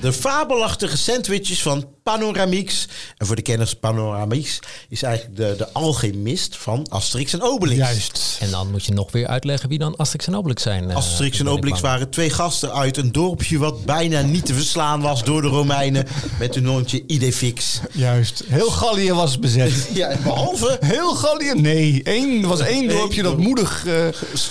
De 0.00 0.12
fabelachtige 0.12 0.96
sandwiches 0.96 1.62
van 1.62 1.86
Panoramix. 2.02 2.88
En 3.18 3.26
voor 3.26 3.36
de 3.36 3.42
kenners, 3.42 3.74
Panoramix 3.74 4.58
is 4.88 5.02
eigenlijk 5.02 5.36
de, 5.36 5.54
de 5.58 5.72
alchemist 5.72 6.56
van 6.56 6.86
Asterix 6.88 7.32
en 7.32 7.42
Obelix. 7.42 7.78
Juist. 7.78 8.36
En 8.40 8.50
dan 8.50 8.70
moet 8.70 8.84
je 8.84 8.92
nog 8.92 9.12
weer 9.12 9.26
uitleggen 9.26 9.68
wie 9.68 9.78
dan 9.78 9.96
Asterix 9.96 10.26
en 10.26 10.36
Obelix 10.36 10.62
zijn. 10.62 10.90
eh, 10.90 10.96
Asterix 10.96 11.38
en 11.38 11.48
Obelix 11.48 11.80
waren 11.80 12.10
twee 12.10 12.30
gasten 12.30 12.72
uit 12.74 12.96
een 12.96 13.12
dorpje 13.12 13.58
wat 13.58 13.84
bijna 13.84 14.20
niet 14.20 14.46
te 14.46 14.54
verslaan 14.54 15.00
was 15.00 15.24
door 15.24 15.42
de 15.42 15.48
Romeinen. 15.48 16.06
Met 16.38 16.54
hun 16.54 16.66
hondje 16.66 17.04
Idefix. 17.06 17.80
Juist. 17.92 18.42
Heel 18.46 18.70
Gallië 18.70 19.12
was 19.12 19.38
bezet. 19.38 19.72
Ja, 19.94 20.16
behalve 20.22 20.78
Heel 20.80 21.14
Gallië? 21.14 21.52
Nee, 21.54 22.00
één, 22.02 22.42
er 22.42 22.48
was 22.48 22.60
één 22.60 22.82
Eén 22.82 22.88
dorpje 22.88 23.22
dat 23.22 23.36
moedig... 23.38 23.86
eh, 23.86 24.06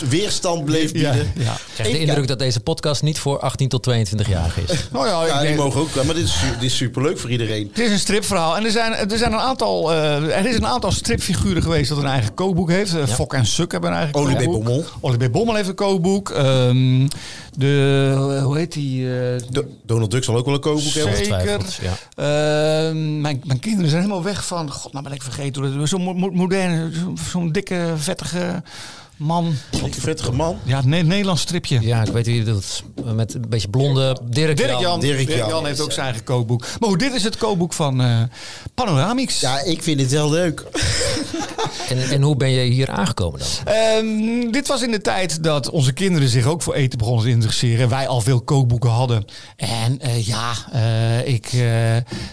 weerstand 0.09 0.65
bleef 0.65 0.91
bieden. 0.91 1.31
ja. 1.35 1.57
Krijg 1.73 1.91
de 1.91 1.99
indruk 1.99 2.27
dat 2.27 2.39
deze 2.39 2.59
podcast 2.59 3.01
niet 3.01 3.19
voor 3.19 3.39
18 3.39 3.69
tot 3.69 3.89
22-jarigen 3.89 4.63
is. 4.71 4.87
Nou 4.91 5.07
ja, 5.07 5.21
ik 5.21 5.27
Ja, 5.27 5.37
die 5.39 5.47
denk- 5.47 5.59
mogen 5.59 5.81
ook 5.81 5.89
wel, 5.89 6.03
maar 6.03 6.15
dit 6.15 6.23
is, 6.23 6.39
su- 6.39 6.53
dit 6.53 6.61
is 6.63 6.75
superleuk 6.77 7.19
voor 7.19 7.29
iedereen. 7.29 7.67
Het 7.69 7.79
is 7.79 7.91
een 7.91 7.99
stripverhaal. 7.99 8.57
En 8.57 8.65
er 8.65 8.71
zijn, 8.71 8.93
er 8.93 9.17
zijn 9.17 9.33
een 9.33 9.39
aantal, 9.39 9.91
eh, 9.91 10.37
er 10.37 10.45
is 10.45 10.55
een 10.55 10.67
aantal 10.67 10.91
stripfiguren 10.91 11.61
geweest 11.63 11.89
dat 11.89 11.97
een 11.97 12.05
eigen 12.05 12.33
kookboek 12.33 12.69
heeft. 12.69 12.95
Eh, 12.95 13.07
Fok 13.07 13.33
en 13.33 13.45
Suk 13.45 13.71
hebben 13.71 13.89
een 13.91 13.95
eigen 13.97 14.15
Olivier 14.15 14.35
kookboek. 14.43 14.63
Bommel. 14.63 14.85
Olivier 15.01 15.31
Bommel 15.31 15.55
heeft 15.55 15.67
een 15.69 15.75
kookboek. 15.75 16.29
Ehm, 16.29 17.07
de, 17.57 18.41
hoe 18.43 18.57
heet 18.57 18.73
die? 18.73 19.19
eh, 19.19 19.41
Do- 19.49 19.65
Donald 19.85 20.11
Duck 20.11 20.23
zal 20.23 20.35
ook 20.37 20.45
wel 20.45 20.53
een 20.53 20.59
kookboek 20.59 20.93
hebben. 20.93 21.17
Zeker. 21.17 21.59
Ja. 21.81 21.93
Ehm, 22.15 23.21
mijn, 23.21 23.41
mijn 23.45 23.59
kinderen 23.59 23.89
zijn 23.89 24.01
helemaal 24.01 24.23
weg 24.23 24.45
van. 24.45 24.71
God, 24.71 24.91
nou 24.93 25.03
ben 25.03 25.13
ik 25.13 25.21
vergeten. 25.21 25.61
hoe 25.63 25.77
dat- 25.77 25.87
Zo'n 25.89 26.01
mo- 26.01 26.13
mo- 26.13 26.31
moderne, 26.31 26.89
zo- 26.93 27.13
zo'n 27.31 27.51
dikke, 27.51 27.93
vettige 27.95 28.63
man. 29.17 29.53
Wat 29.71 29.81
een 29.81 29.93
vettige 29.93 30.31
man. 30.31 30.57
Ja, 30.63 30.75
het 30.75 30.85
Ne- 30.85 31.01
Nederlands 31.01 31.41
stripje. 31.41 31.81
Ja, 31.81 32.01
ik 32.01 32.11
weet 32.13 32.25
wie 32.25 32.35
je 32.35 32.43
doet. 32.43 32.83
Met 33.15 33.33
een 33.33 33.45
beetje 33.49 33.69
blonde 33.69 34.17
Dirk, 34.29 34.57
Dirk 34.57 34.79
Jan. 34.79 34.99
Dirk 34.99 35.17
Dirk 35.27 35.37
Jan. 35.37 35.49
Jan 35.49 35.65
heeft 35.65 35.79
ook 35.81 35.91
zijn 35.91 36.05
eigen 36.05 36.23
kookboek. 36.23 36.65
Maar 36.79 36.89
goed, 36.89 36.99
dit 36.99 37.13
is 37.13 37.23
het 37.23 37.37
kookboek 37.37 37.73
van 37.73 38.01
eh 38.01 38.21
Panoramix. 38.73 39.39
Ja, 39.39 39.59
ik 39.63 39.83
vind 39.83 39.99
het 39.99 40.11
wel 40.11 40.29
leuk. 40.29 40.63
En, 41.89 42.09
en 42.09 42.21
hoe 42.21 42.35
ben 42.35 42.49
je 42.49 42.61
hier 42.71 42.89
aangekomen 42.89 43.39
dan? 43.39 43.73
Ehm, 43.73 44.51
dit 44.51 44.67
was 44.67 44.81
in 44.81 44.91
de 44.91 45.01
tijd 45.01 45.43
dat 45.43 45.69
onze 45.69 45.91
kinderen 45.93 46.29
zich 46.29 46.45
ook 46.45 46.61
voor 46.61 46.73
eten 46.73 46.97
begonnen 46.97 47.23
te 47.23 47.29
interesseren. 47.29 47.89
Wij 47.89 48.07
al 48.07 48.21
veel 48.21 48.41
kookboeken 48.41 48.89
hadden. 48.89 49.25
En 49.55 49.99
eh, 49.99 50.27
ja, 50.27 50.51
eh, 50.71 51.27
ik, 51.27 51.45
eh, 51.53 51.69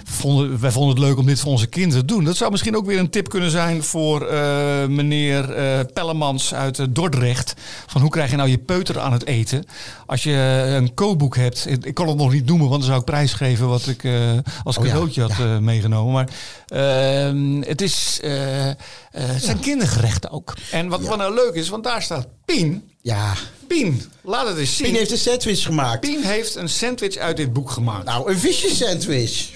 vonden, 0.04 0.60
wij 0.60 0.70
vonden 0.70 0.90
het 0.96 1.04
leuk 1.04 1.18
om 1.18 1.26
dit 1.26 1.40
voor 1.40 1.50
onze 1.50 1.66
kinderen 1.66 2.06
te 2.06 2.14
doen. 2.14 2.24
Dat 2.24 2.36
zou 2.36 2.50
misschien 2.50 2.76
ook 2.76 2.86
weer 2.86 2.98
een 2.98 3.10
tip 3.10 3.28
kunnen 3.28 3.50
zijn 3.50 3.82
voor 3.82 4.26
eh, 4.26 4.86
meneer 4.86 5.52
eh, 5.52 5.80
Pellemans 5.92 6.54
uit 6.54 6.69
eh, 6.78 6.86
Dordrecht. 6.90 7.54
Van 7.86 8.00
hoe 8.00 8.10
krijg 8.10 8.30
je 8.30 8.36
nou 8.36 8.48
je 8.48 8.58
peuter 8.58 9.00
aan 9.00 9.12
het 9.12 9.26
eten? 9.26 9.64
Als 10.06 10.22
je 10.22 10.32
een 10.76 10.94
kookboek 10.94 11.36
hebt. 11.36 11.66
Ik 11.86 11.94
kan 11.94 12.08
het 12.08 12.16
nog 12.16 12.32
niet 12.32 12.46
noemen, 12.46 12.68
want 12.68 12.80
dan 12.80 12.88
zou 12.88 13.00
ik 13.00 13.06
prijsgeven 13.06 13.68
wat 13.68 13.86
ik 13.86 14.04
eh, 14.04 14.38
als 14.64 14.78
Oh 14.78 14.84
ja, 14.84 14.90
cadeautje 14.90 15.20
had 15.22 15.30
eh, 15.30 15.58
meegenomen. 15.58 16.12
Maar 16.12 16.28
ehm, 16.66 17.60
het 17.62 17.80
is... 17.82 18.18
eh, 18.22 18.68
eh, 18.70 18.76
het 19.10 19.44
zijn 19.44 19.60
kindergerechten 19.60 20.30
ook. 20.30 20.54
En 20.70 20.88
wat, 20.88 21.00
wat 21.00 21.18
nou 21.18 21.34
leuk 21.34 21.54
is, 21.54 21.68
want 21.68 21.84
daar 21.84 22.02
staat 22.02 22.26
Pien. 22.44 22.90
Ja, 23.02 23.32
Pien, 23.66 24.02
laat 24.22 24.46
het 24.48 24.56
eens 24.56 24.76
zien. 24.76 24.86
Pien 24.86 24.96
heeft 24.96 25.10
een 25.10 25.18
sandwich 25.18 25.62
gemaakt. 25.62 26.00
Pien 26.00 26.22
heeft 26.22 26.54
een 26.54 26.68
sandwich 26.68 27.16
uit 27.16 27.36
dit 27.36 27.52
boek 27.52 27.70
gemaakt. 27.70 28.04
Nou, 28.04 28.30
een 28.30 28.38
visje 28.38 28.74
sandwich. 28.74 29.48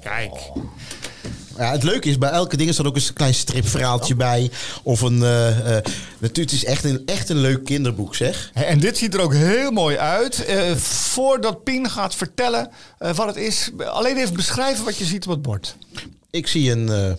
Kijk. 0.00 0.32
Ja, 1.60 1.70
het 1.72 1.82
leuke 1.82 2.08
is, 2.08 2.18
bij 2.18 2.30
elke 2.30 2.56
ding 2.56 2.72
staat 2.72 2.86
ook 2.86 2.94
eens 2.94 3.08
een 3.08 3.14
klein 3.14 3.34
stripverhaaltje 3.34 4.14
bij. 4.14 4.50
Of 4.82 5.00
een... 5.00 5.22
eh, 5.22 5.48
eh, 5.76 5.84
natuurlijk, 6.18 6.36
het 6.50 6.52
is 6.52 6.64
echt 6.64 6.84
een, 6.84 7.02
echt 7.06 7.28
een 7.28 7.36
leuk 7.40 7.64
kinderboek, 7.64 8.14
zeg. 8.14 8.50
En 8.54 8.80
dit 8.80 8.98
ziet 8.98 9.14
er 9.14 9.20
ook 9.20 9.34
heel 9.34 9.70
mooi 9.70 9.96
uit. 9.96 10.44
Eh, 10.44 10.74
voordat 10.76 11.64
Pien 11.64 11.90
gaat 11.90 12.14
vertellen 12.14 12.70
eh, 12.98 13.14
wat 13.14 13.26
het 13.26 13.36
is, 13.36 13.70
alleen 13.86 14.16
even 14.16 14.34
beschrijven 14.34 14.84
wat 14.84 14.96
je 14.96 15.04
ziet 15.04 15.24
op 15.24 15.30
het 15.30 15.42
bord. 15.42 15.76
ik 16.30 16.46
zie 16.46 16.70
een, 16.70 16.88
eh, 16.88 17.12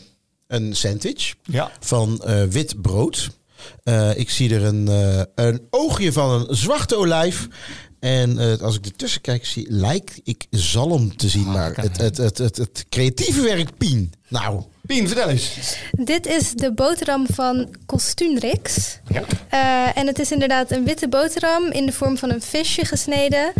een 0.48 0.76
sandwich 0.76 1.34
Ja. 1.44 1.72
van 1.80 2.22
eh, 2.24 2.44
wit 2.44 2.82
brood. 2.82 3.30
Eh, 3.84 4.18
ik 4.18 4.30
zie 4.30 4.56
er 4.56 4.64
een, 4.64 4.88
eh, 4.88 5.22
een 5.46 5.62
oogje 5.70 6.12
van 6.12 6.46
een 6.50 6.56
zwarte 6.56 6.96
olijf. 6.98 7.48
En 8.02 8.40
eh, 8.40 8.62
als 8.62 8.78
ik 8.78 8.86
ertussen 8.86 9.22
kijk, 9.22 9.46
zie, 9.46 9.66
lijkt 9.70 10.20
ik 10.24 10.46
zalm 10.50 11.16
te 11.16 11.30
zien. 11.30 11.52
maar 11.52 11.76
het, 11.76 11.98
het, 11.98 12.18
het, 12.18 12.38
het, 12.38 12.58
het 12.58 12.86
creatieve 12.90 13.42
werk, 13.42 13.78
Pien. 13.78 14.14
Nou, 14.28 14.62
Pien, 14.86 15.08
vertel 15.08 15.30
eens. 15.30 15.78
Dit 15.92 16.26
is 16.26 16.52
de 16.52 16.74
boterham 16.74 17.26
van 17.34 17.76
Kostuunrix. 17.86 19.00
Ja. 19.08 19.24
Eh, 19.50 19.98
en 19.98 20.08
het 20.08 20.20
is 20.20 20.32
inderdaad 20.32 20.72
een 20.72 20.84
witte 20.84 21.08
boterham 21.08 21.72
in 21.72 21.86
de 21.86 21.92
vorm 21.92 22.18
van 22.18 22.30
een 22.32 22.42
visje 22.42 22.86
gesneden. 22.86 23.54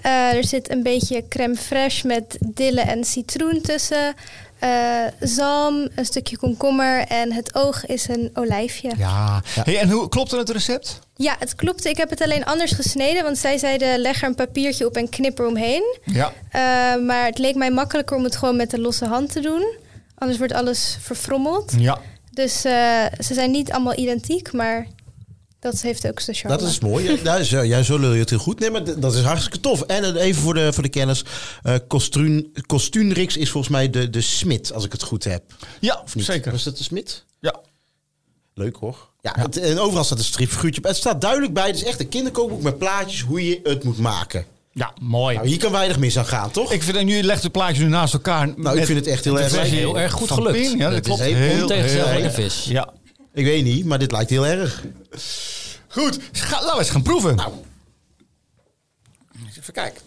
Eh, 0.00 0.32
er 0.32 0.44
zit 0.44 0.70
een 0.70 0.82
beetje 0.82 1.28
crème 1.28 1.56
fraîche 1.56 2.06
met 2.06 2.38
dille 2.54 2.80
en 2.80 3.04
citroen 3.04 3.60
tussen. 3.60 4.14
Eh, 4.58 5.04
zalm, 5.20 5.88
een 5.94 6.04
stukje 6.04 6.38
komkommer 6.38 7.00
en 7.00 7.32
het 7.32 7.54
oog 7.54 7.86
is 7.86 8.08
een 8.08 8.30
olijfje. 8.34 8.92
Ja. 8.96 9.42
Ja. 9.54 9.62
Hey, 9.64 9.78
en 9.78 9.90
hoe 9.90 10.08
klopt 10.08 10.30
het 10.30 10.50
recept? 10.50 10.98
het 11.38 11.54
klopt. 11.54 11.84
Ik 11.84 11.96
heb 11.96 12.10
het 12.10 12.22
alleen 12.22 12.44
anders 12.44 12.72
gesneden, 12.72 13.22
want 13.22 13.38
zij 13.38 13.58
zeiden 13.58 13.98
leg 13.98 14.22
er 14.22 14.28
een 14.28 14.34
papiertje 14.34 14.86
op 14.86 14.96
en 14.96 15.08
knip 15.08 15.38
er 15.38 15.46
omheen. 15.46 15.98
Ja. 16.04 16.32
Eh, 16.50 16.60
maar 17.02 17.26
het 17.26 17.38
leek 17.38 17.54
mij 17.54 17.70
makkelijker 17.70 18.16
om 18.16 18.24
het 18.24 18.36
gewoon 18.36 18.56
met 18.56 18.70
de 18.70 18.80
losse 18.80 19.06
hand 19.06 19.32
te 19.32 19.40
doen. 19.40 19.74
Anders 20.14 20.38
wordt 20.38 20.52
alles 20.52 20.96
verfrommeld. 21.00 21.72
Ja. 21.76 21.98
Dus 22.30 22.64
eh, 22.64 23.04
ze 23.18 23.34
zijn 23.34 23.50
niet 23.50 23.72
allemaal 23.72 23.98
identiek, 23.98 24.52
maar 24.52 24.86
dat 25.60 25.80
heeft 25.80 26.06
ook 26.08 26.20
zijn 26.20 26.36
charme. 26.36 26.56
dat 26.58 26.68
is 26.68 26.78
mooi. 26.80 27.20
Ja, 27.24 27.42
zo, 27.42 27.62
ja, 27.62 27.82
zo 27.82 27.98
lul 27.98 28.12
je 28.12 28.20
het 28.20 28.30
heel 28.30 28.38
goed. 28.38 28.58
Nee, 28.60 28.70
maar 28.70 29.00
dat 29.00 29.14
is 29.14 29.22
hartstikke 29.22 29.60
tof. 29.60 29.82
En 29.82 30.16
eh, 30.16 30.22
even 30.24 30.42
voor 30.42 30.54
de, 30.54 30.72
voor 30.72 30.82
de 30.82 30.88
kennis. 30.88 31.24
eh 31.62 31.74
Kostuun, 31.88 32.52
Kostuunrix 32.66 33.36
is 33.36 33.50
volgens 33.50 33.72
mij 33.72 33.90
de, 33.90 34.10
de 34.10 34.20
smid, 34.20 34.72
als 34.72 34.84
ik 34.84 34.92
het 34.92 35.02
goed 35.02 35.24
heb. 35.24 35.42
Ja, 35.80 36.02
zeker. 36.16 36.52
Was 36.52 36.62
dat 36.64 36.76
de 36.78 36.84
smid? 36.84 37.24
Ja. 37.40 37.60
Leuk 38.54 38.76
hoor. 38.76 39.08
Ja, 39.20 39.32
Het, 39.38 39.56
en 39.56 39.78
overal 39.78 40.04
staat 40.04 40.18
een 40.18 40.24
stripfiguurtje 40.24 40.80
op. 40.80 40.86
Het 40.86 40.96
staat 40.96 41.20
duidelijk 41.20 41.52
bij. 41.52 41.66
Het 41.66 41.76
is 41.76 41.84
echt 41.84 42.00
een 42.00 42.08
kinderkookboek 42.08 42.62
met 42.62 42.78
plaatjes 42.78 43.20
hoe 43.20 43.48
je 43.48 43.60
het 43.62 43.84
moet 43.84 43.98
maken. 43.98 44.44
Ja, 44.72 44.92
mooi. 45.00 45.36
Nou, 45.36 45.48
hier 45.48 45.58
kan 45.58 45.72
weinig 45.72 45.98
mis 45.98 46.18
aan 46.18 46.26
gaan, 46.26 46.50
toch? 46.50 46.72
Ik 46.72 46.82
vind, 46.82 46.96
en 46.96 47.06
jullie 47.06 47.22
legt 47.22 47.42
de 47.42 47.50
plaatjes 47.50 47.78
nu 47.78 47.88
naast 47.88 48.12
elkaar. 48.14 48.52
nou, 48.56 48.78
ik 48.78 48.86
vind 48.86 48.98
het 48.98 49.08
echt 49.08 49.24
heel 49.24 49.40
erg. 49.40 49.52
Heel 49.70 49.98
erg 49.98 50.12
goed 50.12 50.30
gelukt. 50.30 50.56
Pien. 50.58 50.78
Ja, 50.78 50.90
dat 50.90 51.00
klopt. 51.00 51.20
is 51.20 51.26
heel 51.26 51.36
Heel, 51.36 51.62
Ontegenzeggelijke 51.62 52.20
heel- 52.22 52.30
vis. 52.50 52.64
Ja. 52.64 52.88
Ik 53.38 53.44
weet 53.44 53.64
niet, 53.64 53.84
maar 53.84 53.98
dit 53.98 54.12
lijkt 54.12 54.30
heel 54.30 54.46
erg. 54.46 54.84
Goed, 55.88 56.18
Ga, 56.32 56.54
laten 56.60 56.72
we 56.72 56.78
eens 56.78 56.90
gaan 56.90 57.02
proeven. 57.02 57.36
Nou. 57.36 57.52
Even 59.58 59.72
kijken. 59.72 60.02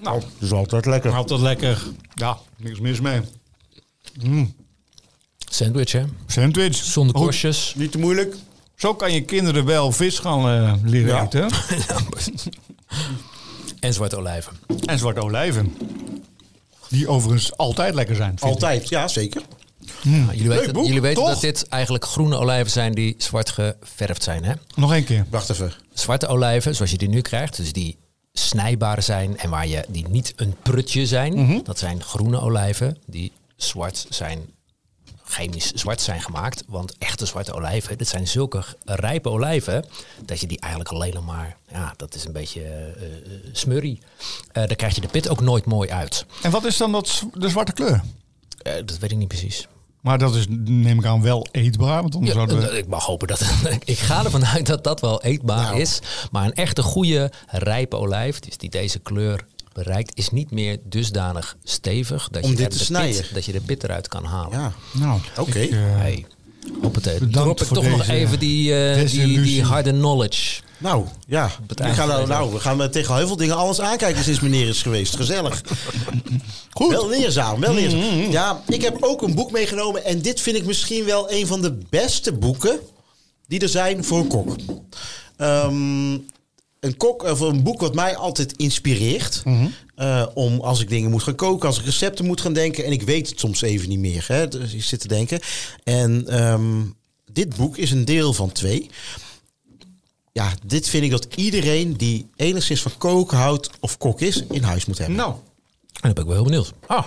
Nou, 0.00 0.20
dat 0.20 0.28
is 0.40 0.52
altijd 0.52 0.86
lekker. 0.86 1.12
Altijd 1.12 1.40
lekker. 1.40 1.82
Ja, 2.14 2.38
niks 2.56 2.80
mis 2.80 3.00
mee. 3.00 3.20
Sandwich, 5.38 5.92
hè? 5.92 6.04
Sandwich. 6.26 6.74
Zonder 6.76 7.14
korstjes. 7.14 7.74
Niet 7.76 7.92
te 7.92 7.98
moeilijk. 7.98 8.36
Zo 8.76 8.94
kan 8.94 9.12
je 9.12 9.22
kinderen 9.24 9.64
wel 9.64 9.92
vis 9.92 10.18
gaan 10.18 10.38
eh, 10.48 10.74
leren 10.84 11.08
Ja. 11.14 11.22
eten. 11.22 11.48
En 13.80 13.94
zwarte 13.94 14.16
olijven. 14.16 14.52
En 14.84 14.98
zwarte 14.98 15.20
olijven. 15.20 15.76
Die 16.88 17.08
overigens 17.08 17.56
altijd 17.56 17.94
lekker 17.94 18.16
zijn. 18.16 18.32
ik. 18.32 18.40
Altijd, 18.40 18.88
ja, 18.88 19.08
zeker. 19.08 19.42
Nou, 20.02 20.32
jullie 20.34 20.48
weten, 20.48 20.72
boek, 20.72 20.84
jullie 20.86 21.00
weten 21.00 21.22
toch? 21.22 21.32
dat 21.32 21.40
dit 21.40 21.68
eigenlijk 21.68 22.04
groene 22.04 22.36
olijven 22.36 22.70
zijn 22.72 22.92
die 22.94 23.14
zwart 23.18 23.50
geverfd 23.50 24.22
zijn, 24.22 24.44
hè? 24.44 24.52
Nog 24.74 24.92
één 24.92 25.04
keer. 25.04 25.26
Wacht 25.30 25.50
even. 25.50 25.72
Zwarte 25.92 26.26
olijven, 26.26 26.74
zoals 26.74 26.90
je 26.90 26.96
die 26.98 27.08
nu 27.08 27.20
krijgt, 27.20 27.56
dus 27.56 27.72
die 27.72 27.96
snijbaar 28.32 29.02
zijn 29.02 29.38
en 29.38 29.50
waar 29.50 29.66
je 29.66 29.84
die 29.88 30.08
niet 30.08 30.32
een 30.36 30.54
prutje 30.62 31.06
zijn, 31.06 31.34
Mhm. 31.34 31.58
dat 31.64 31.78
zijn 31.78 32.02
groene 32.02 32.40
olijven 32.40 32.96
die 33.06 33.32
zwart 33.56 34.06
zijn, 34.08 34.40
chemisch 35.24 35.72
zwart 35.72 36.00
zijn 36.00 36.20
gemaakt. 36.20 36.62
Want 36.68 36.94
echte 36.98 37.26
zwarte 37.26 37.52
olijven, 37.52 37.98
dit 37.98 38.08
zijn 38.08 38.28
zulke 38.28 38.62
rijpe 38.84 39.28
olijven, 39.28 39.84
dat 40.24 40.40
je 40.40 40.46
die 40.46 40.60
eigenlijk 40.60 40.92
alleen 40.92 41.24
maar, 41.24 41.56
ja, 41.72 41.94
dat 41.96 42.14
is 42.14 42.24
een 42.24 42.32
beetje 42.32 42.62
eh, 42.62 43.06
smurrie. 43.52 43.98
Eh 44.52 44.66
daar 44.66 44.76
krijg 44.76 44.94
je 44.94 45.00
de 45.00 45.08
pit 45.08 45.28
ook 45.28 45.40
nooit 45.40 45.64
mooi 45.64 45.90
uit. 45.90 46.26
En 46.42 46.50
wat 46.50 46.64
is 46.64 46.76
dan 46.76 46.92
dat, 46.92 47.24
de 47.32 47.48
zwarte 47.48 47.72
kleur? 47.72 48.02
Dat 48.84 48.98
weet 48.98 49.10
ik 49.10 49.16
niet 49.16 49.28
precies. 49.28 49.66
Maar 50.00 50.18
dat 50.18 50.34
is, 50.34 50.46
neem 50.64 50.98
ik 50.98 51.04
aan, 51.06 51.22
wel 51.22 51.46
eetbaar. 51.50 52.02
Want 52.02 52.14
anders 52.14 52.32
Ja, 52.34 52.46
zouden 52.46 52.70
we... 52.70 52.78
Ik 52.78 52.86
mag 52.86 53.04
hopen 53.04 53.28
dat. 53.28 53.40
ik 53.84 53.98
ga 53.98 54.24
ervan 54.24 54.46
uit 54.46 54.66
dat 54.66 54.84
dat 54.84 55.00
wel 55.00 55.22
eetbaar 55.22 55.62
Nou. 55.62 55.80
is. 55.80 55.98
Maar 56.30 56.44
een 56.44 56.54
echte 56.54 56.82
goede 56.82 57.32
rijpe 57.46 57.96
olijf, 57.96 58.40
dus 58.40 58.56
die 58.56 58.70
deze 58.70 58.98
kleur 58.98 59.46
bereikt, 59.74 60.18
is 60.18 60.30
niet 60.30 60.50
meer 60.50 60.78
dusdanig 60.84 61.56
stevig 61.64 62.28
dat, 62.30 62.42
Om 62.42 62.50
je, 62.50 62.56
dit 62.56 62.66
er 62.66 62.72
te 62.72 62.78
de 62.78 62.84
snijden. 62.84 63.20
Pit, 63.20 63.34
dat 63.34 63.44
je 63.44 63.52
de 63.52 63.60
pit 63.60 63.84
eruit 63.84 64.08
kan 64.08 64.24
halen. 64.24 64.58
Ja, 64.58 64.72
Nou, 64.92 65.20
Oké. 65.38 65.58
ik, 65.58 65.70
Hey, 65.72 66.26
hoppatee. 66.82 67.18
Bedankt 67.18 67.58
Drop 67.58 67.60
ik 67.60 67.84
toch 67.84 67.96
nog 67.96 68.08
even 68.08 68.38
die, 68.38 68.74
eh, 68.74 69.10
die, 69.10 69.40
die 69.40 69.62
harde 69.62 69.90
knowledge. 69.90 70.60
nou 70.78 71.06
ja. 71.26 71.50
het 71.66 71.80
We 71.80 71.88
gaan, 71.88 72.08
nou, 72.08 72.26
nou, 72.26 72.52
we 72.52 72.60
gaan 72.60 72.82
eh, 72.82 72.88
tegen 72.88 73.16
heel 73.16 73.26
veel 73.26 73.36
dingen 73.36 73.56
alles 73.56 73.80
aankijken 73.80 74.24
sinds 74.24 74.40
meneer 74.40 74.68
is 74.68 74.82
geweest. 74.82 75.16
Gezellig. 75.16 75.62
Goed. 76.70 76.90
Wel 76.90 77.08
leerzaam, 77.08 77.60
wel 77.60 77.74
leerzaam. 77.74 78.30
Ja, 78.30 78.62
ik 78.68 78.82
heb 78.82 78.96
ook 79.00 79.22
een 79.22 79.34
boek 79.34 79.50
meegenomen. 79.50 80.04
En 80.04 80.22
dit 80.22 80.40
vind 80.40 80.56
ik 80.56 80.66
misschien 80.66 81.04
wel 81.04 81.32
een 81.32 81.46
van 81.46 81.62
de 81.62 81.78
beste 81.90 82.32
boeken 82.32 82.80
die 83.46 83.60
er 83.60 83.68
zijn 83.68 84.04
voor 84.04 84.18
een 84.18 84.26
kok. 84.26 84.56
Ehm, 85.36 86.18
een 86.84 86.96
kok, 86.96 87.22
of 87.22 87.40
een 87.40 87.62
boek 87.62 87.80
wat 87.80 87.94
mij 87.94 88.16
altijd 88.16 88.52
inspireert. 88.56 89.42
Eh, 89.94 90.26
om 90.34 90.60
als 90.60 90.80
ik 90.80 90.88
dingen 90.88 91.10
moet 91.10 91.22
gaan 91.22 91.34
koken, 91.34 91.68
als 91.68 91.78
ik 91.78 91.84
recepten 91.84 92.26
moet 92.26 92.40
gaan 92.40 92.52
denken. 92.52 92.84
En 92.84 92.92
ik 92.92 93.02
weet 93.02 93.28
het 93.28 93.38
soms 93.40 93.62
even 93.62 93.88
niet 93.88 93.98
meer. 93.98 94.24
Hè, 94.28 94.48
dus 94.48 94.72
ik 94.72 94.82
zit 94.84 95.00
te 95.00 95.08
denken. 95.08 95.40
En 95.84 96.28
ehm, 96.28 96.82
dit 97.32 97.56
boek 97.56 97.76
is 97.76 97.90
een 97.90 98.04
deel 98.04 98.32
van 98.32 98.52
twee. 98.52 98.90
Ja, 100.32 100.52
dit 100.66 100.88
vind 100.88 101.04
ik 101.04 101.10
dat 101.10 101.26
iedereen 101.34 101.96
die 101.96 102.26
enigszins 102.36 102.82
van 102.82 102.92
koken 102.98 103.38
houdt 103.38 103.70
of 103.80 103.98
kok 103.98 104.20
is, 104.20 104.44
in 104.50 104.62
huis 104.62 104.84
moet 104.84 104.98
hebben. 104.98 105.16
nou, 105.16 105.32
En 105.32 106.00
dan 106.00 106.12
ben 106.12 106.22
ik 106.22 106.28
wel 106.28 106.34
heel 106.34 106.44
benieuwd. 106.44 106.72
Ah, 106.86 107.06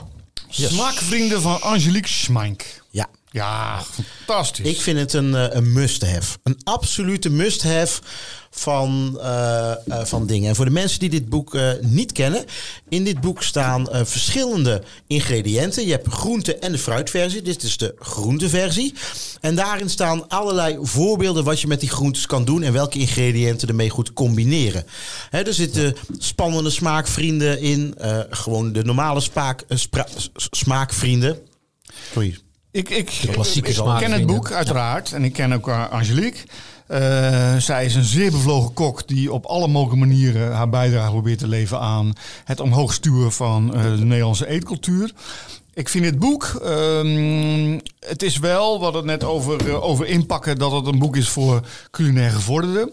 yes. 0.50 0.74
smaakvrienden 0.74 1.42
van 1.42 1.62
Angelique 1.62 2.10
Schmeink. 2.10 2.84
Ja, 2.90 3.10
Ja, 3.38 3.84
fantastisch. 4.26 4.66
ik 4.66 4.82
vind 4.82 5.00
het 5.00 5.14
een, 5.14 5.36
eh, 5.36 5.46
een 5.50 5.74
must-have. 5.74 6.38
Een 6.44 6.60
absolute 6.64 7.30
must-have 7.30 8.02
van, 8.50 9.18
eh, 9.22 9.72
eh, 9.72 10.06
van 10.06 10.26
dingen. 10.26 10.50
En 10.50 10.56
voor 10.56 10.66
de 10.66 10.72
mensen 10.72 11.00
die 11.00 11.10
dit 11.10 11.30
boek 11.30 11.58
niet 11.82 12.12
kennen, 12.12 12.46
in 12.90 13.04
dit 13.04 13.22
boek 13.22 13.44
staan 13.44 13.88
verschillende 13.92 14.84
ingrediënten. 15.08 15.86
Je 15.86 15.92
hebt 15.92 16.08
groente- 16.08 16.56
en 16.56 16.72
de 16.72 16.78
fruitversie. 16.78 17.42
Dit 17.42 17.64
is 17.64 17.78
de 17.78 17.96
groenteversie. 18.00 18.94
En 19.42 19.56
daarin 19.56 19.90
staan 19.90 20.30
allerlei 20.30 20.78
voorbeelden 20.82 21.44
wat 21.44 21.62
je 21.62 21.68
met 21.68 21.80
die 21.80 21.90
groentes 21.90 22.26
kan 22.26 22.46
doen 22.46 22.64
en 22.64 22.74
welke 22.74 23.00
ingrediënten 23.00 23.68
ermee 23.68 23.90
goed 23.90 24.14
combineren. 24.14 24.86
Er 25.32 25.54
zitten 25.54 25.96
spannende 26.18 26.70
smaakvrienden 26.70 27.60
in, 27.60 27.96
gewoon 28.30 28.72
de 28.72 28.84
normale 28.84 29.20
spaak, 29.20 29.64
smaakvrienden. 30.52 31.40
Sorry. 32.14 32.38
Ik, 32.78 32.90
ik, 32.90 33.12
ik 33.12 33.76
ken 33.98 34.12
het 34.12 34.26
boek 34.26 34.52
uiteraard 34.52 35.12
en 35.12 35.24
ik 35.24 35.34
ken 35.34 35.54
ook 35.54 35.68
eh, 35.68 35.90
Angelique. 35.90 36.40
Eh, 36.88 37.56
zij 37.58 37.86
is 37.86 37.96
een 37.96 38.04
zeer 38.04 38.32
bevlogen 38.32 38.74
kok 38.74 39.08
die 39.08 39.34
op 39.34 39.46
alle 39.46 39.68
mogelijke 39.68 40.06
manieren 40.06 40.52
haar 40.52 40.70
bijdrage 40.70 41.12
probeert 41.12 41.40
te 41.40 41.48
leveren 41.48 41.84
aan 41.84 42.14
het 42.46 42.60
omhoog 42.60 42.94
stuwen 42.94 43.32
van 43.32 43.74
eh, 43.74 43.84
de 43.84 44.06
Nederlandse 44.06 44.48
eetcultuur. 44.48 45.12
Ik 45.74 45.90
vind 45.90 46.06
het 46.06 46.20
boek, 46.20 46.60
ehm, 46.64 47.80
het 48.00 48.24
is 48.24 48.38
wel, 48.38 48.78
we 48.78 48.84
hadden 48.84 49.02
het 49.02 49.12
net 49.12 49.30
over, 49.30 49.82
over 49.82 50.08
inpakken, 50.08 50.58
dat 50.58 50.72
het 50.72 50.86
een 50.86 51.00
boek 51.00 51.16
is 51.16 51.30
voor 51.30 51.62
culinair 51.92 52.32
gevorderden. 52.32 52.92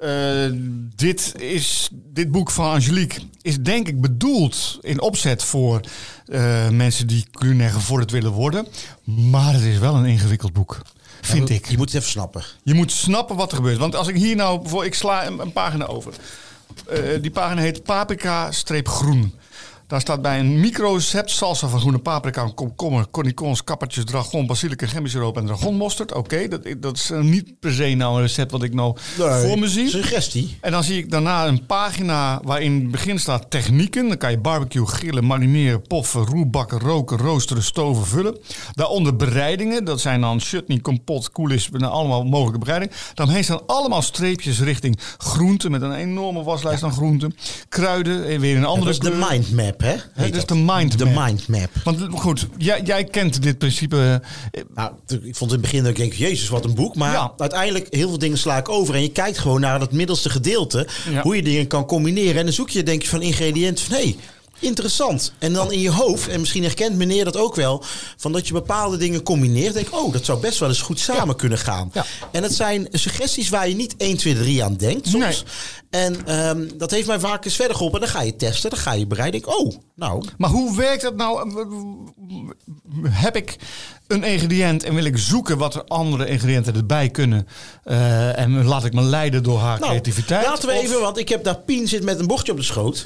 Eh, 0.00 0.50
dit, 0.96 1.34
is, 1.40 1.88
dit 1.92 2.30
boek 2.30 2.50
van 2.50 2.70
Angelique 2.70 3.20
is 3.42 3.58
denk 3.58 3.88
ik 3.88 4.00
bedoeld 4.00 4.78
in 4.80 5.00
opzet 5.00 5.42
voor 5.42 5.80
eh, 6.26 6.68
mensen 6.68 7.06
die 7.06 7.26
culinair 7.32 7.70
gevorderd 7.70 8.10
willen 8.10 8.32
worden. 8.32 8.66
Maar 9.04 9.52
het 9.52 9.62
is 9.62 9.78
wel 9.78 9.94
een 9.94 10.04
ingewikkeld 10.04 10.52
boek, 10.52 10.80
vind 11.20 11.50
ik. 11.50 11.66
Je 11.68 11.76
moet 11.76 11.86
het 11.86 11.94
even 11.94 12.10
snappen. 12.10 12.44
Je 12.62 12.74
moet 12.74 12.92
snappen 12.92 13.36
wat 13.36 13.50
er 13.50 13.56
gebeurt. 13.56 13.78
Want 13.78 13.94
als 13.94 14.08
ik 14.08 14.16
hier 14.16 14.36
nou, 14.36 14.60
bijvoorbeeld, 14.60 14.92
ik 14.92 14.98
sla 14.98 15.26
een, 15.26 15.38
een 15.38 15.52
pagina 15.52 15.86
over. 15.86 16.12
Eh, 16.88 17.22
die 17.22 17.30
pagina 17.30 17.60
heet 17.60 17.82
paprika-groen. 17.82 19.34
Daar 19.90 20.00
staat 20.00 20.22
bij 20.22 20.38
een 20.38 20.60
micro-recept 20.60 21.30
salsa 21.30 21.68
van 21.68 21.80
groene 21.80 21.98
paprika, 21.98 22.50
komkommer, 22.54 23.06
cornicons, 23.10 23.64
kappertjes, 23.64 24.04
dragon, 24.04 24.46
basilicum, 24.46 24.88
gembersiroop 24.88 25.36
en 25.36 25.46
dragonmosterd. 25.46 26.12
Oké, 26.14 26.48
dat, 26.48 26.62
dat 26.78 26.96
is 26.96 27.10
eh, 27.10 27.20
niet 27.20 27.60
per 27.60 27.72
se 27.72 27.94
nou 27.94 28.14
een 28.14 28.20
recept 28.20 28.50
wat 28.50 28.62
ik 28.62 28.74
nou 28.74 28.96
voor 29.16 29.58
me 29.58 29.68
zie. 29.68 29.88
Suggestie. 29.88 30.58
En 30.60 30.72
dan 30.72 30.84
zie 30.84 30.98
ik 30.98 31.10
daarna 31.10 31.46
een 31.46 31.66
pagina 31.66 32.40
waarin 32.44 32.72
in 32.72 32.80
het 32.80 32.90
begin 32.90 33.18
staat 33.18 33.50
technieken. 33.50 34.08
Dan 34.08 34.16
kan 34.16 34.30
je 34.30 34.38
barbecue, 34.38 34.86
grillen, 34.86 35.24
marineren, 35.24 35.82
poffen, 35.82 36.24
roerbakken, 36.24 36.78
roken, 36.78 37.18
roosteren, 37.18 37.62
stoven, 37.62 38.06
vullen. 38.06 38.38
Daaronder 38.72 39.16
bereidingen. 39.16 39.84
Dat 39.84 40.00
zijn 40.00 40.20
dan 40.20 40.40
chutney, 40.40 40.78
kompot, 40.78 41.30
coulis, 41.32 41.68
nou, 41.70 41.92
allemaal 41.92 42.24
mogelijke 42.24 42.58
bereidingen. 42.58 42.94
Daaromheen 43.14 43.44
staan 43.44 43.66
allemaal 43.66 44.02
streepjes 44.02 44.60
richting 44.60 44.98
groenten 45.18 45.70
met 45.70 45.82
een 45.82 45.94
enorme 45.94 46.42
waslijst 46.42 46.82
aan 46.82 46.92
groenten. 46.92 47.34
Kruiden, 47.68 48.28
en 48.28 48.40
weer 48.40 48.56
een 48.56 48.64
andere 48.64 48.92
Dat 48.92 49.04
is 49.04 49.10
de 49.10 49.50
kleur. 49.50 49.78
Mindmap, 49.80 50.10
hè? 50.14 50.24
is 50.36 50.44
de 50.46 50.54
mindmap. 50.54 50.98
De 50.98 51.04
mindmap. 51.04 51.70
Want 51.84 51.98
goed, 52.10 52.46
jij, 52.56 52.80
jij 52.84 53.04
kent 53.04 53.42
dit 53.42 53.58
principe. 53.58 54.20
eh, 54.50 54.62
Nou, 54.74 54.92
ik 55.08 55.36
vond 55.36 55.50
in 55.52 55.56
het 55.56 55.60
begin 55.60 55.80
dat 55.82 55.90
ik 55.90 55.96
denk, 55.96 56.12
jezus, 56.12 56.48
wat 56.48 56.64
een 56.64 56.74
boek. 56.74 56.94
Maar 56.96 57.12
Ja. 57.12 57.32
uiteindelijk, 57.36 57.86
heel 57.90 58.08
veel 58.08 58.18
dingen 58.18 58.38
sla 58.38 58.56
ik 58.58 58.68
over. 58.68 58.94
En 58.94 59.02
je 59.02 59.10
kijkt 59.12 59.38
gewoon 59.38 59.60
naar 59.60 59.78
dat 59.78 59.92
middelste 59.92 60.30
gedeelte. 60.30 60.86
Ja. 61.10 61.22
Hoe 61.22 61.36
je 61.36 61.42
dingen 61.42 61.66
kan 61.66 61.86
combineren. 61.86 62.36
En 62.36 62.44
dan 62.44 62.52
zoek 62.54 62.70
je, 62.70 62.82
denk 62.82 63.02
je, 63.02 63.08
van 63.08 63.22
ingrediënten 63.22 63.84
van, 63.84 63.94
hey, 63.96 64.16
interessant. 64.60 65.32
En 65.38 65.52
dan 65.52 65.72
in 65.72 65.80
je 65.80 65.90
hoofd, 65.90 66.28
en 66.28 66.40
misschien 66.40 66.62
herkent 66.62 66.96
meneer 66.96 67.24
dat 67.24 67.36
ook 67.36 67.54
wel... 67.54 67.82
van 68.16 68.32
dat 68.32 68.46
je 68.46 68.52
bepaalde 68.52 68.96
dingen 68.96 69.22
combineert. 69.22 69.74
Denk, 69.74 69.94
oh, 69.94 70.12
dat 70.12 70.24
zou 70.24 70.40
best 70.40 70.58
wel 70.58 70.68
eens 70.68 70.82
goed 70.82 71.00
samen 71.00 71.36
kunnen 71.36 71.58
gaan. 71.58 71.90
Ja. 71.92 72.04
En 72.32 72.42
het 72.42 72.54
zijn 72.54 72.88
suggesties 72.92 73.48
waar 73.48 73.68
je 73.68 73.74
niet 73.74 73.94
1, 73.96 74.16
2, 74.16 74.34
3 74.34 74.64
aan 74.64 74.76
denkt 74.76 75.08
soms. 75.08 75.24
Nee. 75.24 75.36
En 76.02 76.26
ehm, 76.26 76.68
dat 76.76 76.90
heeft 76.90 77.06
mij 77.06 77.20
vaak 77.20 77.44
eens 77.44 77.56
verder 77.56 77.76
geholpen. 77.76 78.00
En 78.00 78.06
dan 78.06 78.14
ga 78.16 78.22
je 78.22 78.36
testen, 78.36 78.70
dan 78.70 78.78
ga 78.78 78.92
je 78.92 79.06
bereiden. 79.06 79.40
Denk, 79.40 79.58
oh, 79.58 79.74
nou, 79.94 80.24
Maar 80.38 80.50
hoe 80.50 80.76
werkt 80.76 81.02
dat 81.02 81.16
nou? 81.16 81.50
Heb 83.08 83.36
ik 83.36 83.56
een 84.06 84.24
ingrediënt 84.24 84.84
en 84.84 84.94
wil 84.94 85.04
ik 85.04 85.18
zoeken 85.18 85.58
wat 85.58 85.74
er 85.74 85.84
andere 85.84 86.26
ingrediënten 86.26 86.74
erbij 86.74 87.08
kunnen? 87.08 87.48
eh, 87.84 88.38
en 88.38 88.64
laat 88.64 88.84
ik 88.84 88.92
me 88.92 89.02
leiden 89.02 89.42
door 89.42 89.58
haar 89.58 89.78
Nou, 89.78 89.90
creativiteit? 89.90 90.46
Laten 90.46 90.68
we 90.68 90.74
Of- 90.74 90.82
even, 90.82 91.00
want 91.00 91.18
ik 91.18 91.28
heb 91.28 91.44
daar 91.44 91.56
Pien 91.58 91.88
zit 91.88 92.02
met 92.02 92.18
een 92.18 92.26
bordje 92.26 92.52
op 92.52 92.58
de 92.58 92.64
schoot. 92.64 93.02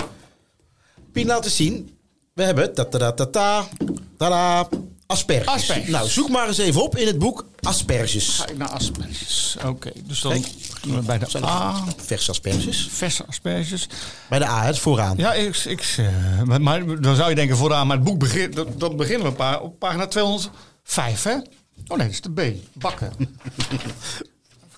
Pien, 1.15 1.27
laten 1.27 1.51
zien. 1.51 1.97
We 2.33 2.43
hebben 2.43 2.75
ta 2.75 2.85
ta 2.85 3.13
ta 3.13 3.27
ta 3.27 3.69
ta 4.17 4.69
asperges. 5.07 5.47
Asperges. 5.47 5.89
Nou, 5.89 6.09
zoek 6.09 6.29
maar 6.29 6.49
eens 6.49 6.59
even 6.59 6.83
op 6.83 6.97
in 6.97 7.07
het 7.07 7.19
boek 7.19 7.47
asperges. 7.61 8.29
Ga 8.29 8.49
ik 8.49 8.57
naar 8.57 8.69
asperges. 8.69 9.57
Oké, 9.67 9.93
dus 10.05 10.21
dan 10.21 10.45
beginnen 10.71 11.01
we 11.01 11.07
bij 11.07 11.19
de 11.19 11.31
Zijn 11.31 11.45
A. 11.45 11.85
Verse 11.97 12.31
asperges. 12.31 12.89
Verse 12.91 13.27
asperges. 13.27 13.89
Bij 14.29 14.39
de 14.39 14.47
A, 14.47 14.65
het 14.65 14.79
vooraan. 14.79 15.17
Ja, 15.17 15.33
ik, 15.35 15.57
ik, 15.57 15.95
eh, 15.97 16.43
maar, 16.43 16.61
maar 16.61 17.01
dan 17.01 17.17
zou 17.17 17.29
je 17.29 17.35
denken 17.35 17.57
vooraan, 17.57 17.87
maar 17.87 17.97
het 17.97 18.05
boek 18.05 18.19
begint, 18.19 18.55
dat, 18.55 18.81
dat 18.81 18.97
beginnen 18.97 19.37
we 19.37 19.61
op 19.61 19.79
pagina 19.79 20.07
205, 20.07 21.23
hè? 21.23 21.35
Oh 21.35 21.97
nee, 21.97 22.07
dat 22.07 22.09
is 22.09 22.21
de 22.21 22.33
B. 22.33 22.41
Bakken. 22.75 23.13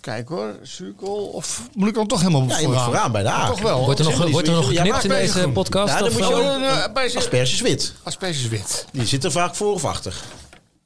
Kijken 0.06 0.34
hoor, 0.34 0.56
cirkel. 0.62 1.14
Of 1.26 1.62
moet 1.74 1.88
ik 1.88 1.94
dan 1.94 2.06
toch 2.06 2.18
helemaal 2.20 2.48
Ja, 2.48 2.58
je 2.58 2.66
moet 2.68 2.80
vooraan 2.80 3.12
bij 3.12 3.22
de. 3.22 3.44
Toch 3.46 3.60
wel. 3.60 3.84
Wordt 3.84 3.98
er 3.98 4.04
nog, 4.04 4.30
wordt 4.30 4.48
er 4.48 4.54
nog 4.54 4.66
geknipt 4.66 4.86
ja, 4.96 5.02
in 5.02 5.08
deze 5.08 5.38
groen. 5.38 5.52
podcast? 5.52 5.92
Ja, 5.92 5.98
dan 5.98 6.12
moet 6.12 6.26
je 6.26 6.32
eh, 6.32 6.38
ook- 6.38 6.96
Eh, 6.96 7.04
eh, 7.04 7.16
Asperges 7.16 7.60
wit. 7.60 7.94
Asperges 8.02 8.48
wit. 8.48 8.86
Die 8.92 9.06
zitten 9.06 9.32
vaak 9.32 9.54
voor 9.54 9.72
of 9.72 9.84
achter. 9.84 10.14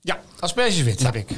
Ja, 0.00 0.20
asperges 0.38 0.82
wit 0.82 1.02
heb 1.02 1.14
ik. 1.14 1.28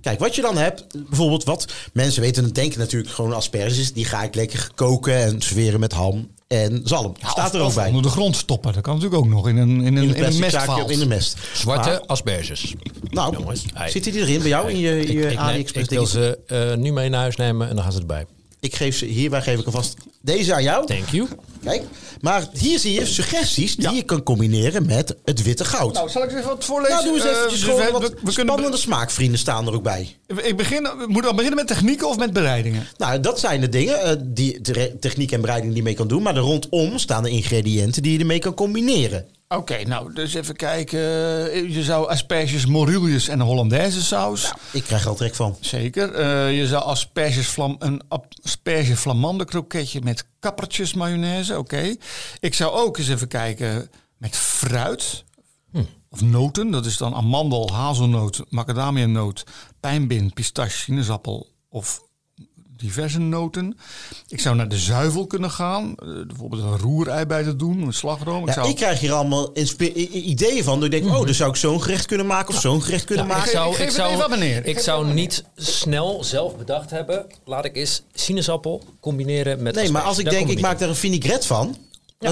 Kijk, 0.00 0.18
wat 0.18 0.34
je 0.34 0.42
dan 0.42 0.56
hebt, 0.56 0.84
bijvoorbeeld 1.08 1.44
wat 1.44 1.66
mensen 1.92 2.22
weten 2.22 2.44
en 2.44 2.52
denken 2.52 2.78
natuurlijk 2.78 3.12
gewoon 3.12 3.32
asperges. 3.32 3.92
Die 3.92 4.04
ga 4.04 4.22
ik 4.22 4.34
lekker 4.34 4.70
koken 4.74 5.14
en 5.16 5.40
serveren 5.40 5.80
met 5.80 5.92
ham 5.92 6.30
en 6.48 6.80
zalm. 6.84 7.14
Staat 7.18 7.46
Of- 7.46 7.52
er 7.54 7.60
ook 7.60 7.66
of 7.66 7.74
bij. 7.74 7.86
onder 7.86 8.02
de 8.02 8.08
grond 8.08 8.36
stoppen. 8.36 8.72
Dat 8.72 8.82
kan 8.82 8.94
natuurlijk 8.94 9.22
ook 9.22 9.28
nog 9.30 9.48
in 9.48 9.56
een, 9.56 9.68
in 9.68 9.96
een, 9.96 10.02
In 10.08 10.14
in 10.14 10.24
een 10.24 10.38
mestvaalt. 10.38 10.82
of 10.84 10.90
in 10.90 10.98
de 10.98 11.06
mest. 11.06 11.36
Zwarte 11.54 11.88
Maar- 11.88 12.00
asperges. 12.06 12.74
Nou, 13.10 13.36
Jongens, 13.38 13.64
hey. 13.74 13.90
zitten 13.90 14.12
die 14.12 14.20
erin 14.20 14.38
bij 14.38 14.48
jou 14.48 14.70
in 14.70 14.78
je, 14.78 15.00
ik, 15.00 15.08
je 15.08 15.30
ik, 15.30 15.38
AliExpress 15.38 15.88
ik 15.88 15.96
wil 15.98 16.06
ze 16.06 16.38
eh, 16.46 16.74
nu 16.74 16.92
mee 16.92 17.08
naar 17.08 17.20
huis 17.20 17.36
nemen 17.36 17.68
en 17.68 17.74
dan 17.74 17.84
gaan 17.84 17.92
ze 17.92 17.98
erbij. 18.00 18.26
Ik 18.64 18.74
geef 18.76 18.96
ze, 18.96 19.04
hierbij 19.04 19.42
geef 19.42 19.58
ik 19.58 19.66
alvast 19.66 19.94
deze 20.22 20.54
aan 20.54 20.62
jou. 20.62 20.86
Thank 20.86 21.08
you. 21.08 21.28
Kijk, 21.64 21.82
maar 22.20 22.48
hier 22.52 22.78
zie 22.78 22.92
je 22.92 23.06
suggesties 23.06 23.76
die 23.76 23.90
je 23.94 24.02
kan 24.02 24.22
combineren 24.22 24.86
met 24.86 25.16
het 25.24 25.42
witte 25.42 25.64
goud. 25.64 25.94
Nou, 25.94 26.08
zal 26.10 26.22
ik 26.22 26.30
even 26.30 26.44
wat 26.44 26.64
voorlezen? 26.64 26.94
nou, 26.94 27.06
doe 27.06 27.14
eens 27.16 27.24
Eh, 27.24 27.30
eventjes 27.30 27.62
gewoon 27.62 28.00
we- 28.22 28.30
spannende 28.30 28.76
smaakvrienden 28.76 29.38
staan 29.38 29.66
er 29.66 29.72
ook 29.74 29.82
bij. 29.82 30.16
Ik 30.42 30.56
begin, 30.56 30.88
moet 31.06 31.22
dan 31.22 31.34
beginnen 31.36 31.58
met 31.58 31.66
technieken 31.68 32.08
of 32.08 32.16
met 32.18 32.32
bereidingen? 32.32 32.86
Nou, 32.96 33.20
dat 33.20 33.40
zijn 33.40 33.60
de 33.60 33.68
dingen, 33.68 34.02
eh, 34.02 34.16
die 34.24 34.60
de 34.60 34.96
techniek 35.00 35.32
en 35.32 35.40
bereiding 35.40 35.72
die 35.72 35.82
je 35.82 35.88
mee 35.88 35.96
kan 35.96 36.08
doen. 36.08 36.22
Maar 36.22 36.36
er 36.36 36.42
rondom 36.42 36.98
staan 36.98 37.22
de 37.22 37.30
ingrediënten 37.30 38.02
die 38.02 38.12
je 38.12 38.18
ermee 38.18 38.38
kan 38.38 38.54
combineren. 38.54 39.26
Oké, 39.56 39.84
nou, 39.84 40.12
dus 40.12 40.34
even 40.34 40.56
kijken. 40.56 41.00
Je 41.72 41.82
zou 41.82 42.08
asperges, 42.08 42.66
morilles 42.66 43.28
en 43.28 43.40
Hollandaise 43.40 44.02
saus. 44.02 44.52
Ik 44.72 44.82
krijg 44.82 45.02
er 45.02 45.08
al 45.08 45.14
trek 45.14 45.34
van. 45.34 45.56
Zeker. 45.60 46.14
Eh, 46.14 46.58
je 46.58 46.66
zou 46.66 46.82
asperges 46.82 47.46
flam, 47.46 47.76
een 47.78 48.02
asperge 48.08 48.96
flamande 48.96 49.44
kroketje 49.44 50.00
met 50.02 50.26
kappertjes 50.38 50.94
mayonaise. 50.94 51.58
Oké. 51.58 51.96
Ik 52.40 52.54
zou 52.54 52.72
ook 52.72 52.98
eens 52.98 53.08
even 53.08 53.28
kijken 53.28 53.90
met 54.16 54.36
fruit. 54.36 55.24
Of 56.10 56.20
noten. 56.20 56.70
Dat 56.70 56.86
is 56.86 56.96
dan 56.96 57.14
amandel, 57.14 57.72
hazelnoot, 57.72 58.44
macadamianoot, 58.48 59.44
pijnbin, 59.80 60.32
pistache, 60.32 60.78
sinaasappel 60.78 61.48
of 61.68 62.02
diverse 62.84 63.18
noten. 63.18 63.76
Ik 64.28 64.40
zou 64.40 64.56
naar 64.56 64.68
de 64.68 64.78
zuivel 64.78 65.26
kunnen 65.26 65.50
gaan. 65.50 65.94
eh, 65.98 66.08
bijvoorbeeld 66.26 66.62
een 66.62 66.78
roerei 66.78 67.26
bij 67.26 67.42
te 67.42 67.56
doen, 67.56 67.82
een 67.82 67.92
slagroom. 67.92 68.46
Ik 68.48 68.52
zou... 68.52 68.68
ik 68.68 68.76
krijg 68.76 69.00
hier 69.00 69.12
allemaal 69.12 69.50
ideeën 70.12 70.64
van. 70.64 70.84
Ik 70.84 70.90
denk, 70.90 71.04
oh, 71.06 71.24
dan 71.24 71.34
zou 71.34 71.50
ik 71.50 71.56
zo'n 71.56 71.82
gerecht 71.82 72.06
kunnen 72.06 72.26
maken 72.26 72.54
of 72.54 72.60
zo'n 72.60 72.82
gerecht 72.82 73.04
kunnen 73.04 73.26
Ja, 73.26 73.30
ik 73.30 73.36
maken. 73.36 73.52
zou, 73.52 73.76
ik 73.76 73.90
zou, 73.90 74.12
even 74.12 74.24
aan 74.24 74.30
meneer. 74.30 74.66
ik 74.66 74.78
zou 74.78 75.12
niet 75.12 75.44
snel 75.56 76.24
zelf 76.24 76.56
bedacht 76.56 76.90
hebben. 76.90 77.26
Laat 77.44 77.64
ik 77.64 77.76
eens 77.76 78.02
sinaasappel 78.14 78.82
combineren 79.00 79.62
met 79.62 79.74
Nee, 79.74 79.90
maar 79.90 80.02
als 80.02 80.18
ik 80.18 80.30
denk, 80.30 80.48
ik 80.48 80.60
maak 80.60 80.78
daar 80.78 80.88
een 80.88 80.94
vinaigrette 80.96 81.46
van. 81.46 81.76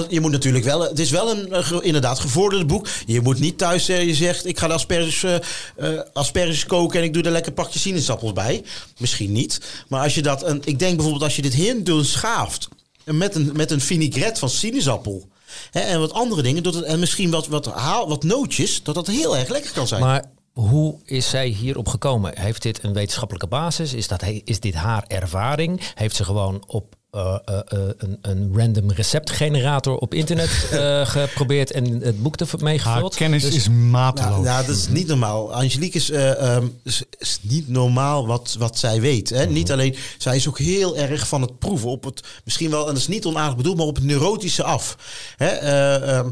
Je 0.08 0.20
moet 0.20 0.30
natuurlijk 0.30 0.64
wel, 0.64 0.80
het 0.80 0.98
is 0.98 1.10
wel 1.10 1.30
een 1.30 1.52
eh, 1.52 1.72
inderdaad 1.80 2.18
gevorderd 2.18 2.66
boek. 2.66 2.88
Je 3.06 3.20
moet 3.20 3.38
niet 3.38 3.58
thuis, 3.58 3.88
eh, 3.88 4.06
je 4.06 4.14
zegt, 4.14 4.46
ik 4.46 4.58
ga 4.58 4.66
de 4.66 4.72
asperges, 4.72 5.22
eh, 5.22 5.34
eh, 5.76 6.00
asperges 6.12 6.66
koken 6.66 6.98
en 6.98 7.04
ik 7.04 7.12
doe 7.12 7.22
er 7.22 7.30
lekker 7.30 7.52
pakje 7.52 7.78
sinaasappels 7.78 8.32
bij. 8.32 8.64
Misschien 8.98 9.32
niet. 9.32 9.60
Maar 9.88 10.02
als 10.02 10.14
je 10.14 10.22
dat, 10.22 10.42
een, 10.42 10.62
ik 10.64 10.78
denk 10.78 10.94
bijvoorbeeld 10.94 11.24
als 11.24 11.36
je 11.36 11.42
dit 11.42 11.54
heel 11.54 11.82
doen 11.82 12.04
schaaft 12.04 12.68
en 13.04 13.16
met 13.16 13.34
een, 13.34 13.50
met 13.54 13.70
een 13.70 13.80
vinaigrette 13.80 14.38
van 14.38 14.50
sinaasappel. 14.50 15.30
Hè, 15.70 15.80
en 15.80 16.00
wat 16.00 16.12
andere 16.12 16.42
dingen. 16.42 16.62
Dat 16.62 16.74
het, 16.74 16.84
en 16.84 16.98
misschien 16.98 17.30
wat, 17.30 17.46
wat, 17.46 17.66
haal, 17.66 18.08
wat 18.08 18.22
nootjes. 18.22 18.82
Dat 18.82 18.94
dat 18.94 19.06
heel 19.06 19.36
erg 19.36 19.48
lekker 19.48 19.72
kan 19.72 19.86
zijn. 19.86 20.00
Maar 20.00 20.24
hoe 20.52 20.98
is 21.04 21.30
zij 21.30 21.46
hierop 21.48 21.88
gekomen? 21.88 22.38
Heeft 22.38 22.62
dit 22.62 22.82
een 22.82 22.92
wetenschappelijke 22.92 23.46
basis? 23.46 23.92
Is, 23.92 24.08
dat, 24.08 24.22
is 24.44 24.60
dit 24.60 24.74
haar 24.74 25.04
ervaring? 25.06 25.80
Heeft 25.94 26.16
ze 26.16 26.24
gewoon 26.24 26.62
op 26.66 26.94
eh, 27.12 27.38
eh, 27.44 27.58
eh, 27.68 27.78
een, 27.96 28.18
een 28.22 28.52
random 28.56 28.90
receptgenerator 28.90 29.96
op 29.96 30.14
internet 30.14 30.50
eh, 30.70 31.06
geprobeerd 31.06 31.70
en 31.70 32.00
het 32.00 32.22
boek 32.22 32.38
Haar 32.38 32.48
meegevuld? 32.62 33.14
kennis 33.14 33.42
Dus- 33.42 33.54
is 33.54 33.68
mateloos. 33.68 34.30
Nou, 34.30 34.44
nou, 34.44 34.66
dat 34.66 34.76
is 34.76 34.88
niet 34.88 35.06
normaal. 35.06 35.54
Angelique 35.54 35.98
is, 35.98 36.10
ehm, 36.10 36.66
is, 36.84 37.02
is 37.18 37.38
niet 37.42 37.68
normaal 37.68 38.26
wat, 38.26 38.56
wat 38.58 38.78
zij 38.78 39.00
weet. 39.00 39.28
Hè? 39.30 39.44
Mhm. 39.44 39.52
Niet 39.52 39.72
alleen, 39.72 39.96
zij 40.18 40.36
is 40.36 40.48
ook 40.48 40.58
heel 40.58 40.96
erg 40.96 41.28
van 41.28 41.40
het 41.40 41.58
proeven 41.58 41.88
op 41.88 42.04
het, 42.04 42.20
misschien 42.44 42.70
wel, 42.70 42.80
en 42.80 42.86
dat 42.92 42.96
is 43.02 43.08
niet 43.08 43.24
onaardig 43.26 43.56
bedoeld, 43.56 43.76
maar 43.76 43.86
op 43.86 43.94
het 43.94 44.04
neurotische 44.04 44.62
af. 44.62 44.96
Hè? 45.36 45.46
eh, 45.46 46.16
ehm, 46.18 46.30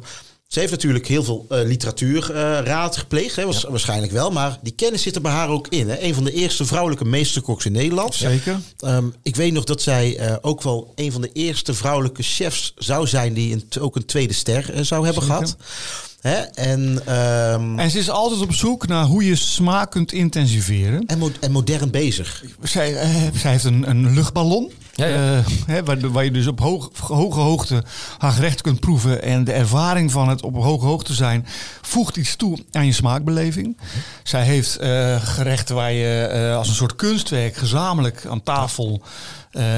ze 0.51 0.59
heeft 0.59 0.71
natuurlijk 0.71 1.07
heel 1.07 1.25
veel 1.25 1.47
eh, 1.49 1.59
literatuurraad 1.65 2.97
gepleegd, 2.97 3.37
hè? 3.37 3.45
Was, 3.47 3.63
waarschijnlijk 3.63 4.13
wel, 4.13 4.31
maar 4.31 4.59
die 4.63 4.73
kennis 4.73 5.03
zit 5.03 5.15
er 5.15 5.21
bij 5.21 5.33
haar 5.33 5.49
ook 5.49 5.69
in. 5.69 5.89
Hè? 5.89 6.01
Een 6.03 6.15
van 6.15 6.25
de 6.25 6.33
eerste 6.33 6.65
vrouwelijke 6.65 7.05
meesterkoks 7.05 7.65
in 7.65 7.73
Nederland. 7.73 8.15
Zeker. 8.15 8.61
Ehm, 8.79 9.05
ik 9.23 9.37
weet 9.37 9.53
nog 9.53 9.65
dat 9.65 9.83
zij 9.83 10.17
eh, 10.17 10.37
ook 10.41 10.63
wel 10.63 10.93
een 10.95 11.13
van 11.13 11.21
de 11.21 11.33
eerste 11.33 11.75
vrouwelijke 11.75 12.23
chefs 12.23 12.73
zou 12.77 13.07
zijn 13.07 13.33
die 13.35 13.53
een, 13.53 13.81
ook 13.81 13.97
een 13.97 14.05
tweede 14.07 14.33
ster 14.35 14.75
eh, 14.75 14.83
zou 14.83 15.05
hebben 15.05 15.23
Zeker. 15.23 15.37
gehad. 15.37 15.57
Hè? 16.21 16.37
En, 16.41 17.03
ehm, 17.07 17.79
En 17.79 17.91
ze 17.91 17.99
is 17.99 18.11
altijd 18.11 18.41
op 18.41 18.53
zoek 18.55 18.87
naar 18.87 19.05
hoe 19.05 19.25
je 19.25 19.37
smaak 19.37 19.91
kunt 19.91 20.13
intensiveren. 20.13 21.07
En, 21.07 21.19
mo- 21.19 21.31
en 21.41 21.53
modern 21.53 21.91
bezig. 21.91 22.45
Zij, 22.63 22.93
zij 23.35 23.51
heeft 23.51 23.65
een, 23.65 23.91
een 23.91 24.15
luchtballon. 24.15 24.73
Ja, 25.01 25.07
ja. 25.07 25.37
eh, 25.39 25.47
hè, 25.67 25.85
waar, 25.85 26.11
waar 26.11 26.25
je 26.25 26.31
dus 26.31 26.47
op 26.47 26.61
hoog, 26.61 26.91
hoge 26.99 27.41
hoogte 27.41 27.83
haar 28.19 28.33
gerecht 28.33 28.61
kunt 28.61 28.81
proeven. 28.81 29.23
En 29.23 29.45
de 29.45 29.53
ervaring 29.53 30.11
van 30.11 30.29
het 30.29 30.43
op 30.43 30.55
hoge 30.55 30.87
hoogte 30.87 31.15
zijn 31.15 31.47
voegt 31.83 32.17
iets 32.17 32.37
toe 32.37 32.59
aan 32.73 32.87
je 32.87 32.93
smaakbeleving. 32.93 33.79
Zij 34.23 34.45
heeft 34.45 34.77
eh, 34.77 35.23
gerechten 35.23 35.75
waar 35.75 35.93
je 35.93 36.21
eh, 36.27 36.57
als 36.57 36.69
een 36.69 36.75
soort 36.75 36.97
kunstwerk 36.97 37.57
gezamenlijk 37.57 38.27
aan 38.27 38.43
tafel 38.43 39.03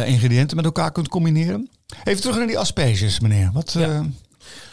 ingrediënten 0.06 0.56
met 0.56 0.64
elkaar 0.64 0.92
kunt 0.92 1.08
combineren. 1.08 1.68
Even 2.04 2.20
terug 2.20 2.36
naar 2.36 2.46
die 2.46 2.58
asperges, 2.58 3.20
meneer. 3.20 3.50
Wat, 3.52 3.72
Ja. 3.78 4.02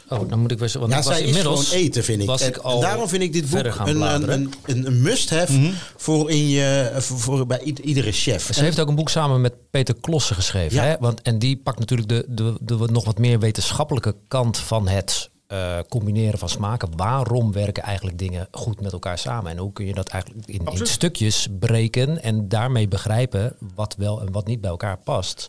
Oh, 0.10 0.30
dan 0.30 0.40
moet 0.40 0.52
ik 0.52 0.60
weer... 0.60 0.72
Want 0.80 0.92
Ja, 0.92 0.98
ik 0.98 1.04
was 1.04 1.14
zij 1.14 1.22
is 1.22 1.28
inmiddels 1.28 1.68
gewoon 1.70 1.84
eten, 1.84 2.04
vind 2.04 2.22
ik. 2.22 2.28
was 2.28 2.42
ik 2.42 2.56
en 2.58 2.64
al 2.64 2.80
daarom 2.80 3.08
vind 3.08 3.24
ik 3.24 3.34
dit 3.34 3.42
boek 3.42 3.52
verder 3.52 3.74
gaan 3.74 3.88
een, 3.88 4.02
een, 4.02 4.32
een, 4.32 4.54
een, 4.66 4.86
een 4.86 5.02
must-have 5.02 5.72
voor, 5.98 6.30
in 6.32 6.48
je, 6.50 6.92
voor, 6.98 7.20
voor 7.20 7.46
bij 7.46 7.62
iedere 7.62 8.12
chef. 8.12 8.54
Ze 8.54 8.64
heeft 8.64 8.80
ook 8.80 8.88
een 8.88 8.96
boek 8.96 9.10
samen 9.10 9.42
met 9.42 9.54
Peter 9.70 9.96
Klossen 10.02 10.36
geschreven. 10.36 10.76
Ja. 10.78 10.84
Hè? 10.84 10.96
Want, 11.00 11.22
en 11.22 11.40
die 11.40 11.58
pakt 11.58 11.80
natuurlijk 11.80 12.10
de, 12.10 12.26
de, 12.28 12.54
de 12.62 12.78
wat- 12.78 12.90
nog 12.92 13.06
wat 13.06 13.18
meer 13.18 13.40
wetenschappelijke 13.40 14.16
kant 14.28 14.58
van 14.58 14.88
het 14.88 15.30
eh, 15.48 15.78
combineren 15.90 16.40
van 16.40 16.50
smaken. 16.50 16.90
Waarom 16.96 17.52
werken 17.52 17.84
eigenlijk 17.84 18.18
dingen 18.18 18.48
goed 18.52 18.82
met 18.82 18.92
elkaar 18.92 19.18
samen? 19.18 19.52
En 19.52 19.58
hoe 19.58 19.74
kun 19.74 19.86
je 19.86 19.94
dat 19.94 20.08
eigenlijk 20.08 20.48
in, 20.48 20.66
in 20.66 20.88
stukjes 20.88 21.48
breken 21.60 22.24
en 22.24 22.48
daarmee 22.48 22.88
begrijpen 22.88 23.56
wat 23.76 23.96
wel 23.98 24.22
en 24.22 24.32
wat 24.32 24.48
niet 24.48 24.62
bij 24.62 24.70
elkaar 24.70 24.98
past. 24.98 25.48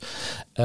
Eh, 0.53 0.65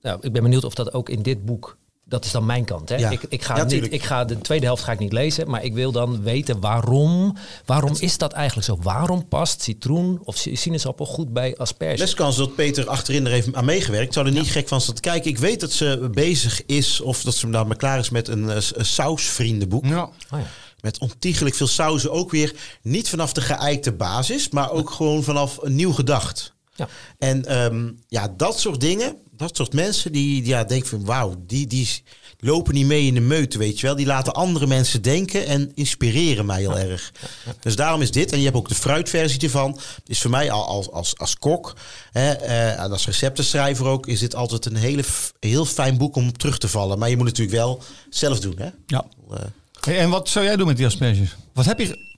nou, 0.00 0.18
ik 0.20 0.32
ben 0.32 0.42
benieuwd 0.42 0.64
of 0.64 0.74
dat 0.74 0.92
ook 0.92 1.08
in 1.08 1.22
dit 1.22 1.44
boek. 1.44 1.76
Dat 2.08 2.24
is 2.24 2.30
dan 2.30 2.46
mijn 2.46 2.64
kant. 2.64 2.88
Hè? 2.88 2.96
Ja. 2.96 3.10
Ik, 3.10 3.22
ik, 3.28 3.42
ga 3.42 3.56
Ja, 3.56 3.60
niet, 3.62 3.70
tuurlijk. 3.70 3.92
ik 3.92 4.02
ga 4.02 4.24
de 4.24 4.38
tweede 4.38 4.66
helft 4.66 4.82
ga 4.82 4.92
ik 4.92 4.98
niet 4.98 5.12
lezen, 5.12 5.50
maar 5.50 5.64
ik 5.64 5.74
wil 5.74 5.92
dan 5.92 6.22
weten 6.22 6.60
waarom. 6.60 7.36
Waarom 7.64 7.94
is 7.98 8.18
dat 8.18 8.32
eigenlijk 8.32 8.66
zo? 8.66 8.78
Waarom 8.82 9.28
past 9.28 9.62
citroen 9.62 10.20
of 10.24 10.36
si- 10.36 10.56
sinaasappel 10.56 11.06
goed 11.06 11.32
bij 11.32 11.56
asperge? 11.56 11.96
Best 11.96 12.14
kans 12.14 12.36
dat 12.36 12.54
Peter 12.54 12.86
achterin 12.88 13.24
er 13.26 13.32
heeft 13.32 13.54
aan 13.54 13.64
meegewerkt. 13.64 14.06
Ik 14.06 14.12
zou 14.12 14.26
er 14.26 14.32
niet 14.32 14.50
gek 14.50 14.68
van 14.68 14.80
staan 14.80 14.94
te 14.94 15.00
kijken. 15.00 15.30
Ik 15.30 15.38
weet 15.38 15.60
dat 15.60 15.72
ze 15.72 16.08
bezig 16.12 16.66
is, 16.66 17.00
of 17.00 17.22
dat 17.22 17.34
ze 17.34 17.50
daar 17.50 17.66
maar 17.66 17.76
klaar 17.76 17.98
is 17.98 18.10
met 18.10 18.28
een, 18.28 18.50
eh, 18.50 18.56
sausvriendenboek. 18.80 19.84
Ja. 19.86 20.02
Oh 20.02 20.10
ja. 20.30 20.46
Met 20.80 20.98
ontiegelijk 20.98 21.54
veel 21.54 21.66
sauzen. 21.66 22.12
Ook 22.12 22.30
weer 22.30 22.54
niet 22.82 23.08
vanaf 23.08 23.32
de 23.32 23.40
geëikte 23.40 23.92
basis, 23.92 24.48
maar 24.48 24.70
ook 24.70 24.90
gewoon 24.90 25.22
vanaf 25.22 25.58
een 25.62 25.74
nieuw 25.74 25.92
gedacht. 25.92 26.52
Ja. 26.74 26.88
En 27.18 27.44
ehm, 27.44 27.90
ja, 28.08 28.34
dat 28.36 28.60
soort 28.60 28.80
dingen, 28.80 29.16
dat 29.38 29.56
soort 29.56 29.72
mensen 29.72 30.12
die, 30.12 30.46
ja, 30.46 30.64
denken 30.64 30.88
van 30.88 31.04
wauw, 31.04 31.34
die, 31.46 31.66
die 31.66 32.02
lopen 32.38 32.74
niet 32.74 32.86
mee 32.86 33.06
in 33.06 33.14
de 33.14 33.20
meute, 33.20 33.58
weet 33.58 33.80
je 33.80 33.86
wel. 33.86 33.96
Die 33.96 34.06
laten 34.06 34.34
andere 34.34 34.66
mensen 34.66 35.02
denken 35.02 35.46
en 35.46 35.72
inspireren 35.74 36.46
mij 36.46 36.60
heel 36.60 36.78
erg. 36.78 37.12
Dus 37.60 37.76
daarom 37.76 38.02
is 38.02 38.10
dit, 38.10 38.32
en 38.32 38.38
je 38.38 38.44
hebt 38.44 38.56
ook 38.56 38.68
de 38.68 38.74
fruitversie 38.74 39.40
ervan, 39.40 39.78
is 40.06 40.20
voor 40.20 40.30
mij 40.30 40.50
al 40.50 40.66
als, 40.66 40.90
als, 40.90 41.18
als 41.18 41.36
kok 41.38 41.76
hè, 42.12 42.32
eh, 42.32 42.80
en 42.80 42.90
als 42.90 43.06
receptenschrijver 43.06 43.86
ook, 43.86 44.06
is 44.06 44.20
dit 44.20 44.34
altijd 44.34 44.66
een 44.66 44.76
hele, 44.76 45.04
heel 45.40 45.64
fijn 45.64 45.96
boek 45.98 46.16
om 46.16 46.28
op 46.28 46.38
terug 46.38 46.58
te 46.58 46.68
vallen. 46.68 46.98
Maar 46.98 47.10
je 47.10 47.16
moet 47.16 47.26
natuurlijk 47.26 47.56
wel 47.56 47.82
zelf 48.10 48.40
doen, 48.40 48.58
hè. 48.58 48.68
ja. 48.86 49.04
Eh, 49.30 49.38
Hey, 49.80 49.98
en 49.98 50.10
wat 50.10 50.28
zou 50.28 50.44
jij 50.44 50.56
doen 50.56 50.66
met 50.66 50.76
die 50.76 50.86
asperges? 50.86 51.36
Wat 51.52 51.64
heb 51.64 51.78
je... 51.78 52.16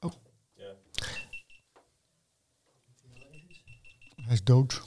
Oh. 0.00 0.12
Hij 4.16 4.34
is 4.34 4.44
dood. 4.44 4.82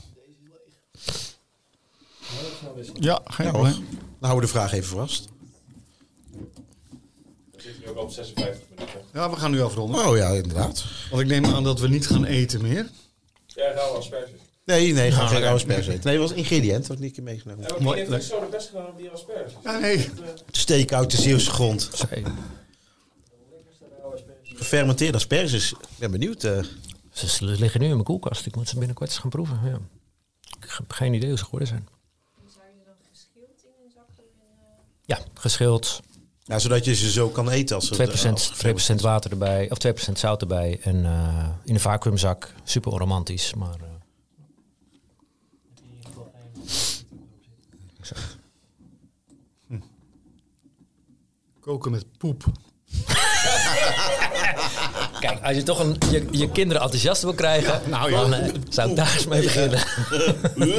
Ja, 3.00 3.22
geen 3.26 3.46
Ja, 3.46 3.52
probleem. 3.52 3.74
Nou 3.74 3.86
houden 4.20 4.40
we 4.50 4.54
de 4.54 4.60
vraag 4.60 4.72
even 4.74 4.98
vast. 4.98 5.30
Ja, 9.14 9.30
we 9.30 9.36
gaan 9.36 9.52
nu 9.52 9.62
afronden. 9.62 10.06
Oh 10.06 10.18
ja, 10.18 10.30
inderdaad. 10.30 10.86
Want 11.10 11.22
ik 11.22 11.28
neem 11.28 11.46
aan 11.46 11.64
dat 11.64 11.80
we 11.80 11.88
niet 11.88 12.08
gaan 12.08 12.26
eten 12.26 12.62
meer. 12.62 12.90
Ja, 13.48 13.72
rauwe 13.74 13.98
asperges. 13.98 14.30
Nee, 14.66 14.94
nee, 14.94 15.12
ga 15.12 15.22
Ah, 15.22 15.30
geen 15.30 15.44
asperges 15.44 15.88
eten. 15.88 16.02
Nee, 16.04 16.14
dat 16.18 16.22
was 16.24 16.32
een 16.32 16.38
ingrediënt. 16.44 16.78
Dat 16.88 16.88
had 16.88 17.06
ik 17.06 17.16
niet 17.16 17.22
meegenomen. 17.26 17.66
Ja, 17.68 18.10
maar 18.10 18.22
zo 18.22 18.40
de 18.40 18.48
best 18.52 18.68
gedaan 18.68 18.88
op 18.88 18.98
die 18.98 19.10
asperges. 19.10 19.54
Ja, 19.64 19.78
nee. 19.80 20.10
Steek 20.52 20.94
uit 20.94 21.12
de 21.12 21.18
Zeeuwse 21.22 21.50
grond. 21.52 21.90
Gefermenteerde 24.44 25.18
asperges. 25.18 25.72
Ik 25.72 25.78
ben 26.00 26.12
benieuwd. 26.12 26.44
eh. 26.44 26.64
Ze 27.14 27.46
liggen 27.46 27.80
nu 27.80 27.86
in 27.86 27.92
mijn 27.94 28.04
koelkast. 28.04 28.46
Ik 28.46 28.56
moet 28.56 28.70
ze 28.70 28.78
binnenkort 28.78 29.10
eens 29.10 29.20
gaan 29.20 29.30
proeven. 29.30 29.60
Ja. 29.64 29.80
Ik 30.62 30.76
heb 30.78 30.92
geen 30.92 31.14
idee 31.14 31.30
hoe 31.30 31.38
ze 31.38 31.44
geworden 31.44 31.68
zijn. 31.68 31.88
Ja, 35.06 35.20
geschild. 35.34 36.00
ja, 36.44 36.60
zodat 36.60 36.86
je 36.86 36.96
ze 36.96 37.12
zo 37.12 37.30
kan 37.30 37.50
eten. 37.50 37.76
Als 37.76 37.88
ze 37.88 37.96
2%, 38.94 38.96
2% 38.96 39.02
water 39.02 39.32
erbij, 39.32 39.72
of 39.72 39.78
2% 40.10 40.12
zout 40.12 40.42
erbij. 40.42 40.80
En 40.84 41.06
eh, 41.06 41.50
in 41.64 41.74
een 41.74 41.80
vacuümzak. 41.80 42.54
Super 42.64 42.92
romantisch. 42.92 43.54
Maar 43.54 43.80
eh, 43.80 43.90
Koken 51.60 51.92
met 51.92 52.18
poep. 52.18 52.44
Kijk, 55.22 55.44
als 55.44 55.56
je 55.56 55.64
toch 55.64 55.80
een, 55.80 55.98
je, 56.12 56.26
je 56.32 56.50
kinderen 56.50 56.82
enthousiast 56.82 57.22
wil 57.22 57.34
krijgen, 57.34 57.82
nou 57.86 58.12
ja. 58.12 58.20
dan 58.22 58.34
eh, 58.34 58.48
zou 58.70 58.90
ik 58.90 58.96
daar 58.96 59.14
eens 59.14 59.26
mee 59.28 59.42
beginnen. 59.42 59.80
Dit 59.80 60.70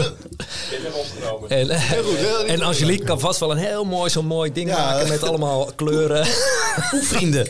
hebben 0.70 0.92
we 0.92 0.96
opgenomen. 0.96 1.50
En, 1.50 1.70
eh, 1.70 2.50
en 2.52 2.62
Angelique 2.62 3.04
kan 3.04 3.20
vast 3.20 3.40
wel 3.40 3.50
een 3.50 3.56
heel 3.56 3.84
mooi, 3.84 4.10
zo'n 4.10 4.26
mooi 4.26 4.52
ding 4.52 4.68
Ja. 4.68 4.76
maken 4.76 5.08
met 5.08 5.22
allemaal 5.22 5.70
kleuren. 5.76 6.26
Vrienden. 7.12 7.46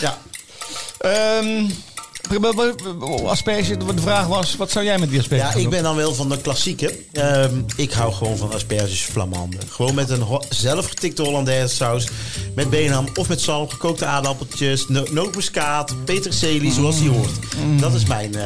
ja. 0.00 0.18
Ehm 0.98 1.64
asperge, 3.26 3.76
de 3.76 4.02
vraag 4.02 4.26
was, 4.26 4.56
wat 4.56 4.70
zou 4.70 4.84
jij 4.84 4.98
met 4.98 5.10
die 5.10 5.18
asperge 5.20 5.58
ja, 5.58 5.64
ik 5.64 5.70
ben 5.70 5.82
dan 5.82 5.96
wel 5.96 6.14
van 6.14 6.28
de 6.28 6.38
klassieke. 6.40 6.98
Ehm, 7.12 7.54
ik 7.76 7.92
hou 7.92 8.12
gewoon 8.12 8.36
van 8.36 8.52
asperges 8.54 9.00
flamande. 9.00 9.56
Gewoon 9.68 9.94
met 9.94 10.10
een 10.10 10.24
zelfgetikte 10.48 11.22
Hollandaise 11.22 11.74
saus. 11.74 12.08
Met 12.54 12.70
benam 12.70 13.06
of 13.14 13.28
met 13.28 13.40
zalm, 13.40 13.68
gekookte 13.68 14.04
aardappeltjes, 14.04 14.88
no 14.88 15.04
nootmuskaat, 15.10 16.04
peterselie, 16.04 16.72
zoals 16.72 16.98
die 16.98 17.10
hoort. 17.10 17.30
Dat 17.80 17.94
is 17.94 18.04
mijn... 18.04 18.34
eh, 18.34 18.44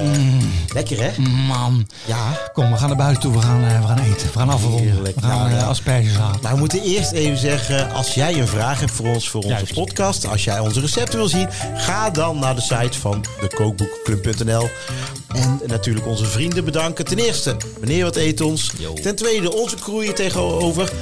Lekker, 0.75 1.03
hè? 1.03 1.23
Man, 1.47 1.87
Ja. 2.05 2.51
kom, 2.53 2.71
we 2.73 2.77
gaan 2.79 2.89
naar 2.89 2.97
buiten 2.97 3.23
toe. 3.23 3.33
We 3.33 3.41
gaan, 3.43 3.65
eh, 3.65 3.81
we 3.81 3.87
gaan 3.87 3.99
eten. 3.99 4.27
We 4.33 4.39
gaan 4.39 4.49
afronden. 4.51 4.93
Heerlijk. 4.93 5.15
We 5.17 5.23
gaan 5.27 5.51
ja. 5.51 5.63
asperges 5.63 6.13
halen. 6.17 6.39
Maar 6.43 6.53
we 6.53 6.59
moeten 6.59 6.83
eerst 6.83 7.13
even 7.13 7.39
zeggen, 7.39 7.93
als 7.93 8.15
jij 8.15 8.41
een 8.41 8.49
vraag 8.49 8.81
hebt 8.81 8.93
voor 8.93 9.07
ons, 9.07 9.29
voor 9.29 9.41
onze 9.43 9.55
Juist. 9.55 9.75
podcast, 9.75 10.27
als 10.27 10.45
jij 10.45 10.59
onze 10.59 10.81
recepten 10.81 11.19
wil 11.19 11.29
zien, 11.29 11.49
ga 11.77 12.11
dan 12.11 12.39
naar 12.39 12.55
de 12.55 12.61
site 12.61 12.99
van 13.01 13.25
dekookboekclub.nl. 13.75 14.69
En 15.35 15.61
natuurlijk 15.67 16.07
onze 16.07 16.25
vrienden 16.25 16.65
bedanken. 16.65 17.05
Ten 17.05 17.19
eerste, 17.19 17.57
meneer 17.81 18.05
Wat 18.05 18.17
Eet 18.17 18.41
Ons. 18.41 18.73
Ten 19.03 19.17
tweede, 19.17 19.53
onze 19.53 19.77
kroeien 19.77 20.15
tegenover. 20.15 20.93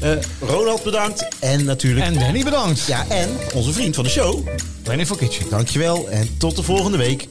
Eh, 0.00 0.10
Ronald 0.40 0.82
bedankt. 0.82 1.28
En 1.40 1.64
natuurlijk, 1.64 2.06
En 2.06 2.18
Danny, 2.18 2.44
bedankt. 2.44 2.86
ja, 2.86 3.06
en 3.08 3.28
onze 3.54 3.72
vriend 3.72 3.94
van 3.94 4.04
de 4.04 4.10
show. 4.10 4.48
Danny 4.82 5.06
voor 5.06 5.16
Kitchen. 5.16 5.46
Dankjewel 5.50 6.08
en 6.08 6.28
tot 6.38 6.56
de 6.56 6.62
volgende 6.62 6.98
week. 6.98 7.28